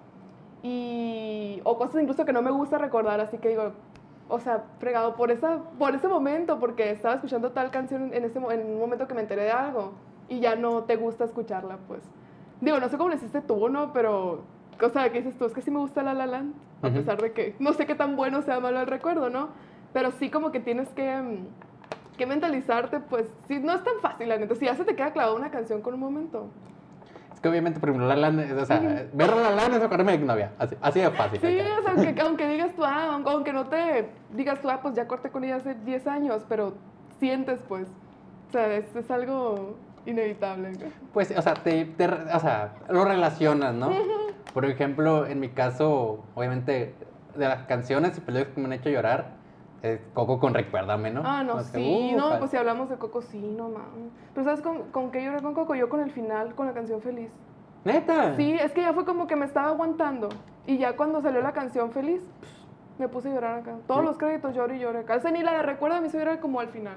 y, 0.62 1.60
o 1.64 1.76
cosas 1.76 2.02
incluso 2.02 2.24
que 2.24 2.32
no 2.32 2.42
me 2.42 2.50
gusta 2.50 2.78
recordar, 2.78 3.20
así 3.20 3.38
que 3.38 3.48
digo, 3.48 3.72
o 4.28 4.38
sea, 4.38 4.64
fregado 4.78 5.16
por, 5.16 5.30
esa, 5.32 5.58
por 5.78 5.94
ese 5.94 6.06
momento, 6.06 6.60
porque 6.60 6.90
estaba 6.90 7.14
escuchando 7.14 7.50
tal 7.50 7.70
canción 7.70 8.14
en, 8.14 8.24
ese, 8.24 8.38
en 8.38 8.66
un 8.66 8.78
momento 8.78 9.08
que 9.08 9.14
me 9.14 9.22
enteré 9.22 9.42
de 9.42 9.50
algo 9.50 9.92
y 10.30 10.40
ya 10.40 10.56
no 10.56 10.84
te 10.84 10.96
gusta 10.96 11.24
escucharla, 11.24 11.76
pues. 11.86 12.00
Digo, 12.62 12.78
no 12.80 12.88
sé 12.88 12.96
cómo 12.96 13.10
lo 13.10 13.16
hiciste 13.16 13.42
tú, 13.42 13.68
¿no? 13.68 13.92
Pero, 13.92 14.44
o 14.82 14.88
sea, 14.90 15.10
¿qué 15.12 15.18
dices 15.20 15.36
tú? 15.36 15.44
Es 15.44 15.52
que 15.52 15.60
sí 15.60 15.70
me 15.70 15.78
gusta 15.80 16.02
La 16.02 16.14
La 16.14 16.26
Land, 16.26 16.54
a 16.82 16.86
Ujú. 16.86 16.96
pesar 16.96 17.20
de 17.20 17.32
que 17.32 17.54
no 17.58 17.72
sé 17.74 17.84
qué 17.86 17.94
tan 17.94 18.16
bueno 18.16 18.40
sea 18.42 18.60
malo 18.60 18.80
el 18.80 18.86
recuerdo, 18.86 19.28
¿no? 19.28 19.48
Pero 19.92 20.12
sí 20.12 20.30
como 20.30 20.52
que 20.52 20.60
tienes 20.60 20.88
que, 20.90 21.16
mm, 21.20 22.16
que 22.16 22.26
mentalizarte, 22.26 23.00
pues, 23.00 23.26
sí, 23.48 23.58
no 23.58 23.74
es 23.74 23.82
tan 23.82 23.94
fácil, 24.00 24.28
la 24.28 24.38
neta. 24.38 24.54
Si 24.54 24.64
ya 24.66 24.74
se 24.76 24.84
te 24.84 24.94
queda 24.94 25.12
clavada 25.12 25.34
una 25.36 25.50
canción 25.50 25.82
con 25.82 25.94
un 25.94 26.00
momento. 26.00 26.46
Es 27.34 27.40
que 27.40 27.48
obviamente, 27.48 27.80
por 27.80 27.88
ejemplo, 27.88 28.06
La 28.06 28.14
Land, 28.16 28.40
es- 28.40 28.52
o 28.52 28.66
sea, 28.66 28.78
ver 29.12 29.34
La 29.36 29.50
Land 29.50 29.74
es 29.74 29.82
acordarme 29.82 30.12
de 30.12 30.18
mi 30.18 30.26
novia. 30.26 30.52
Así, 30.58 30.76
así 30.80 31.00
de 31.00 31.10
fácil. 31.10 31.40
Sí, 31.40 31.46
o 31.78 31.82
sea, 31.82 31.92
aunque, 31.92 32.20
aunque 32.22 32.48
digas 32.48 32.72
tú, 32.76 32.84
ah, 32.84 33.14
aunque, 33.14 33.30
aunque 33.30 33.52
no 33.52 33.66
te 33.66 34.10
digas 34.34 34.60
tú, 34.60 34.68
ah, 34.70 34.80
pues 34.82 34.94
ya 34.94 35.08
corté 35.08 35.30
con 35.30 35.42
ella 35.44 35.56
hace 35.56 35.74
10 35.74 36.06
años, 36.06 36.44
pero 36.48 36.74
sientes, 37.18 37.60
pues, 37.66 37.88
o 38.48 38.52
sea, 38.52 38.72
es, 38.74 38.94
es 38.94 39.10
algo 39.10 39.76
inevitable. 40.06 40.72
Pues, 41.12 41.36
o 41.36 41.42
sea, 41.42 41.54
te, 41.54 41.84
te 41.84 42.06
o 42.06 42.40
sea, 42.40 42.74
lo 42.88 43.04
relacionas, 43.04 43.74
¿no? 43.74 43.90
Por 44.54 44.64
ejemplo, 44.64 45.26
en 45.26 45.40
mi 45.40 45.48
caso, 45.50 46.24
obviamente, 46.34 46.94
de 47.36 47.48
las 47.48 47.62
canciones 47.64 48.16
y 48.18 48.20
películas 48.20 48.54
que 48.54 48.60
me 48.60 48.66
han 48.66 48.72
hecho 48.72 48.90
llorar, 48.90 49.38
es 49.82 50.00
Coco 50.12 50.40
con 50.40 50.52
Recuérdame, 50.52 51.10
¿no? 51.10 51.22
Ah, 51.24 51.42
no, 51.42 51.54
O 51.54 51.60
sea, 51.62 51.72
sí, 51.80 52.12
ufa. 52.14 52.16
no, 52.34 52.38
pues 52.38 52.50
si 52.50 52.56
hablamos 52.56 52.90
de 52.90 52.96
Coco, 52.96 53.22
sí, 53.22 53.38
no 53.40 53.68
mames. 53.68 54.10
Pero 54.34 54.44
¿sabes 54.44 54.60
con, 54.60 54.90
con 54.90 55.10
qué 55.10 55.24
lloré 55.24 55.40
con 55.40 55.54
Coco? 55.54 55.74
Yo 55.74 55.88
con 55.88 56.00
el 56.00 56.10
final, 56.10 56.54
con 56.54 56.66
la 56.66 56.72
canción 56.74 57.00
Feliz. 57.00 57.30
¿Neta? 57.84 58.36
Sí, 58.36 58.52
es 58.60 58.72
que 58.72 58.82
ya 58.82 58.92
fue 58.92 59.04
como 59.06 59.26
que 59.26 59.36
me 59.36 59.46
estaba 59.46 59.68
aguantando. 59.68 60.28
Y 60.66 60.76
ya 60.76 60.96
cuando 60.96 61.22
salió 61.22 61.40
la 61.40 61.52
canción 61.52 61.92
Feliz, 61.92 62.20
me 62.98 63.08
puse 63.08 63.30
a 63.30 63.34
llorar 63.34 63.60
acá. 63.60 63.76
Todos 63.86 64.00
Sí. 64.00 64.06
los 64.06 64.18
créditos 64.18 64.54
lloro 64.54 64.74
y 64.74 64.80
lloro 64.80 64.98
acá. 64.98 65.16
O 65.16 65.20
sea, 65.20 65.30
ni 65.30 65.42
la 65.42 65.52
de 65.52 65.62
recuerda 65.62 66.00
me 66.02 66.08
hizo 66.08 66.18
llorar 66.18 66.40
como 66.40 66.60
al 66.60 66.68
final. 66.68 66.96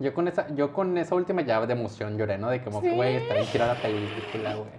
Yo 0.00 0.12
con 0.14 0.26
esa, 0.28 0.48
yo 0.54 0.72
con 0.72 0.96
esa 0.98 1.14
última 1.14 1.42
llave 1.42 1.66
de 1.66 1.74
emoción 1.74 2.16
lloré, 2.18 2.38
¿no? 2.38 2.48
De 2.50 2.62
como 2.64 2.80
que, 2.80 2.90
Sí. 2.90 2.96
güey, 2.96 3.16
está 3.16 3.34
bien 3.34 3.46
tirada 3.52 3.74
la 3.74 3.80
película, 3.82 4.54
güey. 4.54 4.70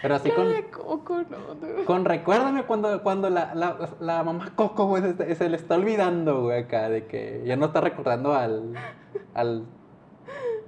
Pero 0.00 0.14
así 0.14 0.30
con, 0.30 0.48
de 0.48 0.64
Coco, 0.70 1.22
no. 1.28 1.54
dude. 1.54 1.84
con 1.84 2.04
recuérdame 2.04 2.62
cuando, 2.64 3.02
cuando 3.02 3.30
la, 3.30 3.52
la, 3.54 3.76
la 3.98 4.22
mamá 4.22 4.52
Coco, 4.54 4.86
güey, 4.86 5.02
se, 5.02 5.34
se 5.34 5.48
le 5.48 5.56
está 5.56 5.74
olvidando, 5.74 6.42
güey, 6.42 6.60
acá, 6.64 6.88
de 6.88 7.06
que 7.06 7.42
ya 7.44 7.56
no 7.56 7.66
está 7.66 7.80
recordando 7.80 8.32
al, 8.34 8.74
al, 9.34 9.64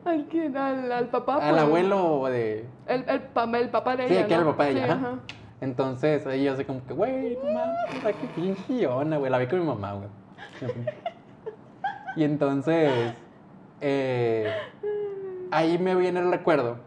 ¿Al 0.05 0.25
quién? 0.27 0.57
Al, 0.57 0.91
al 0.91 1.09
papá. 1.11 1.35
al 1.37 1.51
pues. 1.51 1.63
abuelo 1.63 2.25
de... 2.27 2.65
El, 2.89 3.05
el, 3.09 3.21
pa- 3.21 3.45
el 3.59 3.69
papá 3.69 3.95
de 3.97 4.09
Sí, 4.09 4.15
ella. 4.15 4.27
que 4.27 4.33
era 4.35 4.43
el 4.43 4.49
papá 4.49 4.65
de 4.65 4.71
ella, 4.73 4.85
Sí, 4.87 4.91
ajá. 4.91 5.15
Entonces, 5.61 6.27
ahí 6.27 6.45
yo 6.45 6.55
así 6.55 6.65
como 6.65 6.83
que, 6.87 6.95
güey, 6.95 7.35
está 7.93 8.13
que 8.15 8.27
pinche 8.35 8.87
güey. 8.87 9.31
La 9.31 9.37
vi 9.39 9.47
con 9.47 9.61
mi 9.61 9.67
mamá, 9.67 9.93
güey. 9.93 10.09
Y 12.17 12.25
entonces, 12.25 13.15
eh, 13.81 14.53
ahí 15.51 15.79
me 15.79 15.95
viene 15.95 16.21
el 16.21 16.31
recuerdo 16.31 16.79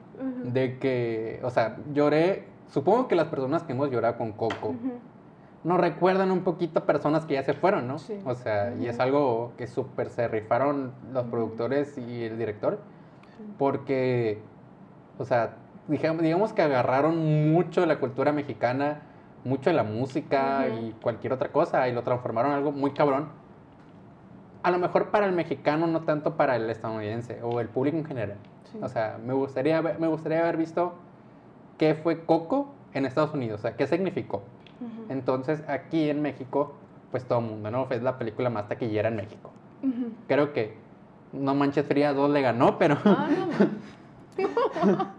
de 0.44 0.78
que, 0.80 1.40
o 1.44 1.50
sea, 1.50 1.78
lloré. 1.94 2.48
Supongo 2.68 3.08
que 3.08 3.16
las 3.16 3.28
personas 3.28 3.64
que 3.64 3.74
hemos 3.74 3.92
llorado 3.92 4.18
con 4.18 4.32
Coco 4.32 4.76
nos 5.64 5.80
recuerdan 5.80 6.32
un 6.32 6.42
poquito 6.42 6.80
a 6.80 6.86
personas 6.86 7.26
que 7.26 7.36
ya 7.36 7.44
se 7.44 7.54
fueron, 7.54 7.88
¿no? 7.88 8.00
Sí. 8.00 8.20
O 8.26 8.36
sea, 8.36 8.74
y 8.80 8.88
es 8.88 9.00
algo 9.00 9.54
que 9.58 9.68
súper 9.68 10.10
se 10.10 10.28
rifaron 10.28 10.92
los 11.12 11.26
productores 11.26 11.98
y 11.98 12.24
el 12.24 12.38
director, 12.38 12.80
porque, 13.58 14.42
o 15.18 15.26
sea, 15.26 15.56
digamos, 15.88 16.22
digamos 16.22 16.54
que 16.54 16.62
agarraron 16.62 17.52
mucho 17.52 17.82
de 17.82 17.88
la 17.88 18.00
cultura 18.00 18.32
mexicana, 18.32 19.02
mucho 19.44 19.70
de 19.70 19.76
la 19.76 19.84
música 19.84 20.68
y 20.68 20.96
cualquier 21.02 21.34
otra 21.34 21.50
cosa 21.50 21.88
y 21.88 21.94
lo 21.94 22.04
transformaron 22.04 22.52
en 22.52 22.58
algo 22.58 22.72
muy 22.72 22.92
cabrón. 22.92 23.30
A 24.64 24.72
lo 24.72 24.80
mejor 24.80 25.10
para 25.10 25.26
el 25.26 25.34
mexicano, 25.34 25.88
no 25.88 26.02
tanto 26.02 26.36
para 26.36 26.56
el 26.56 26.70
estadounidense 26.70 27.42
o 27.44 27.60
el 27.60 27.68
público 27.68 27.98
en 27.98 28.06
general. 28.06 28.38
Sí. 28.72 28.80
O 28.82 28.88
sea, 28.88 29.20
me 29.24 29.34
gustaría, 29.34 29.78
haber- 29.78 30.00
me 30.00 30.08
gustaría 30.08 30.40
haber 30.40 30.58
visto 30.58 30.94
qué 31.78 31.96
fue 31.96 32.26
Coco 32.26 32.74
en 32.94 33.06
Estados 33.06 33.34
Unidos, 33.34 33.60
o 33.60 33.64
sea, 33.64 33.76
qué 33.76 33.88
significó. 33.88 34.44
Entonces, 35.10 35.64
aquí 35.68 36.10
en 36.10 36.22
México, 36.22 36.74
pues 37.12 37.26
todo 37.26 37.40
el 37.40 37.46
mundo, 37.46 37.72
¿no? 37.72 37.88
Es 37.90 38.02
la 38.04 38.18
película 38.18 38.50
más 38.50 38.68
taquillera 38.68 39.10
en 39.10 39.16
México. 39.18 39.52
Creo 40.28 40.54
que 40.54 40.76
No 41.34 41.56
Manches 41.56 41.86
Fría 41.86 42.14
2 42.14 42.30
le 42.32 42.42
ganó, 42.42 42.78
pero 42.78 42.98
Ah, 43.06 43.28
no. 44.38 45.14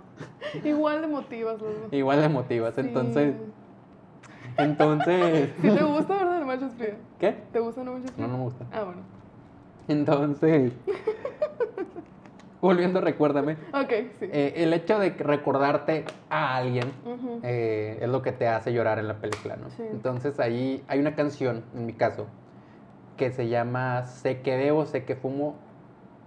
Igual 0.65 1.01
de 1.03 1.07
motivas 1.09 1.57
igual 1.91 2.21
de 2.21 2.29
motivas. 2.29 2.75
Sí. 2.75 2.81
Entonces, 2.83 3.35
entonces, 4.57 5.51
¿Sí 5.61 5.69
te 5.71 5.83
gusta, 5.83 6.15
verdad, 6.17 6.41
No 6.41 6.47
Manches 6.47 6.73
Fría? 6.75 6.97
¿qué? 7.19 7.33
¿Te 7.53 7.59
gusta 7.61 7.83
No 7.85 7.93
Manches 7.93 8.13
Fría? 8.13 8.27
No, 8.27 8.33
no 8.33 8.39
me 8.39 8.45
gusta. 8.45 8.65
Ah, 8.73 8.85
bueno. 8.85 9.01
Entonces, 9.89 10.73
volviendo, 12.61 13.01
recuérdame, 13.01 13.57
Ok, 13.73 13.91
sí. 14.19 14.29
eh, 14.33 14.55
el 14.57 14.73
hecho 14.73 14.99
de 14.99 15.11
recordarte 15.11 16.05
a 16.31 16.57
alguien 16.57 16.91
eh, 17.43 17.99
es 18.01 18.09
lo 18.09 18.23
que 18.23 18.33
te 18.33 18.49
hace 18.49 18.73
llorar 18.73 18.99
en 18.99 19.09
la 19.09 19.19
película, 19.19 19.57
¿no? 19.57 19.71
Sí. 19.71 19.83
Entonces 19.91 20.41
ahí 20.41 20.83
hay 20.89 20.99
una 21.01 21.15
canción, 21.15 21.65
en 21.75 21.87
mi 21.87 21.93
caso, 21.93 22.27
que 23.17 23.31
se 23.31 23.49
llama 23.49 24.05
Sé 24.05 24.41
que 24.41 24.57
bebo, 24.57 24.87
sé 24.87 25.05
que 25.05 25.15
fumo, 25.15 25.57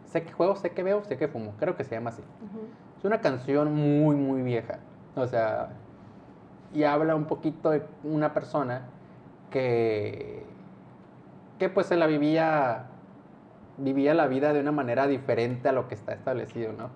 sé 0.06 0.24
que 0.24 0.32
juego, 0.32 0.56
sé 0.56 0.72
que 0.72 0.84
veo, 0.84 1.04
sé 1.04 1.18
que 1.18 1.28
fumo, 1.28 1.54
creo 1.60 1.76
que 1.76 1.84
se 1.84 1.96
llama 1.96 2.12
así. 2.12 2.22
Es 2.98 3.04
una 3.06 3.20
canción 3.22 3.74
muy, 3.76 4.16
muy 4.16 4.42
vieja, 4.42 4.80
o 5.16 5.28
sea, 5.28 5.70
y 6.74 6.84
habla 6.84 7.16
un 7.16 7.26
poquito 7.26 7.72
de 7.72 7.82
una 8.04 8.34
persona 8.34 8.84
que, 9.52 10.44
que 11.60 11.70
pues 11.70 11.88
se 11.88 11.96
la 11.98 12.08
vivía, 12.08 12.86
vivía 13.78 14.14
la 14.14 14.28
vida 14.28 14.54
de 14.54 14.60
una 14.60 14.72
manera 14.72 15.08
diferente 15.08 15.70
a 15.70 15.72
lo 15.72 15.88
que 15.88 15.96
está 15.96 16.14
establecido, 16.14 16.74
¿no? 16.74 16.90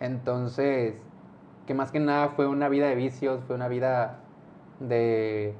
Entonces, 0.00 0.94
que 1.66 1.74
más 1.74 1.90
que 1.92 2.00
nada 2.00 2.30
fue 2.30 2.46
una 2.46 2.68
vida 2.68 2.88
de 2.88 2.94
vicios, 2.94 3.40
fue 3.46 3.56
una 3.56 3.68
vida 3.68 4.18
de 4.80 5.54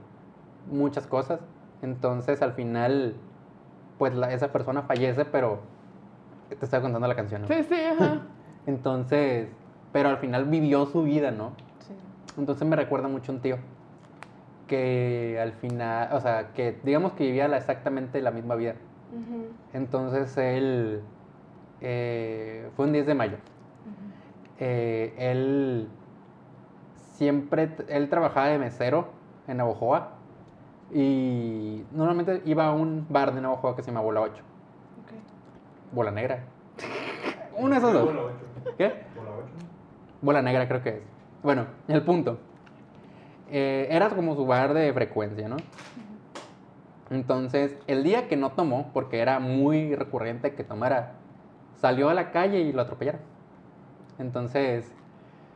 muchas 0.70 1.07
cosas. 1.07 1.40
Entonces, 1.83 2.42
al 2.42 2.53
final, 2.53 3.14
pues 3.98 4.14
la- 4.14 4.33
esa 4.33 4.53
persona 4.53 4.83
fallece, 4.83 5.25
pero 5.25 5.61
te 6.48 6.64
estoy 6.64 6.81
contando 6.81 7.07
la 7.09 7.14
canción, 7.16 7.42
¿no? 7.42 7.48
Sí, 7.48 7.62
sí, 7.68 7.75
ajá. 7.75 8.20
Entonces, 8.66 9.48
pero 9.92 10.09
al 10.09 10.18
final 10.18 10.44
vivió 10.46 10.87
su 10.87 11.03
vida, 11.03 11.31
¿no? 11.31 11.53
Sí. 11.81 11.94
Entonces 12.38 12.66
me 12.66 12.77
recuerda 12.77 13.09
mucho 13.09 13.33
a 13.33 13.35
un 13.35 13.40
tío 13.42 13.59
que 14.68 15.38
al 15.40 15.53
final, 15.53 16.09
o 16.13 16.21
sea, 16.21 16.52
que 16.54 16.81
digamos 16.83 17.13
que 17.13 17.25
vivía 17.25 17.48
la- 17.48 17.58
exactamente 17.58 18.21
la 18.23 18.31
misma 18.31 18.54
vida. 18.54 18.75
Entonces 19.73 20.37
él, 20.37 21.02
eh, 21.81 22.69
fue 22.77 22.87
un 22.87 22.92
10 22.92 23.06
de 23.06 23.15
mayo. 23.15 23.37
Eh, 24.58 25.15
él 25.19 25.88
siempre, 27.15 27.71
él 27.88 28.08
trabajaba 28.08 28.48
de 28.48 28.58
mesero 28.58 29.08
en 29.48 29.56
Navojoa 29.56 30.10
y 30.92 31.85
normalmente 31.92 32.42
iba 32.44 32.67
a 32.67 32.73
un 32.73 33.06
bar 33.08 33.35
de 33.35 33.40
Navojoa 33.40 33.75
que 33.75 33.83
se 33.83 33.90
llama 33.90 34.02
Bola 34.02 34.21
8, 34.21 34.35
Ok. 34.35 35.13
Bola 35.94 36.10
Negra. 36.10 36.44
Uno 37.56 37.71
de 37.71 37.77
esos 37.77 37.92
dos. 37.92 38.04
Bola. 38.04 38.23
¿Qué? 38.77 38.88
Bola 39.17 39.31
ocho. 39.38 39.67
Bola 40.23 40.42
negra 40.42 40.69
creo 40.69 40.83
que 40.83 40.88
es. 40.90 41.02
Bueno, 41.42 41.67
el 41.88 42.02
punto. 42.02 42.38
Eh, 43.50 43.88
era 43.90 44.08
como 44.10 44.35
su 44.35 44.46
bar 44.46 44.73
de 44.73 44.92
frecuencia, 44.92 45.48
¿no? 45.48 45.56
Entonces, 47.13 47.77
el 47.87 48.02
día 48.04 48.27
que 48.27 48.37
no 48.37 48.52
tomó, 48.52 48.90
porque 48.94 49.21
era 49.21 49.38
muy 49.38 49.94
recurrente 49.94 50.54
que 50.54 50.65
tomara, 50.65 51.13
salió 51.75 52.08
a 52.08 52.15
la 52.15 52.31
calle 52.33 52.60
y 52.60 52.73
lo 52.73 52.81
atropellaron. 52.83 53.21
Entonces, 54.19 54.90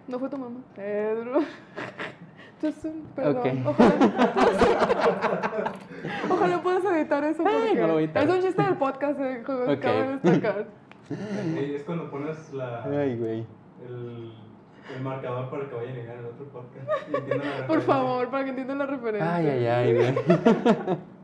No 0.07 0.19
fue 0.19 0.29
tu 0.29 0.37
mamá. 0.37 0.61
Pedro. 0.75 1.41
Perdón. 3.15 3.37
Ok. 3.67 3.77
Ojalá, 3.79 5.73
ojalá 6.31 6.63
puedas 6.63 6.85
editar 6.85 7.23
eso 7.25 7.43
Ay, 7.47 7.53
porque 7.69 7.81
no 7.81 7.87
lo 7.87 7.93
voy 7.95 8.03
a 8.03 8.07
editar. 8.07 8.23
es 8.25 8.31
un 8.31 8.41
chiste 8.43 8.63
del 8.63 8.77
podcast 8.77 9.21
eh, 9.21 9.43
que 9.45 9.53
Ok. 9.53 9.69
acabo 9.71 9.99
de 9.99 10.07
destacar. 10.19 10.67
Es 11.57 11.83
cuando 11.85 12.11
pones 12.11 12.53
la, 12.55 12.83
ay, 12.85 13.17
güey. 13.19 13.47
el, 13.87 14.33
el 14.97 15.03
marcador 15.03 15.51
para 15.51 15.69
que 15.69 15.75
vaya 15.75 15.91
a 15.91 15.95
llegar 15.95 16.17
el 16.17 16.25
otro 16.27 16.47
podcast. 16.47 16.89
y 17.29 17.39
la 17.61 17.67
Por 17.67 17.81
favor, 17.83 18.31
para 18.31 18.45
que 18.45 18.51
entiendan 18.51 18.79
la 18.79 18.87
referencia. 18.87 19.35
Ay, 19.37 19.47
ay, 19.49 19.67
ay, 19.67 19.95
güey. 19.95 20.15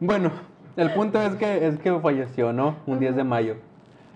bueno, 0.00 0.30
el 0.76 0.92
punto 0.92 1.20
es 1.22 1.34
que, 1.36 1.66
es 1.66 1.78
que 1.78 1.98
falleció, 2.00 2.52
¿no? 2.52 2.76
Un 2.86 2.98
10 3.00 3.16
de 3.16 3.24
mayo. 3.24 3.56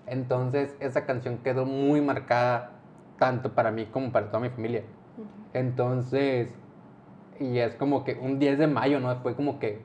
Entonces, 0.07 0.75
esa 0.79 1.05
canción 1.05 1.39
quedó 1.39 1.65
muy 1.65 2.01
marcada 2.01 2.71
tanto 3.19 3.53
para 3.53 3.71
mí 3.71 3.85
como 3.85 4.11
para 4.11 4.27
toda 4.27 4.39
mi 4.41 4.49
familia. 4.49 4.83
Entonces, 5.53 6.49
y 7.39 7.57
es 7.59 7.75
como 7.75 8.03
que 8.03 8.13
un 8.21 8.39
10 8.39 8.59
de 8.59 8.67
mayo, 8.67 8.99
¿no? 8.99 9.15
Fue 9.21 9.35
como 9.35 9.59
que 9.59 9.81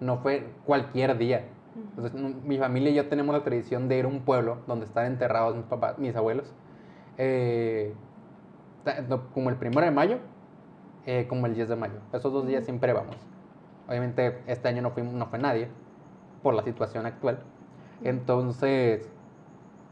no 0.00 0.18
fue 0.18 0.46
cualquier 0.64 1.18
día. 1.18 1.44
Entonces, 1.76 2.12
mi 2.44 2.58
familia 2.58 2.90
y 2.90 2.94
yo 2.94 3.08
tenemos 3.08 3.34
la 3.34 3.44
tradición 3.44 3.88
de 3.88 3.98
ir 3.98 4.04
a 4.04 4.08
un 4.08 4.20
pueblo 4.20 4.58
donde 4.66 4.86
están 4.86 5.06
enterrados 5.06 5.56
mis 5.56 5.66
papás, 5.66 5.98
mis 5.98 6.16
abuelos. 6.16 6.52
eh, 7.18 7.94
como 9.34 9.50
el 9.50 9.56
primero 9.56 9.84
de 9.86 9.90
mayo, 9.92 10.18
eh, 11.06 11.26
como 11.28 11.46
el 11.46 11.54
10 11.54 11.68
de 11.68 11.76
mayo. 11.76 12.00
Esos 12.12 12.32
dos 12.32 12.46
días 12.46 12.64
siempre 12.64 12.92
vamos. 12.92 13.16
Obviamente 13.88 14.42
este 14.46 14.68
año 14.68 14.82
no, 14.82 14.90
fuimos, 14.90 15.14
no 15.14 15.26
fue 15.26 15.38
nadie 15.38 15.68
por 16.42 16.54
la 16.54 16.62
situación 16.62 17.06
actual. 17.06 17.38
Entonces, 18.04 19.08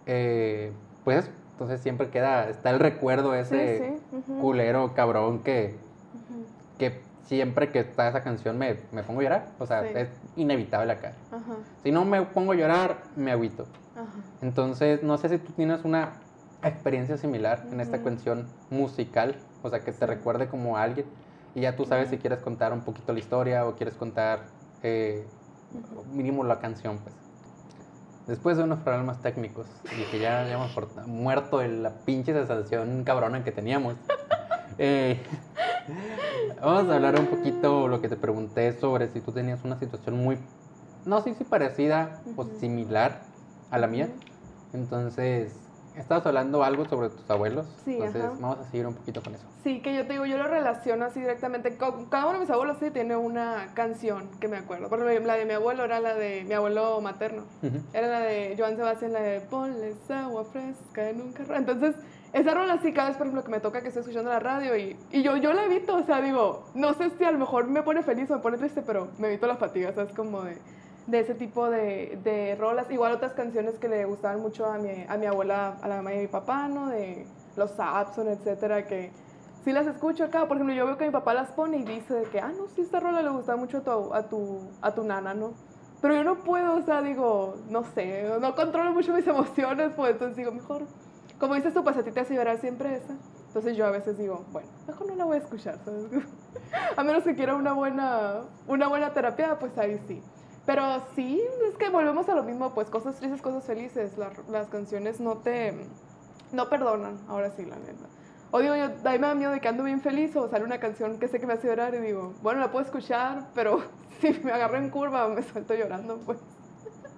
eh, 0.07 0.73
pues 1.05 1.31
entonces 1.53 1.81
siempre 1.81 2.11
queda, 2.11 2.49
está 2.51 2.71
el 2.71 2.79
recuerdo 2.79 3.35
ese 3.35 3.79
Sí, 3.79 4.05
sí. 4.11 4.17
ujú, 4.33 4.41
culero, 4.41 4.93
cabrón, 4.95 5.41
que, 5.43 5.79
que 6.79 7.01
siempre 7.25 7.73
que 7.73 7.81
está 7.81 8.09
esa 8.09 8.23
canción 8.23 8.59
me, 8.59 8.77
me 8.93 9.03
pongo 9.03 9.21
a 9.21 9.23
llorar. 9.25 9.49
O 9.59 9.67
sea, 9.67 9.83
Sí. 9.83 9.89
es 9.95 10.09
inevitable 10.37 10.93
acá. 10.93 11.13
Si 11.83 11.91
no 11.91 12.05
me 12.05 12.23
pongo 12.23 12.53
a 12.53 12.57
llorar, 12.57 12.99
me 13.17 13.33
agüito. 13.33 13.67
Entonces, 14.43 15.03
no 15.03 15.17
sé 15.17 15.31
si 15.31 15.39
tú 15.39 15.53
tienes 15.53 15.85
una 15.85 16.11
experiencia 16.63 17.17
similar 17.17 17.67
en 17.73 17.81
esta 17.81 18.01
cuestión 18.03 18.47
musical, 18.71 19.37
o 19.63 19.71
sea, 19.71 19.81
que 19.81 19.93
te 19.93 20.05
recuerde 20.07 20.49
como 20.49 20.77
a 20.77 20.83
alguien, 20.83 21.07
y 21.57 21.63
ya 21.63 21.75
tú 21.75 21.87
sabes 21.87 22.11
si 22.11 22.19
quieres 22.19 22.41
contar 22.41 22.75
un 22.75 22.83
poquito 22.83 23.15
la 23.15 23.19
historia 23.19 23.67
o 23.67 23.77
quieres 23.77 23.95
contar 23.95 24.51
eh, 24.83 25.33
mínimo 26.05 26.45
la 26.45 26.61
canción, 26.61 26.99
pues. 26.99 27.17
Después 28.27 28.59
de 28.59 28.65
unos 28.65 28.81
problemas 28.81 29.23
técnicos 29.23 29.67
y 29.91 30.05
que 30.11 30.19
ya 30.19 30.43
habíamos 30.43 30.71
muerto 31.07 31.61
de 31.61 31.69
la 31.69 32.05
pinche 32.05 32.35
sensación 32.35 33.05
cabrona 33.05 33.43
que 33.43 33.53
teníamos, 33.53 33.97
eh, 34.79 35.19
vamos 36.61 36.91
a 36.91 36.97
hablar 36.97 37.19
un 37.19 37.29
poquito 37.29 37.89
lo 37.89 38.03
que 38.03 38.11
te 38.11 38.17
pregunté 38.17 38.79
sobre 38.79 39.09
si 39.09 39.23
tú 39.23 39.33
tenías 39.33 39.65
una 39.65 39.79
situación 39.79 40.23
muy, 40.23 40.39
no 41.07 41.23
sé 41.23 41.35
si 41.37 41.45
parecida 41.45 42.21
o 42.37 42.43
Ujú. 42.43 42.59
similar 42.61 43.29
a 43.71 43.79
la 43.79 43.87
mía. 43.87 44.11
Entonces, 44.75 45.57
estabas 45.97 46.27
hablando 46.27 46.63
algo 46.63 46.85
sobre 46.87 47.09
tus 47.11 47.29
abuelos. 47.31 47.67
Sí, 47.85 47.95
Entonces, 47.95 48.25
ajá. 48.25 48.33
vamos 48.41 48.59
a 48.59 48.65
seguir 48.71 48.87
un 48.87 48.95
poquito 48.95 49.23
con 49.23 49.35
eso. 49.35 49.45
Sí, 49.63 49.81
que 49.81 49.95
yo 49.95 50.07
te 50.07 50.13
digo, 50.15 50.27
yo 50.27 50.39
lo 50.39 50.47
relaciono 50.47 51.05
así 51.05 51.21
directamente. 51.21 51.77
Cada 52.11 52.25
uno 52.27 52.35
de 52.35 52.41
mis 52.41 52.51
abuelos 52.51 52.77
sí 52.81 52.91
tiene 52.91 53.17
una 53.17 53.73
canción 53.75 54.29
que 54.41 54.49
me 54.49 54.57
acuerdo. 54.59 54.89
Por 54.89 55.01
ejemplo, 55.01 55.27
la 55.33 55.39
de 55.39 55.45
mi 55.47 55.53
abuelo 55.55 55.85
era 55.85 56.01
la 56.01 56.15
de 56.15 56.45
mi 56.45 56.55
abuelo 56.55 57.01
materno. 57.01 57.45
Era 57.93 58.07
la 58.09 58.21
de 58.21 58.55
Joan 58.59 58.77
Sebastián, 58.77 59.13
la 59.13 59.21
de 59.21 59.41
Ponles 59.41 60.11
agua 60.11 60.45
fresca 60.45 61.09
en 61.09 61.21
un 61.21 61.33
carro. 61.33 61.57
Entonces, 61.57 61.95
esa 62.33 62.53
rola 62.53 62.75
así 62.75 62.93
cada 62.93 63.09
vez, 63.09 63.17
por 63.17 63.27
ejemplo, 63.27 63.45
que 63.45 63.51
me 63.51 63.61
toca 63.61 63.81
que 63.81 63.89
estoy 63.89 64.03
escuchando 64.03 64.31
la 64.31 64.41
radio 64.41 64.77
y, 64.77 64.97
y 65.11 65.23
yo, 65.23 65.37
yo 65.37 65.53
la 65.53 65.65
evito, 65.65 65.97
o 65.97 66.03
sea, 66.03 66.21
digo, 66.21 66.67
no 66.75 66.93
sé 66.95 67.11
si 67.17 67.25
a 67.25 67.31
lo 67.31 67.39
mejor 67.39 67.67
me 67.67 67.83
pone 67.83 68.03
feliz 68.03 68.31
o 68.31 68.35
me 68.35 68.41
pone 68.41 68.59
triste, 68.59 68.83
pero 68.83 69.09
me 69.19 69.29
evito 69.29 69.47
la 69.47 69.57
fatiga, 69.57 69.91
o 69.91 69.93
sea, 69.95 70.03
es 70.05 70.13
como 70.13 70.43
de, 70.43 70.59
de 71.07 71.21
ese 71.21 71.35
tipo 71.35 71.69
de, 71.71 72.19
de 72.23 72.57
rolas. 72.57 72.91
Igual 72.91 73.13
otras 73.13 73.33
canciones 73.33 73.79
que 73.79 73.89
le 73.89 74.05
gustaban 74.05 74.41
mucho 74.41 74.67
a 74.67 74.79
mi, 74.79 75.05
a 75.09 75.17
mi 75.17 75.27
abuela, 75.27 75.77
a 75.81 75.89
la 75.89 75.97
mamá 75.97 76.15
y 76.15 76.19
a 76.19 76.21
mi 76.23 76.27
papá, 76.27 76.69
¿no? 76.69 76.89
De 76.89 77.27
los 77.57 77.71
Sapson, 77.73 78.29
etcétera, 78.29 78.87
que 78.87 79.11
sí 79.65 79.73
las 79.73 79.87
escucho 79.87 80.25
acá. 80.25 80.47
Por 80.47 80.57
ejemplo, 80.57 80.75
yo 80.75 80.87
veo 80.87 80.97
que 80.97 81.07
mi 81.07 81.13
papá 81.13 81.35
las 81.35 81.51
pone 81.53 81.79
y 81.79 81.85
dice 81.85 82.15
de 82.15 82.25
que, 82.25 82.41
ah, 82.41 82.53
no, 82.57 82.69
sí, 82.69 82.83
esta 82.83 83.01
rola 83.01 83.23
le 83.23 83.31
gusta 83.31 83.57
mucho 83.57 83.79
a 83.79 83.83
tu, 83.83 84.15
a 84.15 84.23
tu, 84.29 84.61
a 84.83 84.95
tu 84.95 85.05
nana, 85.05 85.35
¿no? 85.35 85.55
Pero 86.03 86.15
yo 86.15 86.25
no 86.25 86.37
puedo, 86.37 86.77
o 86.77 86.83
sea, 86.83 87.03
digo, 87.03 87.57
no 87.71 87.83
sé, 87.83 88.31
no 88.41 88.55
controlo 88.55 88.93
mucho 88.93 89.15
mis 89.15 89.27
emociones, 89.27 89.93
pues 89.97 90.13
entonces 90.13 90.37
digo, 90.37 90.53
mejor, 90.53 90.83
como 91.39 91.55
dices 91.55 91.73
tú, 91.73 91.83
pues 91.83 91.97
a 91.97 92.03
ti 92.03 92.13
te 92.13 92.21
hace 92.21 92.35
llorar 92.35 92.59
siempre 92.59 92.97
esa. 92.97 93.17
Entonces 93.49 93.77
yo 93.77 93.87
a 93.87 93.91
veces 93.91 94.19
digo, 94.19 94.45
bueno, 94.53 94.69
mejor 94.87 95.07
no 95.07 95.15
la 95.17 95.25
voy 95.25 95.37
a 95.37 95.41
escuchar, 95.41 95.79
¿sabes? 95.85 96.05
a 96.97 97.03
menos 97.03 97.25
que 97.25 97.35
quiera 97.35 97.55
una 97.55 97.73
buena, 97.73 98.43
una 98.69 98.89
buena 98.89 99.15
terapia, 99.15 99.59
pues 99.59 99.77
ahí 99.79 99.99
sí. 100.07 100.23
Pero 100.67 100.83
sí, 101.15 101.41
es 101.71 101.77
que 101.79 101.89
volvemos 101.91 102.29
a 102.29 102.35
lo 102.35 102.43
mismo, 102.43 102.75
pues 102.75 102.91
cosas 102.91 103.15
tristes, 103.17 103.41
cosas 103.41 103.65
felices, 103.65 104.19
la- 104.19 104.33
las 104.51 104.67
canciones 104.69 105.21
no 105.21 105.37
te, 105.39 105.73
no 106.53 106.69
perdonan, 106.69 107.19
ahora 107.29 107.51
sí, 107.57 107.65
la 107.65 107.77
neta. 107.77 108.07
O 108.51 108.59
digo 108.61 108.75
yo, 108.77 108.85
a 108.85 108.89
mí 108.89 109.19
me 109.19 109.27
da 109.27 109.35
miedo 109.35 109.53
de 109.53 109.61
que 109.61 109.69
ando 109.69 109.85
bien 109.85 110.01
feliz 110.01 110.35
o 110.37 110.49
sale 110.49 110.65
una 110.65 110.79
canción 110.79 111.19
que 111.19 111.29
sé 111.29 111.39
que 111.39 111.47
me 111.47 111.53
hace 111.55 111.69
llorar 111.69 111.95
y 111.95 111.99
digo, 111.99 112.35
bueno, 112.43 112.61
la 112.61 112.71
puedo 112.73 112.85
escuchar, 112.85 113.49
pero 113.55 113.81
si 114.21 114.33
me 114.45 114.53
agarro 114.53 114.77
en 114.77 114.91
curva 114.91 115.29
me 115.29 115.43
suelto 115.43 115.75
llorando, 115.75 116.19
pues. 116.27 116.39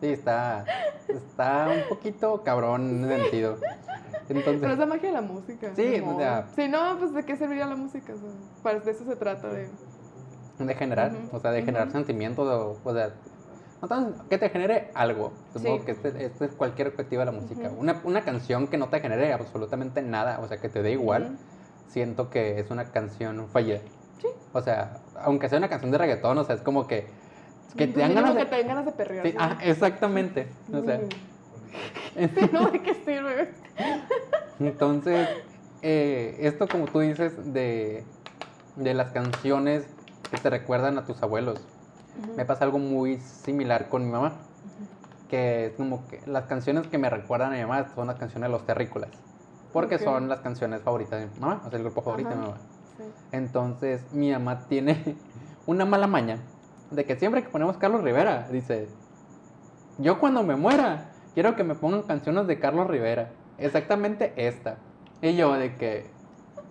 Sí, 0.00 0.08
está, 0.12 0.64
está 1.08 1.68
un 1.70 1.88
poquito 1.88 2.42
cabrón 2.44 2.82
en 3.04 3.10
ese 3.10 3.22
sentido. 3.22 3.56
Pero 4.28 4.40
es 4.40 4.46
Entonces, 4.46 4.78
la 4.78 4.86
magia 4.86 5.08
de 5.08 5.14
la 5.14 5.22
música. 5.22 5.72
Sí, 5.74 6.02
o 6.04 6.18
sea- 6.18 6.46
Si 6.54 6.68
no, 6.68 6.98
pues 6.98 7.14
de 7.14 7.24
qué 7.24 7.36
serviría 7.36 7.64
la 7.66 7.76
música. 7.76 8.12
O 8.12 8.16
sea, 8.18 8.28
para 8.62 8.78
de 8.80 8.90
eso 8.90 9.04
se 9.04 9.16
trata 9.16 9.48
de. 9.48 9.68
de 10.58 10.74
generar, 10.74 11.12
Ujú, 11.12 11.36
o 11.36 11.40
sea, 11.40 11.50
de 11.50 11.62
generar 11.62 11.88
ujú. 11.88 11.96
sentimientos, 11.96 12.46
o, 12.46 12.78
o 12.88 12.92
sea, 12.94 13.10
no 13.80 13.88
tan- 13.88 14.14
que 14.28 14.38
te 14.38 14.48
genere 14.50 14.90
algo. 14.94 15.32
Supongo 15.52 15.78
Sí. 15.78 15.84
que 15.86 15.92
este, 15.92 16.24
este 16.24 16.44
es 16.46 16.52
cualquier 16.52 16.88
objetivo 16.88 17.20
de 17.20 17.26
la 17.26 17.32
música. 17.32 17.70
Una, 17.76 18.00
una 18.04 18.22
canción 18.22 18.66
que 18.66 18.76
no 18.76 18.88
te 18.88 19.00
genere 19.00 19.32
absolutamente 19.32 20.02
nada, 20.02 20.40
o 20.42 20.48
sea, 20.48 20.58
que 20.58 20.68
te 20.68 20.82
dé 20.82 20.92
igual, 20.92 21.38
siento 21.88 22.28
que 22.30 22.58
es 22.58 22.70
una 22.70 22.84
canción 22.90 23.48
fallida. 23.48 23.78
Sí. 24.20 24.28
O 24.52 24.60
sea, 24.60 24.98
aunque 25.20 25.48
sea 25.48 25.58
una 25.58 25.68
canción 25.68 25.90
de 25.92 25.98
reggaetón, 25.98 26.38
o 26.38 26.44
sea, 26.44 26.56
es 26.56 26.62
como 26.62 26.86
que, 26.86 27.06
que 27.76 27.86
te 27.86 28.00
dan 28.00 28.14
ganas 28.14 28.34
de... 28.34 28.40
que 28.40 28.46
te 28.46 28.56
den 28.56 28.66
ganas 28.68 28.84
de 28.86 28.92
perrear. 28.92 29.24
Sí, 29.24 29.30
¿sí? 29.32 29.36
ah, 29.38 29.58
exactamente. 29.62 30.48
O 30.72 30.82
sea. 30.82 31.00
Sí, 32.16 32.50
no, 32.52 32.70
¿de 32.70 32.82
qué 32.82 32.94
sirve? 32.94 33.50
Entonces, 34.58 35.28
eh, 35.82 36.36
esto 36.40 36.66
como 36.66 36.86
tú 36.86 37.00
dices 37.00 37.52
de, 37.52 38.04
de 38.76 38.94
las 38.94 39.12
canciones 39.12 39.84
que 40.30 40.38
te 40.38 40.50
recuerdan 40.50 40.98
a 40.98 41.04
tus 41.06 41.22
abuelos, 41.22 41.60
Me 42.36 42.44
pasa 42.44 42.64
algo 42.64 42.78
muy 42.78 43.18
similar 43.18 43.88
con 43.88 44.04
mi 44.04 44.10
mamá, 44.10 44.32
que 45.28 45.66
es 45.66 45.72
como 45.72 46.06
que 46.08 46.20
las 46.26 46.44
canciones 46.44 46.86
que 46.86 46.98
me 46.98 47.10
recuerdan 47.10 47.52
a 47.52 47.56
mi 47.56 47.62
mamá 47.62 47.88
son 47.94 48.06
las 48.06 48.16
canciones 48.16 48.48
de 48.48 48.52
los 48.52 48.66
terrícolas, 48.66 49.10
porque 49.72 49.98
son 49.98 50.28
las 50.28 50.40
canciones 50.40 50.82
favoritas 50.82 51.20
de 51.20 51.26
mi 51.26 51.40
mamá, 51.40 51.62
o 51.64 51.70
sea, 51.70 51.76
el 51.76 51.84
grupo 51.84 52.02
favorito 52.02 52.30
de 52.30 52.36
mi 52.36 52.42
mamá. 52.42 52.56
Sí. 52.96 53.04
Entonces, 53.32 54.02
mi 54.12 54.32
mamá 54.32 54.66
tiene 54.68 55.16
una 55.66 55.84
mala 55.84 56.06
maña 56.06 56.38
de 56.90 57.04
que 57.04 57.16
siempre 57.16 57.42
que 57.42 57.48
ponemos 57.48 57.76
Carlos 57.76 58.02
Rivera, 58.02 58.48
dice, 58.50 58.88
yo 59.98 60.18
cuando 60.18 60.42
me 60.42 60.56
muera, 60.56 61.10
quiero 61.34 61.56
que 61.56 61.64
me 61.64 61.74
pongan 61.74 62.02
canciones 62.02 62.46
de 62.46 62.58
Carlos 62.58 62.86
Rivera. 62.86 63.30
Exactamente 63.58 64.32
esta. 64.36 64.76
Y 65.20 65.34
yo 65.34 65.52
de 65.54 65.74
que, 65.74 66.06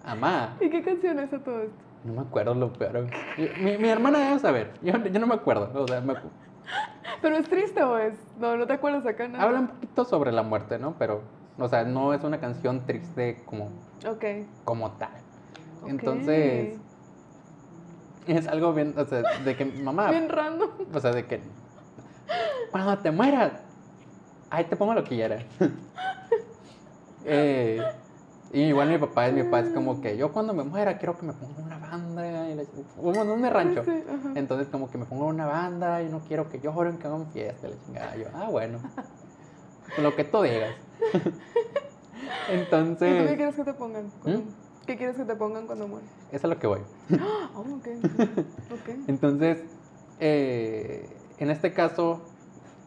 mamá, 0.05 0.57
¿Y 0.61 0.69
qué 0.69 0.81
canción 0.81 1.19
es 1.19 1.31
a 1.33 1.39
todo 1.39 1.61
esto? 1.61 1.86
No 2.07 2.13
me 2.13 2.21
acuerdo 2.27 2.55
lo 2.55 2.73
peor. 2.73 3.07
Yo- 3.37 3.47
Mi, 3.61 3.77
mi 3.77 3.89
hermana 3.89 4.19
debe 4.19 4.39
saber, 4.39 4.73
yo, 4.81 4.93
yo 4.97 5.19
no 5.19 5.27
me 5.27 5.35
acuerdo. 5.35 5.71
O 5.75 5.87
sea, 5.87 6.01
me 6.01 6.13
acu- 6.13 6.31
¿Pero 7.21 7.35
es 7.37 7.47
triste 7.49 7.81
o 7.83 7.97
es? 7.97 8.13
No, 8.37 8.57
no 8.57 8.65
te 8.67 8.73
acuerdas 8.73 9.05
acá 9.05 9.27
nada. 9.27 9.43
habla 9.43 9.59
un 9.59 9.67
poquito 9.67 10.05
sobre 10.05 10.31
la 10.31 10.43
muerte, 10.43 10.77
¿no? 10.79 10.95
Pero, 10.97 11.21
o 11.57 11.67
sea, 11.67 11.83
no 11.83 12.13
es 12.13 12.23
una 12.23 12.39
canción 12.39 12.85
triste 12.85 13.43
como, 13.45 13.71
como 14.63 14.91
tal. 14.93 15.09
Entonces, 15.85 16.79
es 18.27 18.47
algo 18.47 18.73
bien, 18.73 18.93
o 18.97 19.05
sea, 19.05 19.21
de 19.43 19.55
que 19.55 19.65
mamá... 19.65 20.09
Bien 20.11 20.29
random. 20.29 20.69
O 20.93 20.99
sea, 20.99 21.11
de 21.11 21.25
que 21.25 21.41
cuando 22.71 22.97
te 22.99 23.11
mueras, 23.11 23.53
ahí 24.49 24.65
te 24.65 24.75
pongo 24.75 24.93
lo 24.93 25.03
que 25.03 25.09
quieras. 25.15 25.45
Eh, 27.29 27.83
y 28.53 28.61
igual 28.61 28.89
mi 28.89 28.97
papá, 28.97 29.27
mi 29.31 29.43
papá 29.43 29.59
es 29.59 29.69
como 29.71 29.99
que 29.99 30.15
yo 30.15 30.31
cuando 30.31 30.53
me 30.53 30.63
muera 30.63 30.97
quiero 30.97 31.17
que 31.17 31.25
me 31.25 31.33
pongan 31.33 31.63
una 31.65 31.76
como 32.95 33.13
en 33.21 33.29
un 33.29 33.49
rancho. 33.49 33.83
Sí. 33.83 34.03
Entonces 34.35 34.67
como 34.69 34.89
que 34.89 34.97
me 34.97 35.05
pongan 35.05 35.27
una 35.27 35.45
banda 35.45 36.01
y 36.01 36.09
no 36.09 36.19
quiero 36.21 36.49
que 36.49 36.59
lloren, 36.59 36.97
que 36.97 37.07
hagan 37.07 37.27
fiesta, 37.31 37.67
la 37.67 37.75
chingada. 37.85 38.15
Yo, 38.15 38.27
ah, 38.33 38.47
bueno. 38.49 38.79
Lo 40.01 40.15
que 40.15 40.23
tú 40.25 40.41
digas. 40.41 40.75
¿Y 41.13 41.17
tú 41.19 41.27
qué 42.47 42.53
Entonces, 42.53 43.35
quieres 43.35 43.55
que 43.55 43.63
te 43.63 43.73
pongan? 43.73 44.09
cuando- 44.21 44.41
¿Mm? 44.41 44.45
¿Qué 44.85 44.95
quieres 44.97 45.15
que 45.17 45.25
te 45.25 45.35
pongan 45.35 45.65
cuando 45.67 45.87
mueres? 45.87 46.09
eso 46.31 46.47
es 46.47 46.53
lo 46.53 46.59
que 46.59 46.67
voy. 46.67 46.79
Oh, 47.55 47.59
ok. 47.59 47.87
Ok. 48.71 48.89
Entonces, 49.07 49.59
eh, 50.19 51.09
en 51.39 51.49
este 51.49 51.73
caso, 51.73 52.21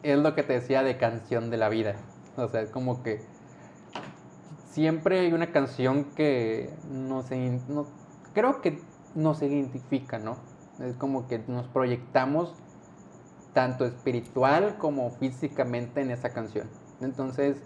es 0.03 0.17
lo 0.17 0.33
que 0.35 0.43
te 0.43 0.53
decía 0.53 0.83
de 0.83 0.97
canción 0.97 1.49
de 1.49 1.57
la 1.57 1.69
vida. 1.69 1.95
O 2.37 2.47
sea, 2.47 2.61
es 2.61 2.69
como 2.69 3.03
que 3.03 3.21
siempre 4.71 5.19
hay 5.19 5.33
una 5.33 5.51
canción 5.51 6.05
que 6.15 6.69
nos, 6.91 7.31
in- 7.31 7.61
no- 7.67 7.85
creo 8.33 8.61
que 8.61 8.79
nos 9.15 9.41
identifica, 9.41 10.19
¿no? 10.19 10.37
Es 10.79 10.95
como 10.95 11.27
que 11.27 11.39
nos 11.47 11.67
proyectamos 11.67 12.53
tanto 13.53 13.85
espiritual 13.85 14.77
como 14.77 15.11
físicamente 15.11 16.01
en 16.01 16.11
esa 16.11 16.29
canción. 16.29 16.69
Entonces, 17.01 17.57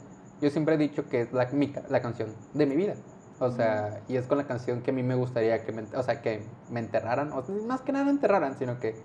yo 0.42 0.50
siempre 0.50 0.76
he 0.76 0.78
dicho 0.78 1.08
que 1.08 1.22
es 1.22 1.34
la, 1.34 1.46
mi 1.48 1.74
la 1.90 2.02
canción 2.02 2.34
de 2.54 2.66
mi 2.66 2.76
vida. 2.76 2.96
O 3.40 3.52
sea, 3.52 4.02
y 4.08 4.16
es 4.16 4.28
con 4.28 4.38
la 4.38 4.46
canción 4.48 4.82
que 4.82 4.92
a 4.92 4.94
mí 4.94 5.04
me 5.04 5.16
gustaría 5.16 5.66
que 5.66 5.72
me, 5.74 5.84
o 5.96 6.04
sea, 6.04 6.22
que 6.22 6.46
me 6.70 6.80
enterraran, 6.80 7.32
o 7.34 7.44
más 7.68 7.82
que 7.82 7.92
nada 7.92 8.10
enterraran, 8.10 8.58
sino 8.58 8.80
que 8.80 8.96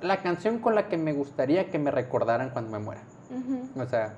la 0.00 0.22
canción 0.22 0.58
con 0.58 0.74
la 0.74 0.88
que 0.88 0.96
me 0.96 1.12
gustaría 1.12 1.70
que 1.70 1.78
me 1.78 1.90
recordaran 1.90 2.50
cuando 2.50 2.70
me 2.70 2.78
muera. 2.78 3.02
O 3.76 3.86
sea, 3.86 4.14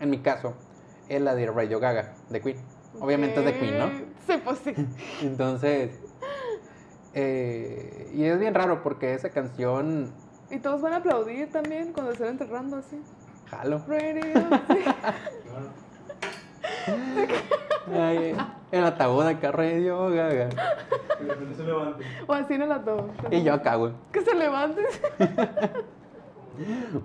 en 0.00 0.10
mi 0.10 0.18
caso, 0.18 0.54
es 1.08 1.20
la 1.20 1.34
de 1.34 1.46
Radio 1.46 1.78
Gaga, 1.78 2.14
de 2.30 2.40
Queen. 2.40 2.56
Obviamente 2.98 3.38
es 3.40 3.44
de 3.46 3.58
Queen, 3.58 3.78
¿no? 3.78 3.88
Sí, 4.26 4.40
pues 4.44 4.58
sí. 4.58 4.74
Entonces, 5.22 6.00
eh, 7.14 8.10
y 8.14 8.24
es 8.24 8.38
bien 8.38 8.54
raro 8.54 8.82
porque 8.82 9.14
esa 9.14 9.30
canción, 9.30 10.12
Y 10.50 10.58
todos 10.58 10.80
van 10.82 10.94
a 10.94 10.96
aplaudir 10.96 11.50
también 11.50 11.92
cuando 11.92 12.12
se 12.12 12.18
estén 12.18 12.30
enterrando 12.30 12.76
así. 12.78 13.00
jalo. 13.48 13.82
Radio. 13.86 14.22
sí. 16.86 16.92
Ay, 17.92 18.36
el 18.70 18.84
ataúd 18.84 19.22
acá, 19.26 19.50
Radio 19.52 20.10
Gaga. 20.10 20.48
Que 20.48 21.54
se 21.56 21.64
levante. 21.64 22.04
O 22.26 22.32
así 22.32 22.54
en 22.54 22.62
el 22.62 22.72
ataúd. 22.72 23.10
Y 23.30 23.42
yo 23.42 23.54
acá, 23.54 23.74
güey. 23.76 23.92
Que 24.12 24.20
se 24.22 24.34
levante. 24.34 24.82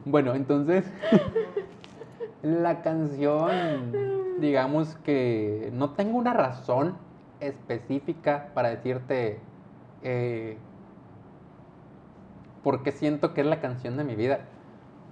Bueno, 0.04 0.36
entonces, 0.36 0.84
la 2.46 2.82
canción, 2.82 3.94
digamos 4.40 4.96
que 4.98 5.70
no 5.74 5.92
tengo 5.92 6.18
una 6.18 6.34
razón 6.34 6.98
específica 7.40 8.52
para 8.54 8.70
decirte 8.70 9.40
eh, 10.04 10.58
por 12.64 12.84
qué 12.84 12.92
siento 12.92 13.34
que 13.34 13.42
es 13.42 13.48
la 13.48 13.62
canción 13.62 13.98
de 13.98 14.04
mi 14.04 14.16
vida. 14.16 14.40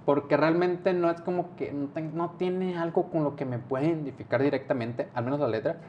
Porque 0.04 0.36
realmente 0.36 0.92
no 0.92 1.10
es 1.10 1.20
como 1.22 1.56
que 1.56 1.72
no, 1.72 1.88
ten- 1.88 2.14
no 2.16 2.32
tiene 2.32 2.76
algo 2.78 3.10
con 3.10 3.24
lo 3.24 3.36
que 3.36 3.44
me 3.46 3.58
pueda 3.58 3.86
identificar 3.86 4.42
directamente, 4.42 5.08
al 5.14 5.24
menos 5.24 5.40
la 5.40 5.48
letra. 5.48 5.80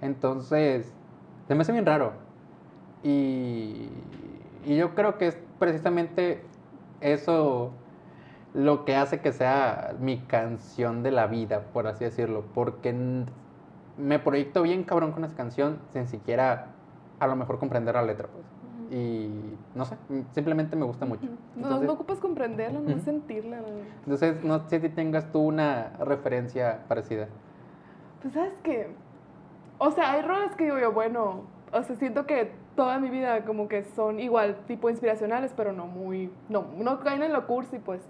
Entonces, 0.00 0.92
se 1.48 1.54
me 1.54 1.62
hace 1.62 1.72
bien 1.72 1.86
raro. 1.86 2.14
Y, 3.02 3.88
y 4.64 4.76
yo 4.76 4.94
creo 4.94 5.18
que 5.18 5.28
es 5.28 5.38
precisamente 5.58 6.44
eso 7.00 7.72
lo 8.54 8.84
que 8.84 8.96
hace 8.96 9.20
que 9.20 9.32
sea 9.32 9.94
mi 10.00 10.18
canción 10.18 11.02
de 11.02 11.10
la 11.12 11.26
vida, 11.26 11.62
por 11.72 11.86
así 11.86 12.04
decirlo. 12.04 12.44
Porque 12.54 12.94
me 13.96 14.18
proyecto 14.18 14.62
bien 14.62 14.82
cabrón 14.84 15.12
con 15.12 15.24
esa 15.24 15.36
canción 15.36 15.78
sin 15.92 16.06
siquiera 16.06 16.66
a 17.20 17.26
lo 17.26 17.36
mejor 17.36 17.58
comprender 17.58 17.94
la 17.94 18.02
letra. 18.02 18.28
Pues. 18.28 18.44
Y 18.92 19.30
no 19.76 19.84
sé, 19.84 19.96
simplemente 20.32 20.74
me 20.74 20.84
gusta 20.84 21.06
mucho. 21.06 21.24
Ujú. 21.26 21.34
No, 21.54 21.62
Entonces- 21.62 21.86
no 21.86 21.92
ocupas 21.92 22.18
comprenderla, 22.18 22.80
no 22.80 22.90
Ujú. 22.90 23.00
sentirla. 23.00 23.56
la 23.58 23.62
verdad. 23.62 23.78
Entonces, 24.04 24.42
no 24.44 24.68
sé 24.68 24.80
si 24.80 24.88
tengas 24.88 25.30
tú 25.30 25.40
una 25.40 25.92
referencia 26.00 26.80
parecida. 26.88 27.28
Pues 28.20 28.34
sabes 28.34 28.58
que, 28.64 28.88
o 29.78 29.90
sea, 29.92 30.12
hay 30.12 30.22
roles 30.22 30.56
que 30.56 30.64
digo 30.64 30.78
yo, 30.78 30.92
bueno, 30.92 31.42
o 31.72 31.82
sea, 31.84 31.94
siento 31.96 32.26
que 32.26 32.50
toda 32.74 32.98
mi 32.98 33.10
vida 33.10 33.44
como 33.44 33.68
que 33.68 33.84
son 33.84 34.18
igual, 34.18 34.56
tipo 34.66 34.90
inspiracionales, 34.90 35.52
pero 35.56 35.72
no 35.72 35.86
muy, 35.86 36.32
no, 36.48 36.64
no 36.78 36.98
caen 37.00 37.22
en 37.22 37.32
lo 37.32 37.46
cursi, 37.46 37.78
pues. 37.78 38.02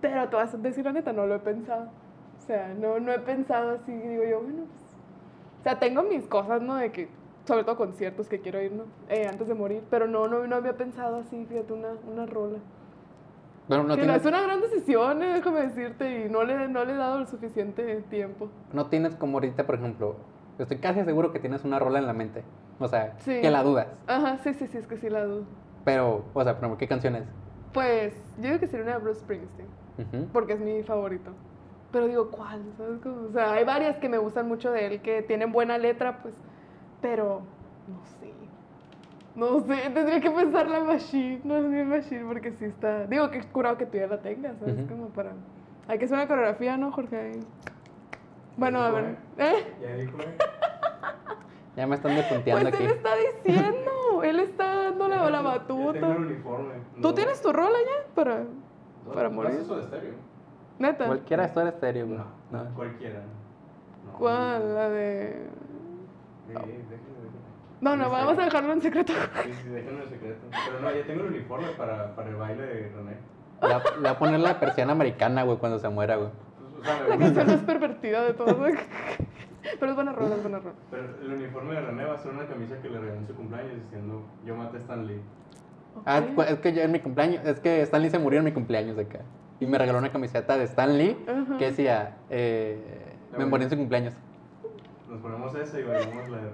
Pero 0.00 0.28
te 0.28 0.36
vas 0.36 0.54
a 0.54 0.56
decir 0.58 0.84
la 0.84 0.92
neta, 0.92 1.12
no 1.12 1.26
lo 1.26 1.34
he 1.34 1.38
pensado. 1.40 1.88
O 2.38 2.40
sea, 2.46 2.74
no, 2.78 2.98
no 3.00 3.12
he 3.12 3.18
pensado 3.18 3.72
así, 3.72 3.92
digo 3.92 4.24
yo, 4.24 4.40
bueno, 4.40 4.64
pues. 4.64 4.80
O 5.60 5.62
sea, 5.62 5.78
tengo 5.78 6.02
mis 6.02 6.26
cosas, 6.26 6.62
¿no? 6.62 6.76
De 6.76 6.90
que, 6.90 7.08
sobre 7.44 7.64
todo 7.64 7.76
conciertos 7.76 8.28
que 8.28 8.40
quiero 8.40 8.60
ir, 8.62 8.72
¿no? 8.72 8.84
Eh, 9.08 9.26
antes 9.28 9.46
de 9.46 9.54
morir, 9.54 9.82
pero 9.90 10.06
no, 10.06 10.26
no, 10.26 10.46
no 10.46 10.56
había 10.56 10.74
pensado 10.76 11.16
así, 11.18 11.44
fíjate, 11.46 11.72
una, 11.72 11.90
una 12.10 12.26
rola. 12.26 12.58
Bueno, 13.68 13.84
no 13.84 13.94
que 13.94 14.00
no 14.00 14.04
tienes, 14.06 14.22
es 14.22 14.26
una 14.26 14.40
gran 14.42 14.60
decisión, 14.60 15.22
eh, 15.22 15.34
déjame 15.34 15.60
decirte, 15.60 16.24
y 16.26 16.28
no 16.28 16.42
le, 16.44 16.66
no 16.68 16.84
le 16.84 16.92
he 16.92 16.96
dado 16.96 17.18
el 17.18 17.26
suficiente 17.28 18.02
tiempo. 18.10 18.48
no 18.72 18.86
tienes 18.86 19.14
como 19.14 19.36
ahorita, 19.36 19.64
por 19.64 19.76
ejemplo, 19.76 20.16
estoy 20.58 20.78
casi 20.78 21.04
seguro 21.04 21.30
que 21.32 21.38
tienes 21.38 21.64
una 21.64 21.78
rola 21.78 21.98
en 22.00 22.06
la 22.06 22.12
mente. 22.12 22.42
O 22.80 22.88
sea, 22.88 23.14
Sí. 23.18 23.40
que 23.40 23.50
la 23.50 23.62
dudas. 23.62 23.86
Ajá, 24.06 24.38
sí, 24.38 24.54
sí, 24.54 24.66
sí, 24.66 24.78
es 24.78 24.86
que 24.86 24.96
sí 24.96 25.08
la 25.10 25.24
dudo. 25.24 25.44
Pero, 25.84 26.24
o 26.32 26.42
sea, 26.42 26.58
¿qué 26.78 26.88
canción 26.88 27.14
es? 27.16 27.24
Pues 27.72 28.14
yo 28.38 28.48
digo 28.48 28.58
que 28.58 28.66
sería 28.66 28.86
una 28.86 28.94
de 28.96 29.02
Bruce 29.02 29.20
Springsteen, 29.20 29.68
Porque 30.32 30.54
es 30.54 30.60
mi 30.60 30.82
favorito. 30.82 31.30
Pero 31.92 32.06
digo, 32.06 32.30
¿cuál? 32.30 32.62
¿Sabes 32.76 33.00
cómo? 33.02 33.28
O 33.28 33.32
sea, 33.32 33.52
hay 33.52 33.64
varias 33.64 33.96
que 33.98 34.08
me 34.08 34.18
gustan 34.18 34.46
mucho 34.48 34.70
de 34.70 34.86
él, 34.86 35.00
que 35.02 35.22
tienen 35.22 35.50
buena 35.52 35.76
letra, 35.78 36.22
pues, 36.22 36.34
pero 37.00 37.42
no 37.88 38.00
sé. 38.20 38.30
No 39.34 39.60
sé, 39.60 39.90
tendría 39.90 40.20
que 40.20 40.30
pensar 40.30 40.68
la 40.68 40.80
Machine, 40.80 41.40
no 41.44 41.56
es 41.56 41.64
mi 41.64 41.82
Machine, 41.84 42.24
porque 42.26 42.52
sí 42.52 42.64
está... 42.64 43.06
Digo, 43.06 43.30
que 43.30 43.40
curado 43.44 43.76
que 43.78 43.86
tú 43.86 43.96
ya 43.96 44.06
la 44.06 44.18
tengas, 44.20 44.58
¿sabes? 44.58 44.76
Ujú. 44.78 44.86
Como 44.88 45.06
para... 45.08 45.32
Hay 45.88 45.98
que 45.98 46.04
hacer 46.04 46.16
una 46.18 46.28
coreografía, 46.28 46.76
¿no, 46.76 46.92
Jorge? 46.92 47.32
Bueno, 48.56 48.80
a 48.80 48.90
ver. 48.90 49.16
¿Eh? 49.38 49.74
Ya 49.82 49.96
dijo, 49.96 50.18
eh. 50.20 50.36
Ya 51.76 51.86
me 51.86 51.94
están 51.94 52.12
Pues 52.14 52.28
depunteando 52.28 52.68
él 52.68 52.74
aquí. 52.74 52.84
está 52.84 53.10
diciendo, 53.16 54.22
él 54.24 54.40
está 54.40 54.74
dando 54.84 55.08
la, 55.08 55.30
la 55.30 55.38
tengo 55.38 55.48
batuta. 55.50 55.98
el 56.12 56.16
uniforme. 56.18 56.74
¿Tú 57.00 57.12
tienes 57.14 57.40
tu 57.40 57.52
rola 57.52 57.78
ya? 57.78 58.12
Para... 58.14 58.42
No, 59.10 59.14
para 59.14 59.28
¿no 59.28 59.34
morir? 59.34 59.58
eso 59.60 59.76
de 59.76 59.82
estéreo? 59.82 60.14
Neta. 60.78 61.06
Cualquiera 61.06 61.44
esto 61.44 61.60
era 61.60 61.70
estéreo, 61.70 62.06
güey. 62.06 62.18
No, 62.18 62.64
No. 62.64 62.74
cualquiera. 62.74 63.20
No. 64.06 64.12
¿Cuál? 64.18 64.74
La 64.74 64.88
de... 64.88 65.46
Déjenme. 66.48 66.74
No, 67.80 67.96
no, 67.96 68.04
En 68.06 68.10
vamos 68.12 68.38
a 68.38 68.42
dejarlo 68.44 68.72
en 68.72 68.82
secreto. 68.82 69.12
Sí, 69.44 69.52
sí, 69.62 69.68
déjenme 69.68 70.02
en 70.04 70.08
secreto. 70.08 70.40
Pero 70.50 70.80
no, 70.80 70.94
ya 70.94 71.06
tengo 71.06 71.20
el 71.24 71.28
uniforme 71.34 71.68
para, 71.78 72.14
para 72.14 72.28
el 72.28 72.36
baile 72.36 72.62
de 72.62 72.92
René. 72.94 73.16
Le 73.62 74.02
va- 74.02 74.10
a 74.10 74.18
poner 74.18 74.40
la 74.40 74.58
persiana 74.60 74.92
americana, 74.92 75.42
güey, 75.44 75.58
cuando 75.58 75.78
se 75.78 75.88
muera, 75.88 76.16
güey. 76.16 76.30
Pues, 76.58 76.74
o 76.80 76.84
sea, 76.84 77.02
me 77.02 77.08
La 77.08 77.18
canción 77.18 77.46
más 77.46 77.60
pervertida 77.66 78.22
de 78.24 78.34
todo. 78.34 78.56
Pero 79.78 79.90
es 79.90 79.94
buena 79.94 80.12
rola, 80.12 80.34
es 80.36 80.42
buena 80.42 80.58
rola. 80.58 80.74
Pero 80.90 81.02
el 81.22 81.32
uniforme 81.34 81.74
de 81.74 81.80
René 81.82 82.04
va 82.04 82.14
a 82.14 82.18
ser 82.18 82.32
una 82.32 82.46
camisa 82.46 82.80
que 82.80 82.88
le 82.88 82.98
regaló 82.98 83.20
en 83.20 83.26
su 83.26 83.34
cumpleaños 83.34 83.74
diciendo 83.84 84.22
yo 84.44 84.56
maté 84.56 84.78
a 84.78 84.80
Stan 84.80 85.06
Lee. 85.06 85.20
Ah, 86.06 86.22
es 86.48 86.58
que 86.60 86.72
yo 86.72 86.82
en 86.82 86.92
mi 86.92 87.00
cumpleaños, 87.00 87.44
es 87.44 87.60
que 87.60 87.82
Stan 87.82 88.00
Lee 88.02 88.10
se 88.10 88.18
murió 88.18 88.38
en 88.38 88.44
mi 88.46 88.52
cumpleaños 88.52 88.98
acá. 88.98 89.20
Y 89.60 89.66
me 89.66 89.76
regaló 89.76 89.98
una 89.98 90.10
camiseta 90.10 90.56
de 90.56 90.64
Stan 90.64 90.96
Lee 90.96 91.16
que 91.58 91.66
decía, 91.66 92.16
eh, 92.30 92.78
me 93.36 93.44
morí 93.44 93.64
en 93.64 93.70
su 93.70 93.76
cumpleaños. 93.76 94.14
Nos 95.08 95.20
ponemos 95.20 95.54
esa 95.54 95.78
y 95.78 95.82
bailamos 95.82 96.28
la 96.30 96.38
de. 96.38 96.50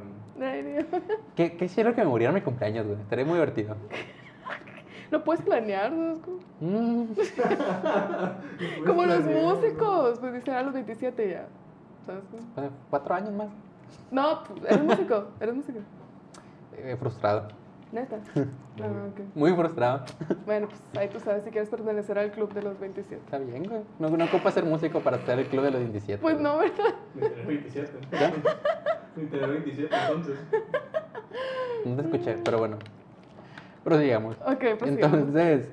Ay, 0.46 0.62
Dios. 0.62 0.84
¿Qué, 1.36 1.56
qué 1.56 1.64
hicieron 1.66 1.94
que 1.94 2.02
me 2.02 2.08
muriera 2.08 2.30
en 2.30 2.34
mi 2.36 2.40
cumpleaños, 2.40 2.86
güey? 2.86 2.98
Estaría 3.00 3.24
muy 3.24 3.34
divertido. 3.34 3.76
Lo 5.10 5.22
puedes 5.22 5.40
planear, 5.42 5.90
¿sabes? 5.92 6.18
Como, 6.18 6.36
Mm, 6.58 7.04
como 8.86 9.04
los 9.04 9.16
planear, 9.18 9.42
¿no? 9.44 9.54
músicos, 9.54 10.18
pues 10.18 10.32
dicen 10.34 10.54
a 10.54 10.62
los 10.62 10.72
27 10.72 11.30
ya. 11.30 11.46
¿Sabes? 12.06 12.70
cuatro 12.90 13.14
años 13.14 13.32
más. 13.32 13.48
No, 14.10 14.42
pues, 14.44 14.64
eres 14.64 14.82
músico, 14.84 15.28
eres 15.38 15.54
músico. 15.54 15.78
Eh, 16.78 16.96
frustrado. 16.98 17.48
Neta. 17.92 18.18
Ah. 18.78 18.90
Muy 19.34 19.54
frustrado. 19.54 20.04
Bueno, 20.44 20.68
pues 20.68 20.82
ahí 20.98 21.08
tú 21.08 21.18
sabes 21.18 21.44
si 21.44 21.50
quieres 21.50 21.70
pertenecer 21.70 22.18
al 22.18 22.30
club 22.30 22.52
de 22.52 22.60
los 22.60 22.78
27. 22.78 23.22
Está 23.24 23.38
bien, 23.38 23.64
güey. 23.64 23.80
No, 23.98 24.10
no 24.10 24.24
ocupa 24.26 24.50
ser 24.50 24.66
músico 24.66 25.00
para 25.00 25.16
estar 25.16 25.32
en 25.32 25.46
el 25.46 25.50
club 25.50 25.64
de 25.64 25.70
los 25.70 25.80
27. 25.80 26.20
Pues 26.20 26.34
güey. 26.34 26.44
no, 26.44 26.58
¿verdad? 26.58 26.94
Ni 27.14 27.22
tener 27.22 27.46
27. 27.46 27.92
¿Ya? 28.12 28.32
Tener 29.14 29.48
27 29.48 29.96
entonces. 29.96 30.38
No 31.86 31.96
te 31.96 32.02
escuché, 32.02 32.36
pero 32.44 32.58
bueno. 32.58 32.76
Prosigamos. 33.82 34.36
Ok, 34.44 34.64
pues 34.78 34.90
sí. 34.94 35.00
Entonces, 35.00 35.70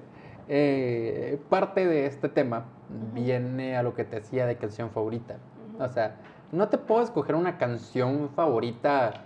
eh, 0.47 1.41
parte 1.49 1.85
de 1.85 2.05
este 2.05 2.29
tema 2.29 2.67
viene 3.13 3.75
a 3.75 3.83
lo 3.83 3.95
que 3.95 4.05
te 4.05 4.21
decía 4.21 4.45
de 4.45 4.55
canción 4.55 4.91
favorita. 4.91 5.39
O 5.77 5.89
sea, 5.89 6.15
no 6.53 6.69
te 6.69 6.77
puedo 6.77 7.01
escoger 7.01 7.35
una 7.35 7.57
canción 7.57 8.29
favorita 8.35 9.25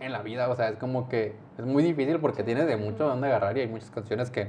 en 0.00 0.12
la 0.12 0.22
vida. 0.22 0.48
O 0.48 0.56
sea, 0.56 0.68
es 0.68 0.76
como 0.76 1.08
que 1.08 1.34
es 1.58 1.64
muy 1.64 1.82
difícil 1.82 2.18
porque 2.20 2.42
tienes 2.42 2.66
de 2.66 2.76
mucho 2.76 3.06
donde 3.06 3.26
agarrar 3.28 3.56
y 3.56 3.60
hay 3.60 3.68
muchas 3.68 3.90
canciones 3.90 4.30
que, 4.30 4.48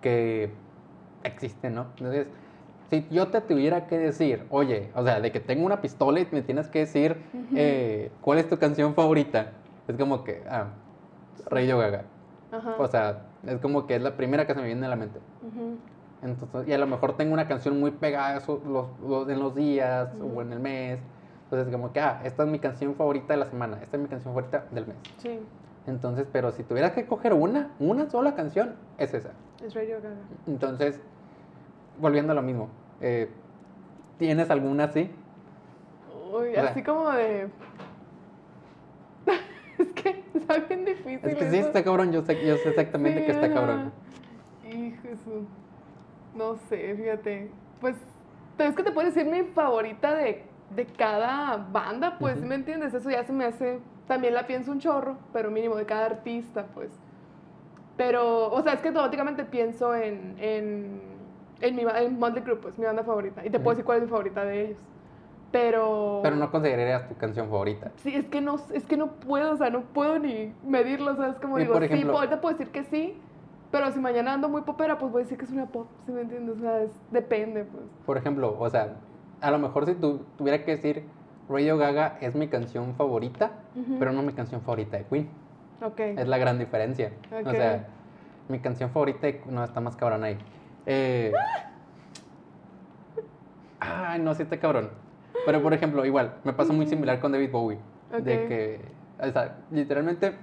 que 0.00 0.50
existen, 1.24 1.74
¿no? 1.74 1.86
Entonces, 1.98 2.26
si 2.88 3.06
yo 3.10 3.28
te 3.28 3.40
tuviera 3.40 3.86
que 3.86 3.98
decir, 3.98 4.46
oye, 4.50 4.90
o 4.94 5.04
sea, 5.04 5.20
de 5.20 5.30
que 5.30 5.38
tengo 5.40 5.64
una 5.64 5.80
pistola 5.80 6.20
y 6.20 6.26
me 6.32 6.42
tienes 6.42 6.68
que 6.68 6.80
decir 6.80 7.16
eh, 7.56 8.10
cuál 8.20 8.38
es 8.38 8.48
tu 8.48 8.58
canción 8.58 8.94
favorita, 8.94 9.52
es 9.86 9.96
como 9.96 10.24
que, 10.24 10.42
ah, 10.48 10.68
Radio 11.46 11.78
Gaga. 11.78 12.04
O 12.78 12.86
sea, 12.88 13.22
es 13.46 13.58
como 13.60 13.86
que 13.86 13.94
es 13.96 14.02
la 14.02 14.16
primera 14.16 14.46
que 14.46 14.54
se 14.54 14.60
me 14.60 14.66
viene 14.66 14.86
a 14.86 14.88
la 14.88 14.96
mente. 14.96 15.20
Entonces, 16.22 16.68
y 16.68 16.72
a 16.72 16.78
lo 16.78 16.86
mejor 16.86 17.16
tengo 17.16 17.32
una 17.32 17.46
canción 17.46 17.78
muy 17.78 17.92
pegada 17.92 18.36
eso, 18.36 18.60
los, 18.66 18.86
los- 19.08 19.28
en 19.28 19.38
los 19.38 19.54
días 19.54 20.08
o 20.36 20.42
en 20.42 20.52
el 20.52 20.60
mes. 20.60 20.98
Entonces, 21.50 21.72
como 21.72 21.92
que, 21.92 21.98
ah, 22.00 22.20
esta 22.24 22.44
es 22.44 22.48
mi 22.48 22.60
canción 22.60 22.94
favorita 22.94 23.32
de 23.34 23.40
la 23.40 23.46
semana, 23.46 23.78
esta 23.82 23.96
es 23.96 24.02
mi 24.02 24.08
canción 24.08 24.32
favorita 24.32 24.66
del 24.70 24.86
mes. 24.86 24.96
Sí, 25.18 25.40
Entonces, 25.88 26.24
pero 26.32 26.52
si 26.52 26.62
tuviera 26.62 26.92
que 26.92 27.06
coger 27.06 27.32
una, 27.32 27.72
una 27.80 28.08
sola 28.08 28.36
canción, 28.36 28.76
es 28.98 29.12
esa. 29.14 29.30
es 29.64 29.74
Radio 29.74 29.96
Gaga. 30.00 30.14
Entonces, 30.46 31.00
volviendo 31.98 32.32
a 32.32 32.36
lo 32.36 32.42
mismo, 32.42 32.68
eh, 33.00 33.30
¿Tienes 34.18 34.50
alguna 34.50 34.84
así? 34.84 35.10
Uy, 36.32 36.54
así 36.54 36.82
como 36.82 37.10
de. 37.10 37.48
es 39.78 39.88
que 39.94 40.22
está 40.34 40.58
bien 40.58 40.84
difícil. 40.84 41.20
Es 41.30 41.36
que 41.36 41.50
sí 41.50 41.56
está 41.56 41.82
cabrón, 41.82 42.12
yo 42.12 42.22
sé, 42.22 42.34
yo 42.46 42.56
sé 42.58 42.68
exactamente 42.68 43.20
Sí, 43.20 43.24
que 43.24 43.32
está 43.32 43.46
ajá. 43.46 43.54
cabrón. 43.54 43.92
Hijo 44.70 45.08
su- 45.24 45.46
No 46.38 46.56
sé, 46.68 46.94
fíjate. 46.94 47.50
Pues, 47.80 47.96
pero 48.58 48.68
es 48.70 48.76
que 48.76 48.82
te 48.82 48.92
puedo 48.92 49.06
decir 49.08 49.24
mi 49.24 49.42
favorita 49.42 50.14
de, 50.14 50.44
de 50.74 50.86
cada 50.86 51.56
banda, 51.72 52.16
pues. 52.18 52.40
¿me 52.42 52.54
entiendes? 52.54 52.94
Eso 52.94 53.10
ya 53.10 53.24
se 53.24 53.32
me 53.32 53.44
hace. 53.44 53.80
También 54.06 54.34
la 54.34 54.46
pienso 54.46 54.72
un 54.72 54.80
chorro, 54.80 55.16
pero 55.32 55.50
mínimo 55.50 55.76
de 55.76 55.86
cada 55.86 56.06
artista, 56.06 56.66
pues. 56.74 56.90
Pero, 57.96 58.50
o 58.50 58.62
sea, 58.62 58.72
es 58.74 58.80
que 58.80 58.88
automáticamente 58.88 59.44
pienso 59.44 59.94
en, 59.94 60.36
en, 60.38 61.00
en, 61.60 61.76
mi, 61.76 61.82
en 61.82 62.18
Motley 62.18 62.42
Crue, 62.42 62.56
pues, 62.56 62.78
mi 62.78 62.86
banda 62.86 63.04
favorita. 63.04 63.44
Y 63.44 63.50
te 63.50 63.58
puedo 63.60 63.70
decir 63.70 63.84
cuál 63.84 63.98
es 63.98 64.04
mi 64.04 64.10
favorita 64.10 64.44
de 64.44 64.66
ellos. 64.66 64.78
Pero. 65.52 66.20
Pero 66.22 66.36
no 66.36 66.50
considerarías 66.50 67.08
tu 67.08 67.16
canción 67.16 67.48
favorita. 67.50 67.90
Sí, 67.96 68.14
es 68.14 68.26
que 68.26 68.40
no, 68.40 68.56
es 68.72 68.86
que 68.86 68.96
no 68.96 69.08
puedo, 69.08 69.52
o 69.52 69.56
sea, 69.56 69.68
no 69.70 69.82
puedo 69.82 70.18
ni 70.18 70.52
medirlo, 70.64 71.14
¿sabes? 71.16 71.36
Como 71.40 71.58
Y 71.58 71.62
digo, 71.62 71.74
por 71.74 71.82
sí, 71.86 71.92
ejemplo- 71.92 72.16
ahorita 72.16 72.40
puedo 72.40 72.56
decir 72.56 72.72
que 72.72 72.84
sí, 72.84 73.18
pero 73.72 73.90
si 73.92 73.98
mañana 73.98 74.32
ando 74.32 74.48
muy 74.48 74.62
popera, 74.62 74.96
pues 74.98 75.10
voy 75.12 75.22
a 75.22 75.24
decir 75.24 75.36
que 75.38 75.44
es 75.44 75.50
una 75.50 75.66
pop, 75.66 75.88
¿sí 76.06 76.12
me 76.12 76.22
entiendes? 76.22 76.56
O 76.56 76.60
sea, 76.60 76.80
es- 76.82 77.00
depende, 77.10 77.64
pues. 77.64 77.82
Por 78.06 78.16
ejemplo, 78.16 78.56
o 78.58 78.70
sea, 78.70 78.94
a 79.40 79.50
lo 79.50 79.58
mejor 79.58 79.86
si 79.86 79.94
tu- 79.94 80.20
tuviera 80.36 80.64
que 80.64 80.72
decir 80.72 81.04
Radio 81.48 81.76
Gaga 81.78 82.18
es 82.20 82.34
mi 82.34 82.48
canción 82.48 82.94
favorita, 82.94 83.50
pero 83.98 84.12
no 84.12 84.22
mi 84.22 84.32
canción 84.32 84.60
favorita 84.60 84.96
de 84.98 85.04
Queen. 85.04 85.28
Ok. 85.82 85.98
Es 86.00 86.28
la 86.28 86.38
gran 86.38 86.58
diferencia. 86.58 87.12
O 87.44 87.50
sea, 87.50 87.86
mi 88.48 88.58
canción 88.60 88.90
favorita 88.90 89.26
de- 89.26 89.42
no 89.46 89.64
está 89.64 89.80
más 89.80 89.96
cabrón 89.96 90.24
ahí. 90.24 90.38
Eh, 90.86 91.32
Ay, 93.80 94.20
no, 94.20 94.34
sí 94.34 94.42
está 94.42 94.58
cabrón. 94.58 94.90
Pero 95.46 95.62
por 95.62 95.72
ejemplo, 95.72 96.04
igual, 96.04 96.34
me 96.44 96.52
pasa 96.52 96.72
muy 96.72 96.86
similar 96.86 97.18
con 97.20 97.32
David 97.32 97.50
Bowie. 97.50 97.78
De 98.12 98.46
que, 98.48 98.80
o 99.20 99.30
sea, 99.30 99.56
literalmente 99.70 100.34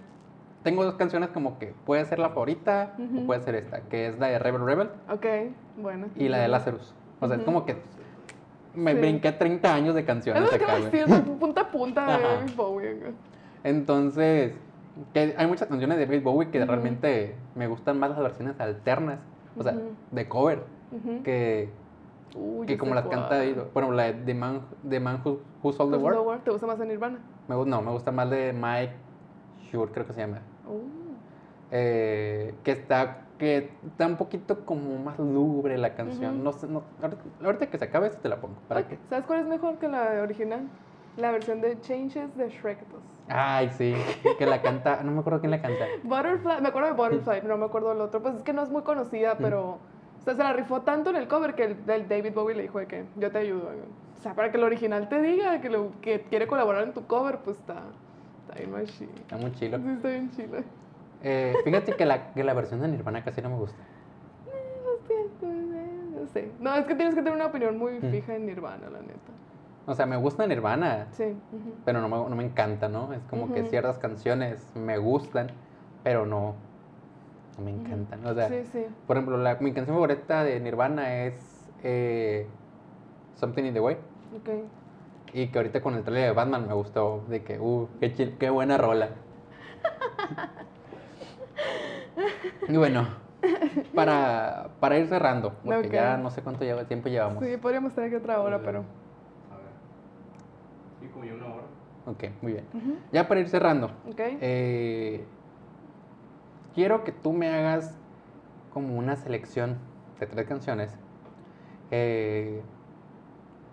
tengo 0.63 0.83
dos 0.83 0.95
canciones 0.95 1.29
como 1.29 1.59
que 1.59 1.73
puede 1.85 2.03
ser 2.05 2.17
la 2.19 2.29
favorita 2.29 2.93
o 3.21 3.25
puede 3.25 3.41
ser 3.41 3.55
esta, 3.55 3.81
que 3.81 4.07
es 4.07 4.17
la 4.19 4.27
de 4.27 4.39
Rebel 4.39 4.65
Rebel 4.65 4.89
Ok, 5.09 5.25
bueno. 5.77 6.07
y 6.15 6.29
la 6.29 6.39
de 6.39 6.47
Lazarus. 6.47 6.93
O 7.19 7.27
sea, 7.27 7.37
es 7.37 7.43
como 7.43 7.65
que 7.65 7.77
me 8.77 8.93
Sí. 8.93 8.99
brinqué 8.99 9.31
30 9.31 9.73
años 9.73 9.95
de 9.95 10.01
Es 10.01 10.07
canciones 10.07 10.43
lo 10.43 10.49
que 10.49 10.55
acá, 10.63 10.75
decir, 10.77 11.05
punta 11.39 11.61
a 11.61 11.71
punta 11.71 12.17
de. 12.17 12.23
David 12.23 12.51
Bowie. 12.55 12.95
Entonces, 13.63 14.53
que 15.13 15.35
hay 15.37 15.47
muchas 15.47 15.67
canciones 15.67 15.97
de 15.97 16.05
David 16.05 16.23
Bowie 16.23 16.49
que 16.49 16.63
realmente 16.63 17.35
me 17.55 17.67
gustan 17.67 17.99
más 17.99 18.09
las 18.11 18.19
versiones 18.19 18.59
alternas, 18.59 19.19
o 19.57 19.63
sea, 19.63 19.75
de 20.11 20.27
cover, 20.27 20.63
que, 21.23 21.69
Uy, 22.35 22.65
que 22.67 22.73
yo 22.73 22.79
como 22.79 22.93
las 22.95 23.05
canta. 23.07 23.35
David. 23.37 23.57
Bueno, 23.73 23.91
la 23.91 24.03
de 24.03 24.13
The 24.13 24.33
Man, 24.33 24.61
The 24.87 24.99
Man 24.99 25.21
Who, 25.23 25.39
Who 25.63 25.73
Sold 25.73 25.91
the 25.91 25.97
World. 25.97 26.43
¿Te 26.43 26.51
gusta 26.51 26.67
más 26.67 26.79
en 26.79 26.87
Nirvana? 26.89 27.19
Me, 27.47 27.55
no, 27.65 27.81
me 27.81 27.91
gusta 27.91 28.11
más 28.11 28.29
de 28.29 28.53
Mike 28.53 28.93
Shure, 29.71 29.91
creo 29.91 30.05
que 30.05 30.13
se 30.13 30.21
llama. 30.21 30.39
Uh, 30.67 31.07
Eh, 31.71 32.53
que 32.63 32.71
está 32.71 33.23
que 33.37 33.71
está 33.85 34.07
un 34.07 34.17
poquito 34.17 34.65
como 34.65 34.97
más 34.97 35.17
lúgubre 35.19 35.77
la 35.77 35.95
canción. 35.95 36.43
No 36.43 36.51
sé, 36.51 36.67
no, 36.67 36.83
ahorita, 37.01 37.21
ahorita 37.43 37.67
que 37.67 37.77
se 37.77 37.85
acabe 37.85 38.09
te 38.09 38.29
la 38.29 38.37
pongo. 38.41 38.55
¿Para 38.67 38.81
ok, 38.81 38.87
qué? 38.87 38.97
¿Sabes 39.09 39.25
cuál 39.25 39.41
es 39.41 39.47
mejor 39.47 39.77
que 39.77 39.87
la 39.87 40.21
original? 40.21 40.67
La 41.17 41.31
versión 41.31 41.61
de 41.61 41.79
Changes 41.81 42.35
de 42.37 42.49
Shrek 42.49 42.79
2. 42.89 43.01
Ay, 43.29 43.69
sí, 43.69 43.93
que 44.37 44.45
la 44.45 44.61
canta, 44.61 45.01
no 45.03 45.11
me 45.11 45.19
acuerdo 45.19 45.39
quién 45.39 45.51
la 45.51 45.61
canta. 45.61 45.85
Butterfly, 46.03 46.61
me 46.61 46.69
acuerdo 46.69 46.89
de 46.89 46.93
Butterfly, 46.95 47.41
pero 47.41 47.55
no 47.55 47.57
me 47.57 47.65
acuerdo 47.65 47.89
del 47.89 48.01
otro. 48.01 48.21
Pues 48.21 48.35
es 48.35 48.43
que 48.43 48.53
no 48.53 48.63
es 48.63 48.69
muy 48.69 48.83
conocida, 48.83 49.37
pero. 49.37 49.79
O 50.19 50.23
sea, 50.23 50.35
se 50.35 50.43
la 50.43 50.53
rifó 50.53 50.81
tanto 50.81 51.09
en 51.09 51.15
el 51.15 51.27
cover 51.27 51.55
que 51.55 51.63
el, 51.63 51.77
el 51.87 52.07
David 52.07 52.33
Bowie 52.33 52.55
le 52.55 52.63
dijo 52.63 52.79
de 52.79 52.87
que 52.87 53.05
yo 53.15 53.31
te 53.31 53.37
ayudo. 53.37 53.69
O 54.17 54.21
sea, 54.21 54.33
para 54.33 54.51
que 54.51 54.57
el 54.57 54.63
original 54.63 55.07
te 55.09 55.21
diga 55.21 55.61
que, 55.61 55.69
lo, 55.69 55.91
que 56.01 56.21
quiere 56.21 56.47
colaborar 56.47 56.83
en 56.83 56.93
tu 56.93 57.05
cover, 57.05 57.39
pues 57.39 57.57
está. 57.57 57.83
Está 58.41 58.59
bien 58.59 58.71
machine. 58.71 59.11
Está 59.15 59.37
muy 59.37 59.51
chilo. 59.53 59.77
Sí, 59.77 59.89
está 59.89 60.09
bien 60.09 60.31
chila. 60.31 60.63
Eh, 61.23 61.53
fíjate 61.63 61.93
que 61.93 62.05
la, 62.05 62.31
que 62.33 62.43
la 62.43 62.53
versión 62.53 62.81
de 62.81 62.87
Nirvana 62.87 63.23
casi 63.23 63.41
no 63.41 63.49
me 63.49 63.55
gusta. 63.57 63.77
No 66.13 66.27
sé. 66.27 66.51
No, 66.59 66.73
es 66.75 66.85
que 66.85 66.95
tienes 66.95 67.13
que 67.15 67.21
tener 67.21 67.33
una 67.35 67.47
opinión 67.47 67.77
muy 67.77 67.99
Mm. 67.99 68.11
fija 68.11 68.35
en 68.35 68.45
Nirvana, 68.45 68.89
la 68.89 68.99
neta. 69.01 69.31
O 69.85 69.93
sea, 69.93 70.05
me 70.05 70.17
gusta 70.17 70.45
Nirvana, 70.45 71.07
Sí. 71.11 71.35
pero 71.85 72.01
no 72.01 72.09
me, 72.09 72.29
no 72.29 72.35
me 72.35 72.43
encanta, 72.43 72.89
¿no? 72.89 73.13
Es 73.13 73.21
como 73.29 73.53
que 73.53 73.63
ciertas 73.65 73.97
canciones 73.99 74.67
me 74.75 74.97
gustan, 74.97 75.47
pero 76.03 76.25
no, 76.25 76.55
no 77.57 77.63
me 77.63 77.71
encantan. 77.71 78.25
O 78.25 78.33
sea, 78.33 78.49
sí, 78.49 78.63
sí. 78.71 78.85
por 79.05 79.15
ejemplo, 79.15 79.37
la, 79.37 79.55
mi 79.55 79.71
canción 79.73 79.95
favorita 79.95 80.43
de 80.43 80.59
Nirvana 80.59 81.23
es 81.23 81.69
eh, 81.83 82.47
Something 83.35 83.63
in 83.65 83.73
the 83.73 83.79
Way. 83.79 83.95
Ok. 84.35 84.49
Y 85.33 85.47
que 85.47 85.59
ahorita 85.59 85.81
con 85.81 85.93
el 85.95 86.03
trailer 86.03 86.25
de 86.29 86.31
Batman 86.35 86.67
me 86.67 86.73
gustó, 86.73 87.23
de 87.29 87.43
que, 87.43 87.59
uh, 87.59 87.87
qué, 88.01 88.13
chil- 88.13 88.37
qué 88.37 88.49
buena 88.49 88.77
rola. 88.77 89.09
y 92.67 92.77
bueno, 92.77 93.07
para, 93.93 94.69
para 94.79 94.97
ir 94.97 95.07
cerrando, 95.07 95.53
porque 95.63 95.89
ya 95.89 96.17
no 96.17 96.29
sé 96.31 96.41
cuánto 96.41 96.65
tiempo 96.85 97.09
llevamos. 97.09 97.43
Sí, 97.43 97.57
podríamos 97.57 97.91
estar 97.91 98.05
aquí 98.05 98.15
otra 98.15 98.41
hora, 98.41 98.59
pero. 98.63 98.79
A 99.51 99.55
ver. 99.57 99.65
Sí, 100.99 101.07
como 101.07 101.25
ya 101.25 101.33
una 101.33 101.45
hora. 101.45 101.63
Ok, 102.05 102.23
muy 102.41 102.53
bien. 102.53 102.67
Ya 103.11 103.27
para 103.27 103.39
ir 103.39 103.49
cerrando, 103.49 103.87
Ok. 104.05 104.19
eh, 104.19 105.27
quiero 106.73 107.03
que 107.03 107.11
tú 107.11 107.33
me 107.33 107.49
hagas 107.49 107.95
como 108.69 108.97
una 108.97 109.15
selección 109.15 109.77
de 110.19 110.27
tres 110.27 110.47
canciones 110.47 110.91
eh, 111.91 112.63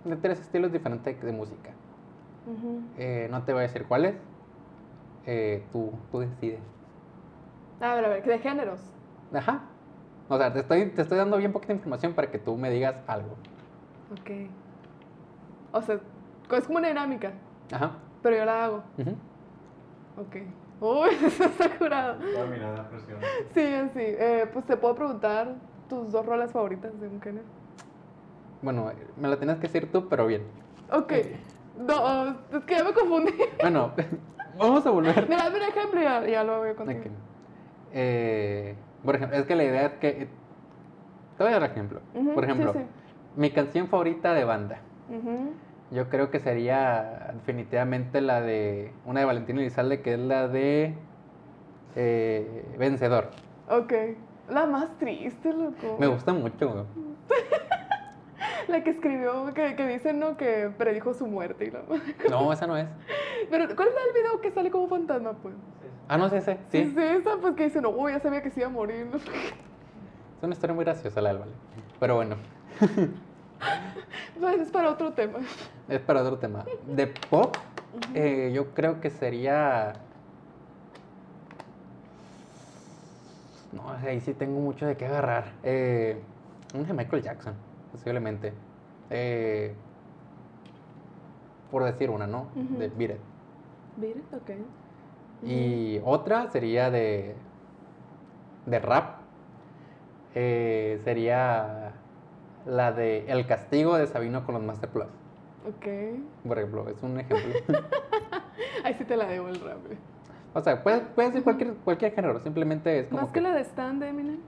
de 0.05 0.17
tres 0.17 0.41
estilos 0.41 0.73
diferentes 0.73 1.21
de 1.21 1.33
música. 1.33 1.73
Eh, 2.97 3.29
no 3.31 3.43
te 3.43 3.53
voy 3.53 3.61
a 3.61 3.63
decir 3.63 3.85
cuáles, 3.87 4.15
eh, 5.27 5.67
tú, 5.73 5.93
tú 6.11 6.21
decides. 6.21 6.61
A 7.81 7.95
ver, 7.95 8.05
a 8.05 8.09
ver, 8.09 8.25
de 8.25 8.39
géneros. 8.39 8.81
Ajá. 9.33 9.63
O 10.29 10.39
sea, 10.39 10.53
te 10.53 10.61
estoy, 10.61 10.87
te 10.91 11.03
estoy 11.03 11.19
dando 11.19 11.37
bien 11.37 11.53
poquita 11.53 11.73
información 11.73 12.15
para 12.15 12.31
que 12.31 12.39
tú 12.39 12.57
me 12.57 12.71
digas 12.71 12.97
algo. 13.07 13.37
Ok. 14.13 14.31
O 15.73 15.83
sea, 15.83 15.97
es 16.57 16.65
como 16.67 16.79
una 16.79 16.89
dinámica, 16.89 17.33
Ajá. 17.73 17.93
pero 18.23 18.37
yo 18.37 18.45
la 18.45 18.65
hago. 18.65 18.83
ujú. 18.99 19.11
Ok. 20.21 20.37
Uy, 20.81 21.11
eso 21.27 21.45
está 21.45 21.69
curado. 21.77 22.15
Toda 22.15 22.47
mirada 22.47 22.89
presión. 22.89 23.19
Sí, 23.53 23.91
sí. 23.93 24.01
Eh, 24.01 24.49
pues 24.53 24.65
te 24.67 24.77
puedo 24.77 24.95
preguntar 24.95 25.55
tus 25.89 26.13
dos 26.13 26.25
rolas 26.25 26.53
favoritas 26.53 26.99
de 27.01 27.09
un 27.09 27.21
género. 27.21 27.45
Bueno, 28.63 28.91
me 29.21 29.29
la 29.29 29.37
tienes 29.37 29.57
que 29.57 29.63
decir 29.63 29.91
tú, 29.93 30.09
pero 30.09 30.27
bien. 30.27 30.43
Ok. 30.91 31.13
No, 31.79 32.29
es 32.29 32.65
que 32.67 32.77
ya 32.77 32.85
me 32.85 32.93
confundí. 32.93 33.33
Bueno, 33.61 33.93
vamos 34.59 34.87
a 34.87 34.91
volver. 34.91 35.29
Mira, 35.29 35.51
mira 35.51 35.69
ejemplo 35.69 36.01
y 36.01 36.05
ya, 36.05 36.27
ya 36.27 36.45
lo 36.45 36.59
voy 36.59 36.71
a 36.71 36.75
contar. 36.77 36.97
Ok. 36.97 37.07
Eh, 37.95 38.75
por 39.05 39.15
ejemplo, 39.17 39.39
es 39.39 39.47
que 39.47 39.55
la 39.57 39.65
idea 39.65 39.87
es 39.87 39.93
que... 39.95 40.29
Te 41.39 41.43
voy 41.45 41.53
a 41.53 41.59
dar 41.61 41.71
ejemplo. 41.71 42.01
Por 42.35 42.45
ejemplo, 42.45 42.73
Sí, 42.73 42.79
sí. 42.81 42.85
mi 43.37 43.51
canción 43.51 43.89
favorita 43.89 44.35
de 44.35 44.45
banda. 44.45 44.79
Yo 45.91 46.09
creo 46.09 46.31
que 46.31 46.41
sería 46.41 47.31
definitivamente 47.35 48.21
la 48.21 48.41
de... 48.41 48.93
Una 49.07 49.21
de 49.21 49.27
Valentín 49.27 49.59
Elizalde, 49.59 50.01
que 50.03 50.15
es 50.15 50.19
la 50.21 50.49
de... 50.49 50.95
eh, 51.97 52.75
Vencedor. 52.79 53.31
Ok. 53.69 53.93
La 54.51 54.67
más 54.67 54.99
triste, 54.99 55.53
loco. 55.53 55.97
Me 55.99 56.07
gusta 56.07 56.33
mucho. 56.33 56.87
La 58.69 58.83
que 58.83 58.91
escribió, 58.91 59.53
que, 59.55 59.77
que 59.77 59.87
dice, 59.87 60.13
¿no? 60.15 60.37
Que 60.37 60.71
predijo 60.77 61.13
su 61.15 61.27
muerte 61.27 61.67
y 61.67 61.71
la 61.71 61.81
No, 62.31 62.53
esa 62.53 62.67
no 62.67 62.77
es. 62.77 62.87
Pero, 63.51 63.75
¿cuál 63.77 63.89
es 63.89 63.95
el 64.09 64.23
video 64.23 64.41
que 64.41 64.51
sale 64.51 64.71
como 64.71 64.89
fantasma, 64.89 65.33
pues? 65.35 65.55
Ah, 66.09 66.19
no, 66.19 66.27
es 66.27 66.33
ese. 66.35 66.59
Sí. 66.71 66.79
Es 66.79 66.97
esa, 66.97 67.37
pues 67.41 67.55
que 67.55 67.65
dice, 67.65 67.81
no, 67.81 67.91
uy, 67.91 68.13
ya 68.13 68.21
sabía 68.21 68.43
que 68.43 68.51
se 68.51 68.61
iba 68.61 68.69
a 68.69 68.73
morir. 68.73 69.07
¿no? 69.07 69.17
Es 69.17 70.43
una 70.43 70.53
historia 70.53 70.75
muy 70.75 70.85
graciosa 70.85 71.21
la 71.21 71.31
del 71.31 71.39
Vale. 71.39 71.53
Pero 71.99 72.17
bueno, 72.17 72.37
Pues 74.39 74.61
es 74.61 74.71
para 74.71 74.91
otro 74.91 75.13
tema. 75.13 75.39
es 75.89 76.01
para 76.01 76.23
otro 76.23 76.39
tema. 76.39 76.65
De 76.87 77.07
pop, 77.07 77.55
eh, 78.15 78.53
yo 78.55 78.75
creo 78.75 79.01
que 79.01 79.11
sería. 79.11 79.95
No, 83.73 83.91
ahí 83.91 84.21
sí 84.21 84.35
tengo 84.35 84.61
mucho 84.61 84.87
de 84.87 84.97
qué 84.97 85.07
agarrar. 85.07 85.53
Eh, 85.63 86.21
de 86.75 86.93
Michael 86.93 87.23
Jackson, 87.23 87.55
posiblemente. 87.93 88.53
Eh, 89.11 89.75
por 91.71 91.85
decir 91.85 92.11
una, 92.11 92.27
¿no? 92.27 92.49
De 92.55 92.89
Beat 92.89 93.13
It. 93.13 93.21
Mire, 93.97 94.21
ok. 94.33 94.51
Y 95.45 96.01
otra 96.05 96.51
sería 96.51 96.91
de. 96.91 97.35
de 98.67 98.79
rap. 98.79 99.21
Eh, 100.35 101.01
sería 101.05 101.93
la 102.67 102.93
de 102.93 103.31
El 103.31 103.47
castigo 103.47 103.97
de 103.97 104.07
Sabino 104.07 104.45
con 104.45 104.55
los 104.55 104.65
Master 104.65 104.89
Plus. 104.89 105.07
Ok. 105.69 105.87
Por 106.47 106.59
ejemplo, 106.59 106.89
es 106.89 107.03
un 107.03 107.21
ejemplo. 107.21 107.59
Ahí 108.85 108.95
sí 108.95 109.05
te 109.05 109.17
la 109.17 109.27
debo 109.27 109.49
el 109.49 109.61
rap. 109.61 109.79
eh. 109.91 109.97
o 110.55 110.61
sea, 110.61 110.83
puede, 110.83 111.01
puede 111.01 111.33
ser 111.33 111.43
cualquier, 111.43 111.75
cualquier 111.75 112.15
género, 112.15 112.41
simplemente 112.41 113.01
es 113.01 113.09
como. 113.09 113.23
Más 113.23 113.33
que 113.33 113.41
la 113.41 113.53
de 113.55 113.61
Stan 113.63 113.99
de 114.01 114.09
Eminem. 114.09 114.41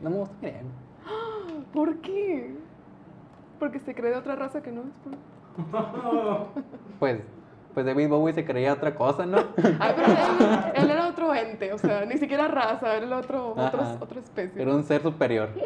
No 0.00 0.10
me 0.10 0.16
gusta 0.16 0.34
bien. 0.40 0.66
¿Por 1.72 1.96
qué? 1.98 2.54
Porque 3.58 3.78
se 3.80 3.94
cree 3.94 4.12
de 4.12 4.16
otra 4.16 4.34
raza 4.36 4.62
que 4.62 4.72
no 4.72 4.82
es. 4.82 4.86
Pues, 6.98 7.20
pues 7.74 7.86
David 7.86 8.08
Bowie 8.08 8.32
se 8.34 8.44
creía 8.44 8.72
otra 8.72 8.94
cosa, 8.94 9.26
¿no? 9.26 9.38
Ay, 9.78 9.92
pero 9.96 10.08
él, 10.12 10.72
él 10.84 10.90
era 10.90 11.08
otro 11.08 11.34
ente, 11.34 11.72
o 11.72 11.78
sea, 11.78 12.04
ni 12.04 12.18
siquiera 12.18 12.48
raza, 12.48 12.96
era 12.96 13.16
otro, 13.18 13.50
otro- 13.56 13.98
otra 14.00 14.20
especie. 14.20 14.60
Era 14.62 14.74
un 14.74 14.84
ser 14.84 15.02
superior. 15.02 15.50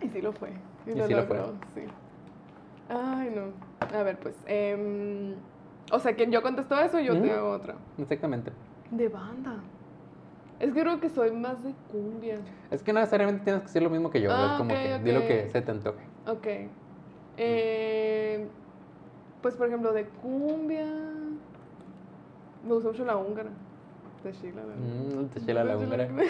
Y 0.00 0.08
sí 0.08 0.20
lo 0.20 0.32
fue. 0.32 0.50
Y, 0.86 0.90
Y 0.90 0.94
lo 0.94 1.06
sí 1.06 1.14
lo 1.14 1.24
fue. 1.24 1.36
logró, 1.38 1.54
sí. 1.74 1.82
Ay, 2.88 3.32
no. 3.34 3.52
A 3.96 4.02
ver, 4.02 4.18
pues. 4.18 4.36
em, 4.46 5.34
o 5.90 5.98
sea, 5.98 6.14
que 6.14 6.30
yo 6.30 6.42
contesto 6.42 6.78
eso 6.78 7.00
yo 7.00 7.14
Ujú. 7.14 7.22
te 7.22 7.32
hago 7.32 7.50
otra. 7.50 7.74
Exactamente. 7.98 8.52
De 8.90 9.08
banda. 9.08 9.56
Es 10.60 10.72
que 10.72 10.80
creo 10.80 11.00
que 11.00 11.08
soy 11.10 11.32
más 11.32 11.62
de 11.64 11.72
cumbia. 11.90 12.38
Es 12.70 12.82
que 12.82 12.92
no 12.92 13.00
necesariamente 13.00 13.42
tienes 13.44 13.62
que 13.62 13.66
decir 13.68 13.82
lo 13.82 13.90
mismo 13.90 14.10
que 14.10 14.20
yo. 14.20 14.30
Ah, 14.32 14.50
es 14.52 14.58
como 14.58 14.70
que 14.70 14.98
di 15.02 15.12
lo 15.12 15.20
que 15.20 15.48
se 15.50 15.60
te 15.62 15.70
antoje. 15.70 15.98
Ok. 16.26 16.46
Eh, 17.38 18.48
pues, 19.46 19.54
por 19.54 19.68
ejemplo, 19.68 19.92
de 19.92 20.06
cumbia. 20.06 20.84
Me 22.64 22.74
gusta 22.74 22.88
mucho 22.88 23.04
la 23.04 23.16
húngara. 23.16 23.50
De 24.24 24.32
Sheila. 24.32 24.62
la 24.62 24.66
verdad. 24.66 24.82
Mm, 24.82 25.26
te 25.28 25.40
chela 25.46 25.62
la 25.62 25.76
húngara. 25.76 26.08
También 26.08 26.26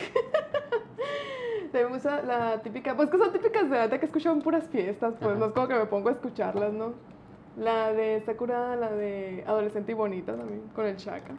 me 1.73 1.95
gusta 1.95 2.21
la 2.21 2.61
típica, 2.61 2.95
pues 2.95 3.09
que 3.09 3.17
son 3.17 3.33
típicas 3.33 3.71
de 3.71 3.79
neta 3.79 3.99
que 3.99 4.05
escucho 4.05 4.31
en 4.31 4.43
puras 4.43 4.69
fiestas, 4.69 5.15
pues 5.19 5.31
Ajá. 5.31 5.41
no 5.41 5.47
es 5.47 5.53
como 5.53 5.67
que 5.67 5.75
me 5.77 5.87
pongo 5.87 6.11
a 6.11 6.13
escucharlas, 6.13 6.75
¿no? 6.75 6.93
La 7.57 7.91
de 7.95 8.21
Sakura, 8.21 8.77
la 8.77 8.93
de 8.93 9.43
Adolescente 9.47 9.93
y 9.93 9.95
Bonita 9.95 10.37
también, 10.37 10.61
con 10.75 10.85
el 10.85 10.97
Chaka. 10.97 11.33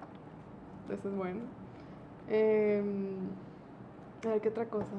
Esa 0.91 1.07
es 1.07 1.15
buena. 1.15 1.41
Em, 2.27 3.17
a 4.25 4.29
ver, 4.29 4.41
¿qué 4.41 4.49
otra 4.49 4.65
cosa? 4.65 4.95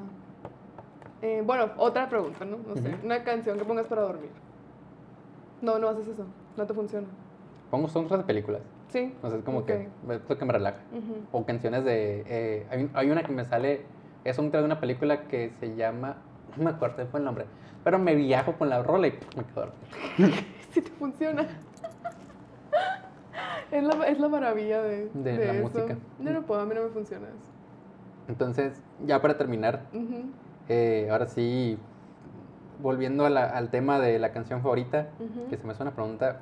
Eh, 1.22 1.43
bueno, 1.45 1.72
otra 1.76 2.09
pregunta, 2.09 2.45
¿no? 2.45 2.59
No 2.68 2.76
sé, 2.76 2.95
una 3.03 3.24
canción 3.24 3.59
que 3.59 3.64
pongas 3.64 3.89
para 3.89 4.03
dormir. 4.03 4.31
No, 5.61 5.81
no 5.81 5.89
haces 5.89 6.07
eso, 6.07 6.24
no 6.59 6.66
te 6.66 6.74
funciona. 6.74 7.06
Pongo 7.70 7.88
soundtracks 7.88 8.24
de 8.24 8.26
películas. 8.26 8.62
¿Sí? 8.88 9.14
O 9.22 9.28
sea, 9.28 9.38
es 9.38 9.44
como 9.44 9.64
que 9.64 9.74
es 10.09 10.20
lo 10.28 10.38
que 10.38 10.44
me 10.44 10.52
relaja. 10.52 10.78
O 11.32 11.44
canciones 11.46 11.84
de... 11.84 12.24
eh, 12.26 12.66
hay, 12.70 12.90
hay 12.94 13.11
una 13.11 13.22
que 13.22 13.32
me 13.32 13.44
sale... 13.44 13.82
Es 14.24 14.38
un 14.38 14.50
track 14.50 14.62
de 14.62 14.66
una 14.66 14.80
película 14.80 15.22
que 15.28 15.52
se 15.61 15.74
llama... 15.76 16.16
No 16.56 16.64
me 16.64 16.70
acuerdo 16.70 17.06
fue 17.06 17.20
el 17.20 17.24
nombre. 17.24 17.44
Pero 17.84 17.98
me 17.98 18.14
viajo 18.14 18.54
con 18.59 18.68
la 18.70 18.82
rola 18.82 19.06
y 19.09 19.12
me 19.36 19.44
quedo. 19.44 19.72
Sí 20.72 20.80
te 20.82 20.90
funciona. 20.90 21.46
Es 23.70 23.84
la, 23.84 24.06
es 24.09 24.18
la 24.18 24.28
maravilla 24.28 24.82
de, 24.82 25.11
De 25.12 25.36
de 25.38 25.46
la 25.46 25.52
eso. 25.52 25.62
música. 25.62 25.98
Yo 26.18 26.32
no 26.32 26.42
puedo, 26.46 26.62
a 26.62 26.64
mí 26.66 26.74
no 26.74 26.82
me 26.84 26.88
funciona 26.88 27.26
eso. 27.28 27.50
Entonces, 28.26 28.80
ya 29.04 29.20
para 29.20 29.36
terminar, 29.36 29.90
eh, 30.68 31.09
ahora 31.11 31.26
sí, 31.26 31.78
volviendo 32.78 33.26
a 33.26 33.30
la- 33.30 33.44
al 33.50 33.70
tema 33.70 34.00
de 34.00 34.18
la 34.18 34.32
canción 34.32 34.62
favorita, 34.62 35.09
que 35.50 35.56
se 35.59 35.64
me 35.66 35.72
hace 35.72 35.82
una 35.82 35.92
pregunta 35.92 36.40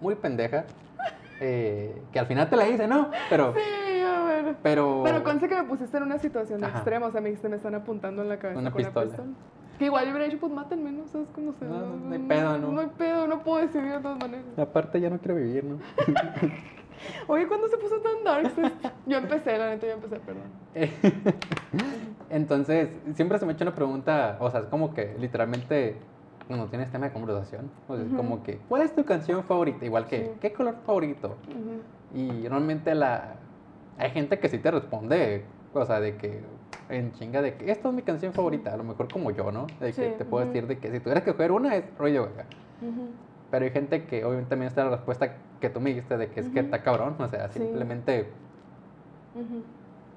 muy 0.00 0.14
pendeja, 0.14 0.64
eh, 1.40 2.00
que 2.12 2.18
al 2.18 2.26
final 2.26 2.48
te 2.48 2.56
la 2.56 2.68
hice, 2.68 2.86
¿no? 2.88 3.10
Pero, 3.30 3.54
Sí, 3.54 4.00
a 4.02 4.24
ver. 4.24 4.56
pero, 4.62 5.02
Pero 5.04 5.22
conste 5.24 5.48
que 5.48 5.54
me 5.56 5.64
pusiste 5.64 5.96
en 5.96 6.02
una 6.04 6.18
situación 6.18 6.62
Ajá. 6.64 6.76
extrema, 6.78 7.06
o 7.06 7.10
sea, 7.12 7.20
me 7.20 7.28
dijiste, 7.28 7.48
me 7.48 7.56
están 7.56 7.74
apuntando 7.74 8.22
en 8.22 8.28
la 8.28 8.38
cabeza 8.38 8.60
Una 8.60 8.70
con 8.70 8.82
pistola. 8.82 9.06
la 9.06 9.10
pistola. 9.12 9.28
Que 9.78 9.84
igual 9.86 10.04
yo 10.06 10.10
hubiera 10.12 10.24
dicho, 10.24 10.38
pues 10.40 10.52
mátenme, 10.52 10.90
¿no? 10.90 11.06
¿Sabes 11.08 11.28
cómo 11.34 11.52
se 11.58 11.66
No, 11.66 11.96
no 11.96 12.12
hay 12.14 12.18
pedo, 12.20 12.58
¿no? 12.58 12.72
No 12.72 12.80
hay 12.80 12.86
pedo, 12.96 13.26
no 13.26 13.42
puedo 13.42 13.58
decidir 13.66 13.92
de 13.92 14.00
todas 14.00 14.18
maneras. 14.18 14.46
aparte 14.58 15.00
ya 15.00 15.10
no 15.10 15.18
quiero 15.18 15.34
vivir, 15.34 15.64
¿no? 15.64 15.78
Oye, 17.26 17.46
¿cuándo 17.46 17.68
se 17.68 17.76
puso 17.76 17.96
tan 18.00 18.24
dark? 18.24 18.50
Yo 19.06 19.18
empecé, 19.18 19.58
la 19.58 19.68
neta, 19.68 19.86
yo 19.86 19.92
empecé, 19.92 20.16
perdón. 20.18 20.44
Entonces, 22.30 22.88
siempre 23.14 23.38
se 23.38 23.46
me 23.46 23.52
echa 23.52 23.64
una 23.64 23.74
pregunta, 23.74 24.36
o 24.40 24.50
sea, 24.50 24.60
es 24.60 24.66
como 24.66 24.94
que 24.94 25.14
literalmente 25.20 25.96
cuando 26.46 26.66
tienes 26.66 26.90
tema 26.92 27.06
de 27.06 27.12
conversación, 27.12 27.70
o 27.88 27.96
sea, 27.96 28.04
es 28.04 28.08
Ujú. 28.12 28.16
como 28.16 28.42
que, 28.42 28.58
¿cuál 28.68 28.82
es 28.82 28.94
tu 28.94 29.04
canción 29.04 29.42
favorita? 29.44 29.84
Igual 29.84 30.06
que, 30.06 30.26
Sí. 30.26 30.30
¿qué 30.40 30.52
color 30.52 30.76
favorito? 30.84 31.28
Ujú. 31.48 32.18
Y 32.18 32.42
normalmente 32.48 32.94
la 32.94 33.34
hay 33.98 34.10
gente 34.10 34.38
que 34.38 34.48
sí 34.48 34.58
te 34.58 34.70
responde, 34.70 35.44
o 35.72 35.84
sea, 35.84 36.00
de 36.00 36.16
que 36.16 36.40
en 36.88 37.12
chinga 37.12 37.42
de 37.42 37.54
que 37.56 37.70
esta 37.70 37.88
es 37.88 37.94
mi 37.94 38.02
canción 38.02 38.32
favorita, 38.32 38.72
a 38.72 38.76
lo 38.76 38.84
mejor 38.84 39.08
como 39.08 39.30
yo, 39.30 39.50
¿no? 39.50 39.66
De 39.80 39.86
que 39.86 39.92
Sí, 39.92 40.14
te 40.18 40.24
puedo 40.24 40.44
ujú. 40.44 40.52
decir 40.52 40.68
de 40.68 40.78
que 40.78 40.90
si 40.92 41.00
tuvieras 41.00 41.24
que 41.24 41.30
escoger 41.30 41.50
una 41.50 41.74
es 41.74 41.84
Radio 41.98 42.24
Gaga. 42.26 42.44
Pero 43.50 43.64
hay 43.64 43.70
gente 43.70 44.04
que 44.06 44.24
obviamente 44.24 44.50
también 44.50 44.68
está 44.68 44.84
la 44.84 44.90
respuesta 44.90 45.32
que 45.60 45.70
tú 45.70 45.80
me 45.80 45.90
dijiste 45.90 46.16
de 46.16 46.28
que 46.28 46.40
es 46.40 46.48
que 46.48 46.60
está 46.60 46.82
cabrón, 46.82 47.16
o 47.18 47.28
sea, 47.28 47.48
Sí. 47.48 47.60
simplemente 47.60 48.26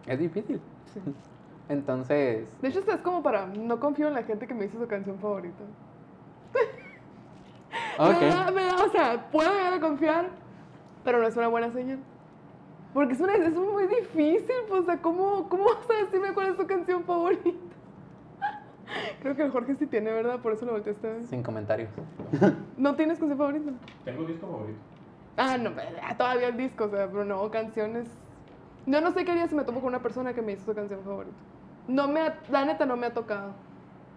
es 0.08 0.20
difícil. 0.20 0.62
Sí. 0.94 1.00
Entonces, 1.70 2.60
De 2.62 2.68
hecho, 2.68 2.80
es 2.80 3.02
como 3.02 3.22
para. 3.24 3.46
No 3.46 3.80
confío 3.80 4.08
en 4.08 4.16
la 4.16 4.24
gente 4.24 4.48
que 4.48 4.54
me 4.56 4.64
dice 4.66 4.78
su 4.78 4.88
canción 4.88 5.18
favorita. 5.20 5.64
Ok. 7.98 8.20
Me 8.22 8.28
da, 8.28 8.52
me 8.52 8.64
da- 8.66 8.84
o 8.86 8.90
sea, 8.90 9.30
puedo 9.32 9.52
llegar 9.52 9.74
a 9.74 9.80
confiar, 9.80 10.30
pero 11.04 11.20
no 11.20 11.28
es 11.28 11.36
una 11.38 11.48
buena 11.48 11.72
señal. 11.72 12.00
Porque 12.94 13.14
es, 13.14 13.20
una, 13.22 13.34
es 13.36 13.54
muy 13.56 13.86
difícil, 13.88 14.56
pues, 14.68 14.82
o 14.82 14.86
sea, 14.86 14.98
¿cómo, 15.02 15.48
¿cómo 15.48 15.66
vas 15.66 15.90
a 15.90 16.04
decirme 16.06 16.34
cuál 16.34 16.48
es 16.48 16.58
tu 16.58 16.66
canción 16.66 17.04
favorita? 17.04 17.50
Creo 19.22 19.36
que 19.36 19.44
el 19.44 19.52
Jorge 19.52 19.76
sí 19.76 19.86
tiene, 19.86 20.12
¿verdad? 20.12 20.40
Por 20.40 20.54
eso 20.54 20.66
lo 20.66 20.72
volteaste 20.72 21.08
a 21.08 21.14
ver. 21.14 21.24
Sin 21.26 21.44
comentarios. 21.44 21.90
¿No 22.78 22.96
tienes 22.96 23.20
canción 23.20 23.38
favorita? 23.38 23.72
Tengo 24.04 24.24
disco 24.26 24.48
favorito. 24.48 24.80
Ah, 25.38 25.58
no, 25.58 25.72
pero, 25.76 25.90
ah, 26.04 26.18
todavía 26.18 26.48
el 26.48 26.58
disco, 26.58 26.86
o 26.86 26.90
sea, 26.90 27.08
pero 27.08 27.24
no, 27.26 27.50
canciones. 27.52 28.08
Yo 28.88 29.00
no 29.02 29.12
sé 29.12 29.24
qué 29.24 29.32
haría 29.32 29.48
si 29.48 29.56
me 29.56 29.64
topo 29.64 29.80
con 29.82 29.90
una 29.90 30.02
persona 30.02 30.34
que 30.34 30.42
me 30.42 30.54
hizo 30.54 30.66
su 30.66 30.74
canción 30.74 31.02
favorita. 31.04 31.36
No 31.88 32.08
me, 32.08 32.22
ha- 32.22 32.40
la 32.50 32.66
neta 32.66 32.86
no 32.88 32.98
me 32.98 33.06
ha 33.08 33.14
tocado. 33.14 33.52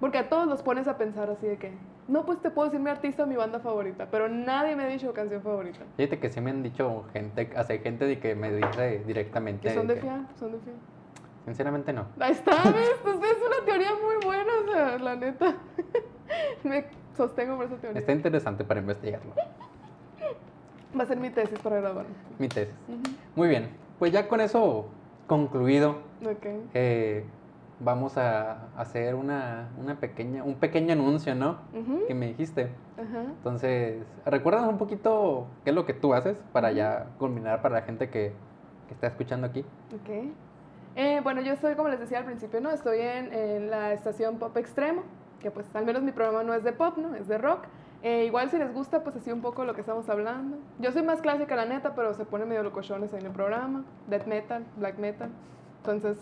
Porque 0.01 0.19
a 0.19 0.29
todos 0.31 0.49
los 0.49 0.63
pones 0.63 0.89
a 0.89 0.97
pensar 0.97 1.29
así 1.31 1.47
de 1.47 1.59
que, 1.59 1.73
no, 2.13 2.27
pues 2.27 2.41
te 2.41 2.51
puedo 2.51 2.69
decir 2.69 2.79
mi 2.81 2.91
artista 2.91 3.25
o 3.25 3.27
mi 3.27 3.37
banda 3.37 3.59
favorita, 3.61 4.07
pero 4.11 4.29
nadie 4.29 4.77
me 4.77 4.83
ha 4.85 4.87
dicho 4.87 5.13
canción 5.15 5.41
favorita. 5.43 5.81
Fíjate 5.97 6.19
que 6.19 6.29
sí 6.29 6.41
me 6.43 6.51
han 6.51 6.63
dicho 6.63 7.05
gente, 7.13 7.51
hace 7.57 7.79
gente 7.79 8.05
de 8.05 8.19
que 8.21 8.35
me 8.35 8.53
dice 8.53 9.03
directamente. 9.07 9.69
Que 9.69 9.75
son 9.75 9.87
de 9.87 9.95
que- 9.95 10.01
fiar, 10.03 10.21
son 10.39 10.53
de 10.53 10.59
fiar. 10.59 10.77
Sinceramente 11.47 11.93
no. 11.93 12.07
Ahí 12.21 12.33
está, 12.33 12.51
¿ves? 12.71 12.97
Pues 13.03 13.17
es 13.17 13.37
una 13.47 13.65
teoría 13.65 13.91
muy 13.95 14.25
buena, 14.25 14.53
o 14.63 14.71
sea, 14.73 14.99
la 14.99 15.17
neta. 15.17 15.55
me 16.65 16.85
sostengo 17.17 17.57
por 17.57 17.65
esa 17.67 17.77
teoría. 17.77 17.99
Está 18.01 18.13
interesante 18.13 18.63
para 18.63 18.81
investigarlo. 18.81 19.33
Va 20.99 21.05
a 21.05 21.07
ser 21.07 21.17
mi 21.17 21.31
tesis 21.31 21.59
para 21.61 21.81
graduarme. 21.81 22.13
Mi 22.39 22.49
tesis. 22.49 22.75
Muy 23.35 23.49
bien. 23.49 23.71
Pues 23.99 24.13
ya 24.13 24.29
con 24.29 24.41
eso 24.43 24.91
concluido, 25.27 26.03
Ok. 26.25 26.47
eh, 26.75 27.25
vamos 27.85 28.17
a 28.17 28.69
hacer 28.77 29.15
una, 29.15 29.69
una 29.79 29.99
pequeña, 29.99 30.45
un 30.45 30.55
pequeño 30.55 30.93
anuncio, 30.93 31.35
¿no? 31.35 31.59
Ujú. 31.75 32.07
Que 32.07 32.15
me 32.15 32.27
dijiste. 32.27 32.71
Ajá. 32.95 33.23
Entonces, 33.23 34.03
recuérdanos 34.25 34.71
un 34.71 34.79
poquito 34.79 35.47
qué 35.65 35.71
es 35.71 35.77
lo 35.77 35.85
que 35.85 35.95
tú 35.95 36.15
haces 36.15 36.37
para 36.53 36.73
ya 36.73 37.07
culminar 37.19 37.63
para 37.63 37.77
la 37.77 37.83
gente 37.83 38.09
que, 38.09 38.33
que 38.89 38.95
está 38.95 39.07
escuchando 39.07 39.47
aquí. 39.47 39.61
Ok. 39.95 40.33
Eh, 40.95 41.21
bueno, 41.23 41.41
yo 41.41 41.53
estoy, 41.53 41.75
como 41.75 41.89
les 41.89 42.01
decía 42.01 42.19
al 42.19 42.25
principio, 42.25 42.61
¿no? 42.61 42.71
Estoy 42.71 43.01
en, 43.01 43.33
en 43.33 43.71
la 43.71 43.93
estación 43.93 44.39
Pop 44.39 44.57
Extremo, 44.57 45.03
que 45.41 45.51
pues 45.51 45.67
al 45.75 45.85
menos 45.87 46.03
mi 46.03 46.13
programa 46.13 46.43
no 46.45 46.55
es 46.55 46.63
de 46.63 46.73
pop, 46.73 46.97
¿no? 46.99 47.15
Es 47.15 47.29
de 47.29 47.39
rock. 47.39 47.65
Eh, 48.03 48.25
igual 48.25 48.51
si 48.51 48.59
les 48.59 48.75
gusta, 48.75 49.03
pues 49.05 49.15
así 49.17 49.31
un 49.31 49.41
poco 49.41 49.65
lo 49.65 49.75
que 49.75 49.81
estamos 49.81 50.09
hablando. 50.09 50.57
Yo 50.81 50.91
soy 50.93 51.03
más 51.03 51.21
clásica, 51.21 51.55
la 51.57 51.67
neta, 51.67 51.95
pero 51.95 52.15
se 52.15 52.25
pone 52.25 52.45
medio 52.45 52.63
locochones 52.63 53.13
en 53.13 53.25
el 53.25 53.33
programa. 53.33 53.85
Death 54.09 54.27
metal, 54.27 54.65
black 54.77 54.99
metal. 54.99 55.31
Entonces, 55.79 56.19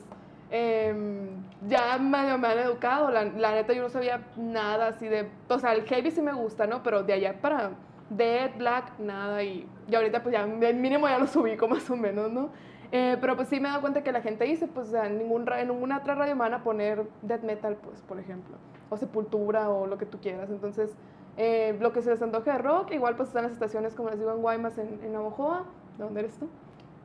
em, 0.51 1.28
ya 1.68 1.98
medio 1.98 2.38
me 2.38 2.48
han 2.48 2.59
educado. 2.59 3.11
La, 3.11 3.24
la 3.24 3.53
neta, 3.53 3.72
yo 3.72 3.82
no 3.82 3.88
sabía 3.90 4.26
nada 4.36 4.88
así 4.88 5.09
de... 5.09 5.30
O 5.48 5.59
sea, 5.59 5.72
el 5.72 5.84
heavy 5.84 6.11
sí 6.11 6.22
me 6.22 6.32
gusta, 6.32 6.66
¿no? 6.66 6.82
Pero 6.82 7.03
de 7.03 7.12
allá 7.12 7.40
para 7.40 7.70
Death, 8.11 8.59
black, 8.59 8.98
nada. 8.98 9.42
Y, 9.42 9.66
y 9.88 9.94
ahorita 9.94 10.22
pues 10.22 10.32
ya, 10.32 10.42
el 10.42 10.76
mínimo 10.76 11.09
ya 11.09 11.18
lo 11.18 11.26
subí 11.26 11.57
como 11.57 11.76
más 11.76 11.88
o 11.90 11.96
menos, 11.96 12.30
¿no? 12.30 12.51
Eh, 12.92 13.16
pero 13.20 13.36
pues 13.36 13.48
sí 13.48 13.61
me 13.61 13.68
he 13.68 13.70
dado 13.70 13.82
cuenta 13.82 14.03
que 14.03 14.11
la 14.11 14.20
gente 14.20 14.44
dice, 14.44 14.66
pues 14.66 14.88
o 14.88 14.90
sea, 14.90 15.07
en, 15.07 15.18
ningún, 15.18 15.46
en 15.53 15.68
ninguna 15.68 15.98
otra 15.98 16.16
radio 16.16 16.36
van 16.36 16.55
a 16.55 16.64
poner 16.64 17.07
death 17.22 17.42
metal, 17.42 17.76
pues, 17.76 18.03
por 18.03 18.18
ejemplo. 18.18 18.57
O 18.90 18.96
sepultura 18.96 19.70
o 19.70 19.86
lo 19.86 19.96
que 19.96 20.07
tú 20.07 20.18
quieras. 20.20 20.51
Entonces, 20.51 20.96
eh, 21.36 21.76
lo 21.80 21.92
que 21.92 22.03
se 22.03 22.11
les 22.11 22.20
antoje 22.20 22.51
de 22.51 22.59
rock, 22.59 22.90
igual 22.90 23.14
pues 23.14 23.28
están 23.28 23.44
las 23.44 23.53
estaciones, 23.53 23.94
como 23.94 24.11
les 24.11 24.18
digo, 24.18 24.32
en 24.32 24.42
Guaymas, 24.42 24.76
en, 24.78 24.98
en 25.05 25.12
Navojoa, 25.12 25.66
¿de 25.96 26.05
dónde 26.05 26.20
eres 26.20 26.36
tú? 26.36 26.48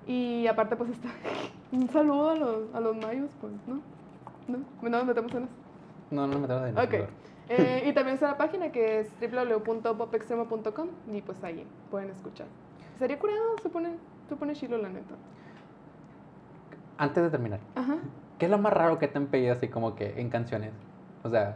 Y 0.07 0.47
aparte 0.47 0.75
pues 0.75 0.91
está 0.91 1.09
un 1.71 1.89
saludo 1.89 2.29
a 2.31 2.35
los, 2.35 2.75
a 2.75 2.79
los 2.79 2.95
mayos, 2.95 3.29
pues, 3.41 3.53
¿no? 3.67 3.79
¿No? 4.47 4.59
¿No 4.81 4.89
nos 4.89 5.05
metemos 5.05 5.33
en 5.33 5.43
eso? 5.43 5.51
No, 6.11 6.27
no 6.27 6.35
me 6.35 6.39
metamos 6.47 6.69
en 6.69 6.77
Ok. 6.77 6.93
eso. 6.93 7.07
Eh, 7.47 7.83
y 7.87 7.93
también 7.93 8.15
está 8.15 8.27
la 8.29 8.37
página 8.37 8.71
que 8.71 8.99
es 8.99 9.07
www.popextremo.com 9.21 10.87
y 11.13 11.21
pues 11.21 11.43
ahí 11.43 11.63
pueden 11.91 12.09
escuchar. 12.09 12.47
Sería 12.97 13.19
curado, 13.19 13.39
se 13.61 13.69
pone, 13.69 13.89
se 14.29 14.35
pone 14.35 14.53
chilo 14.53 14.77
la 14.77 14.89
neta. 14.89 15.13
Antes 16.97 17.23
de 17.23 17.29
terminar, 17.29 17.59
Ajá. 17.75 17.97
¿qué 18.39 18.45
es 18.45 18.51
lo 18.51 18.57
más 18.57 18.73
raro 18.73 18.97
que 18.97 19.07
te 19.07 19.17
han 19.17 19.27
pedido 19.27 19.53
así 19.53 19.67
como 19.67 19.95
que 19.95 20.19
en 20.19 20.29
canciones? 20.29 20.71
O 21.23 21.29
sea, 21.29 21.55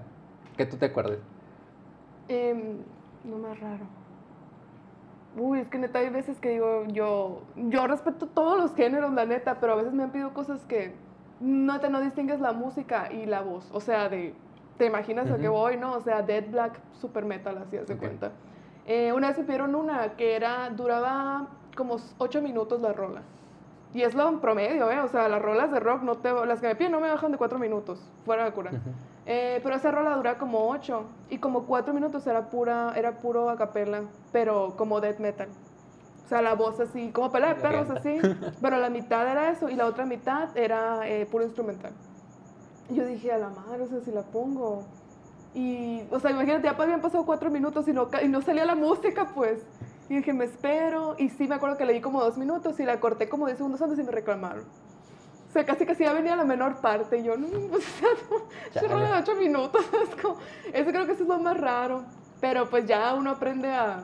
que 0.58 0.66
tú 0.66 0.78
te 0.78 0.88
acuerdes. 0.88 1.20
Em, 2.28 2.78
no 3.24 3.38
más 3.38 3.60
raro. 3.60 3.86
Uy, 5.38 5.60
es 5.60 5.68
que 5.68 5.78
neta 5.78 6.00
hay 6.00 6.10
veces 6.10 6.40
que 6.40 6.50
digo, 6.50 6.86
yo, 6.88 7.44
yo 7.56 7.88
respeto 7.88 8.28
todos 8.28 8.58
los 8.58 8.76
géneros, 8.76 9.14
la 9.14 9.26
neta, 9.26 9.60
pero 9.60 9.74
a 9.74 9.76
veces 9.76 9.94
me 9.94 10.04
han 10.04 10.12
pedido 10.12 10.34
cosas 10.34 10.66
que 10.66 10.96
neta 11.40 11.90
no 11.90 12.02
distingues 12.02 12.40
la 12.40 12.52
música 12.52 13.12
y 13.12 13.26
la 13.26 13.42
voz. 13.42 13.70
O 13.72 13.80
sea, 13.80 14.10
de 14.10 14.34
te 14.78 14.86
imaginas 14.86 15.30
a 15.30 15.38
qué 15.38 15.50
voy, 15.50 15.78
¿no? 15.78 15.94
O 15.94 16.00
sea, 16.02 16.22
Dead 16.22 16.50
Black 16.50 16.80
super 16.94 17.26
metal, 17.26 17.58
así 17.58 17.78
haz 17.78 17.88
de 17.88 17.94
Ok. 17.96 18.00
cuenta. 18.00 18.32
Eh, 18.86 19.12
una 19.14 19.28
vez 19.28 19.38
me 19.38 19.44
pidieron 19.44 19.76
una 19.76 20.14
que 20.16 20.36
era, 20.36 20.70
duraba 20.70 21.48
como 21.76 21.98
8 22.18 22.42
minutos 22.42 22.82
la 22.82 22.94
rola. 22.94 23.22
Y 23.94 24.04
es 24.04 24.16
lo 24.16 24.28
en 24.30 24.40
promedio, 24.40 24.90
¿eh? 24.90 25.00
O 25.02 25.08
sea, 25.08 25.28
las 25.30 25.42
rolas 25.42 25.72
de 25.72 25.80
rock, 25.80 26.02
no 26.04 26.16
te, 26.16 26.32
las 26.46 26.62
que 26.62 26.68
me 26.68 26.76
piden 26.76 26.92
no 26.94 27.02
me 27.02 27.10
bajan 27.10 27.32
de 27.32 27.38
4 27.38 27.60
minutos, 27.60 28.02
fuera 28.26 28.46
de 28.46 28.52
cura. 28.52 28.72
Eh, 29.32 29.60
pero 29.62 29.76
esa 29.76 29.92
rola 29.92 30.16
dura 30.16 30.40
como 30.40 30.70
8 30.70 31.04
y 31.30 31.38
como 31.38 31.66
4 31.66 31.94
minutos 31.94 32.26
era 32.26 32.50
pura 32.50 32.94
era 32.96 33.20
puro 33.20 33.52
a 33.52 33.58
capela, 33.58 34.02
pero 34.32 34.74
como 34.76 35.00
death 35.02 35.20
metal. 35.20 35.50
O 36.26 36.28
sea, 36.28 36.42
la 36.42 36.56
voz 36.56 36.80
así, 36.80 37.12
como 37.12 37.32
pelea 37.32 37.54
de 37.54 37.62
perros 37.62 37.92
así, 37.92 38.18
pero 38.62 38.80
la 38.80 38.90
mitad 38.90 39.32
era 39.32 39.52
eso 39.52 39.70
y 39.70 39.76
la 39.76 39.86
otra 39.86 40.08
mitad 40.08 40.58
era 40.58 41.08
eh, 41.08 41.28
puro 41.28 41.44
instrumental. 41.44 41.92
Y 42.90 42.96
yo 42.96 43.06
dije, 43.06 43.32
a 43.32 43.38
la 43.38 43.50
madre, 43.50 43.84
o 43.84 43.88
sea, 43.88 44.00
si 44.00 44.12
la 44.12 44.24
pongo. 44.24 44.84
Y, 45.54 46.02
o 46.10 46.20
sea, 46.20 46.32
imagínate, 46.32 46.64
ya 46.64 46.72
habían 46.72 47.02
pasado 47.02 47.24
4 47.24 47.52
minutos 47.52 47.88
y 47.88 47.94
no, 47.94 48.10
y 48.24 48.28
no 48.30 48.42
salía 48.42 48.66
la 48.66 48.74
música, 48.74 49.32
pues. 49.36 49.62
Y 50.10 50.16
dije, 50.16 50.34
me 50.34 50.46
espero. 50.46 51.14
Y 51.20 51.30
sí, 51.30 51.48
me 51.48 51.54
acuerdo 51.54 51.78
que 51.78 51.86
le 51.86 51.94
di 51.94 52.02
como 52.02 52.20
2 52.20 52.40
minutos 52.40 52.80
y 52.80 52.84
la 52.84 53.00
corté 53.00 53.30
como 53.30 53.46
10 53.46 53.60
segundos 53.60 53.80
antes 53.80 54.00
y 54.00 54.04
me 54.04 54.12
reclamaron. 54.12 54.64
O 55.50 55.52
sea, 55.52 55.66
casi 55.66 55.84
casi 55.86 56.04
ya 56.04 56.14
venía 56.14 56.36
la 56.36 56.46
menor 56.46 56.80
parte. 56.80 57.18
Y 57.18 57.24
yo, 57.24 57.36
no, 57.36 57.48
pues, 57.48 57.84
o 58.76 58.80
sea, 58.80 58.88
no, 58.88 59.00
de 59.00 59.12
8 59.20 59.36
minutos. 59.36 59.84
Es 60.04 60.22
como, 60.22 60.38
eso 60.72 60.92
creo 60.92 61.06
que 61.08 61.14
eso 61.14 61.24
es 61.24 61.30
lo 61.30 61.40
más 61.40 61.58
raro. 61.58 62.04
Pero 62.40 62.70
pues 62.70 62.86
ya 62.86 63.14
uno 63.16 63.32
aprende 63.32 63.70
a. 63.70 64.04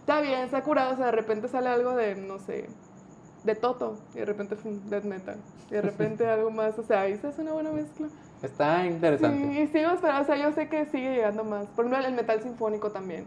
Está 0.00 0.20
bien, 0.20 0.40
está 0.40 0.62
curado. 0.62 0.92
O 0.94 0.96
sea, 0.96 1.06
de 1.06 1.12
repente 1.12 1.48
sale 1.48 1.68
algo 1.70 1.94
de, 1.96 2.14
no 2.14 2.38
sé, 2.38 2.68
de 3.44 3.54
Toto. 3.54 3.98
Y 4.14 4.18
de 4.18 4.24
repente, 4.26 4.56
death 4.90 5.04
metal. 5.04 5.36
Y 5.70 5.74
de 5.74 5.82
repente 5.82 6.26
algo 6.28 6.50
más. 6.50 6.78
O 6.78 6.82
sea, 6.82 7.00
ahí 7.02 7.16
se 7.16 7.28
hace 7.28 7.40
una 7.40 7.52
buena 7.52 7.70
mezcla. 7.72 8.08
Está 8.42 8.84
interesante. 8.86 9.52
Sí, 9.54 9.60
y 9.60 9.66
sigo 9.68 9.90
esperando. 9.92 10.22
O 10.22 10.26
sea, 10.26 10.36
yo 10.36 10.52
sé 10.52 10.68
que 10.68 10.84
sigue 10.86 11.14
llegando 11.14 11.42
más. 11.42 11.66
Por 11.68 11.86
ejemplo, 11.86 12.06
el 12.06 12.14
metal 12.14 12.42
sinfónico 12.42 12.90
también. 12.92 13.24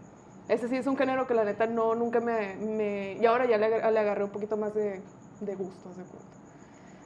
Ese 0.49 0.67
sí 0.67 0.75
es 0.75 0.85
un 0.87 0.97
género 0.97 1.25
que 1.25 1.33
la 1.33 1.45
neta 1.45 1.65
no, 1.67 1.95
nunca 1.95 2.19
me. 2.19 2.55
me- 2.57 3.13
y 3.19 3.25
ahora 3.25 3.45
ya 3.45 3.57
le, 3.57 3.69
le 3.91 3.99
agarré 3.99 4.23
un 4.23 4.29
poquito 4.29 4.55
más 4.55 4.73
de, 4.75 5.01
de 5.41 5.55
gusto, 5.55 5.89
¿se 5.95 6.03
cuenta? 6.03 6.42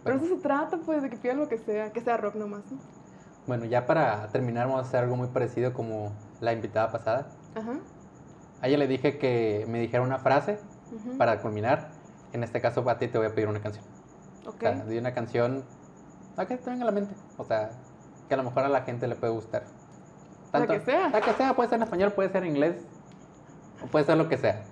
Pero 0.07 0.17
eso 0.17 0.35
se 0.35 0.41
trata, 0.41 0.77
pues, 0.77 1.01
de 1.01 1.09
que 1.09 1.17
pidan 1.17 1.37
lo 1.37 1.47
que 1.47 1.57
sea, 1.57 1.91
que 1.91 2.01
sea 2.01 2.17
rock 2.17 2.35
nomás, 2.35 2.63
¿no? 2.71 2.77
Bueno, 3.45 3.65
ya 3.65 3.85
para 3.85 4.27
terminar 4.29 4.67
vamos 4.67 4.83
a 4.83 4.87
hacer 4.87 5.03
algo 5.03 5.15
muy 5.15 5.27
parecido 5.27 5.73
como 5.73 6.11
la 6.41 6.51
invitada 6.53 6.91
pasada. 6.91 7.27
Ajá. 7.55 7.79
A 8.61 8.67
ella 8.67 8.77
le 8.77 8.87
dije 8.87 9.17
que 9.17 9.65
me 9.69 9.79
dijera 9.79 10.03
una 10.03 10.19
frase 10.19 10.59
ujú, 10.91 11.17
para 11.17 11.41
culminar. 11.41 11.91
En 12.33 12.43
este 12.43 12.59
caso 12.59 12.87
a 12.89 12.97
ti 12.97 13.07
te 13.07 13.17
voy 13.17 13.27
a 13.27 13.33
pedir 13.33 13.47
una 13.47 13.61
canción. 13.61 13.85
Ok. 14.45 14.55
O 14.55 14.59
sea, 14.59 14.85
di 14.85 14.97
una 14.97 15.13
canción 15.13 15.63
a 16.35 16.45
que 16.45 16.57
te 16.57 16.69
venga 16.69 16.83
a 16.83 16.85
la 16.87 16.91
mente. 16.91 17.15
O 17.37 17.45
sea, 17.45 17.71
que 18.27 18.33
a 18.33 18.37
lo 18.37 18.43
mejor 18.43 18.63
a 18.63 18.69
la 18.69 18.81
gente 18.81 19.07
le 19.07 19.15
puede 19.15 19.31
gustar. 19.31 19.63
La 20.51 20.67
que 20.67 20.79
sea. 20.81 21.09
La 21.09 21.21
que 21.21 21.33
sea, 21.33 21.55
puede 21.55 21.69
ser 21.69 21.77
en 21.77 21.83
español, 21.83 22.11
puede 22.13 22.29
ser 22.29 22.43
en 22.43 22.49
inglés. 22.49 22.75
O 23.83 23.87
puede 23.87 24.05
ser 24.05 24.17
lo 24.17 24.27
que 24.27 24.37
sea. 24.37 24.63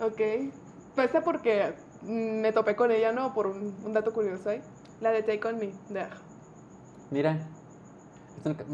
Ok. 0.00 0.52
Pesa 0.94 1.20
porque 1.20 1.74
me 2.02 2.52
topé 2.52 2.74
con 2.76 2.90
ella, 2.90 3.12
¿no? 3.12 3.32
Por 3.34 3.46
un, 3.46 3.74
un 3.84 3.92
dato 3.92 4.12
curioso 4.12 4.50
ahí. 4.50 4.60
La 5.00 5.10
de 5.12 5.22
Take 5.22 5.46
On 5.48 5.58
Me, 5.58 5.72
de 5.88 6.00
Aja. 6.00 6.16
Mira. 7.10 7.38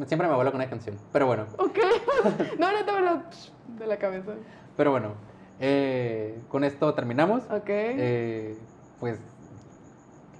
siempre 0.06 0.28
me 0.28 0.34
vuelo 0.34 0.50
con 0.52 0.60
una 0.60 0.68
canción. 0.70 0.96
Pero 1.12 1.26
bueno. 1.26 1.46
Ok. 1.58 1.78
no, 2.58 2.72
neta, 2.72 2.92
verdad. 2.92 3.24
De 3.78 3.86
la 3.86 3.98
cabeza. 3.98 4.32
Pero 4.76 4.90
bueno. 4.90 5.14
eh, 5.60 6.38
con 6.48 6.64
esto 6.64 6.92
terminamos. 6.94 7.44
Ok. 7.44 7.68
Eh, 7.68 8.58
pues 9.00 9.18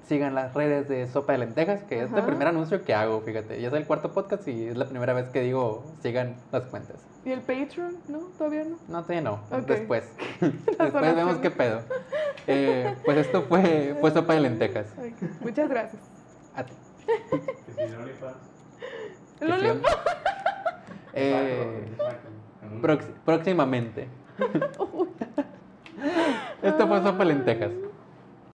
sigan 0.07 0.35
las 0.35 0.55
redes 0.55 0.89
de 0.89 1.07
Sopa 1.09 1.33
de 1.33 1.39
Lentejas, 1.39 1.83
que 1.85 2.03
es 2.03 2.11
el 2.11 2.19
Ajá. 2.19 2.27
primer 2.27 2.49
anuncio 2.49 2.85
que 2.85 2.95
hago, 2.95 3.21
fíjate. 3.21 3.61
Ya 3.61 3.69
es 3.69 3.75
el 3.75 3.87
cuarto 3.87 4.13
podcast 4.13 4.47
y 4.49 4.69
es 4.69 4.77
la 4.77 4.87
primera 4.87 5.13
vez 5.13 5.29
que 5.31 5.41
digo 5.43 5.85
sigan 6.01 6.37
las 6.53 6.65
cuentas. 6.67 6.97
¿Y 7.25 7.33
el 7.33 7.41
Patreon? 7.41 7.97
¿No? 8.09 8.19
¿Todavía 8.39 8.65
no? 8.65 8.79
No, 8.89 9.03
todavía 9.03 9.21
no. 9.23 9.41
Después. 9.67 10.05
Después 10.41 11.17
vemos 11.17 11.39
qué 11.39 11.51
pedo. 11.51 11.81
Eh, 12.47 12.95
pues 13.05 13.19
esto 13.19 13.43
fue, 13.43 13.97
fue 14.01 14.13
Sopa 14.13 14.35
de 14.35 14.41
Lentejas. 14.41 14.87
Muchas 15.41 15.69
gracias. 15.69 16.03
A 16.55 16.65
ti. 16.65 16.73
Eh, 21.19 21.83
próximamente. 23.25 24.07
Esto 26.63 26.87
fue 26.89 27.03
Sopa 27.03 27.19
de 27.19 27.25
Lentejas. 27.25 27.71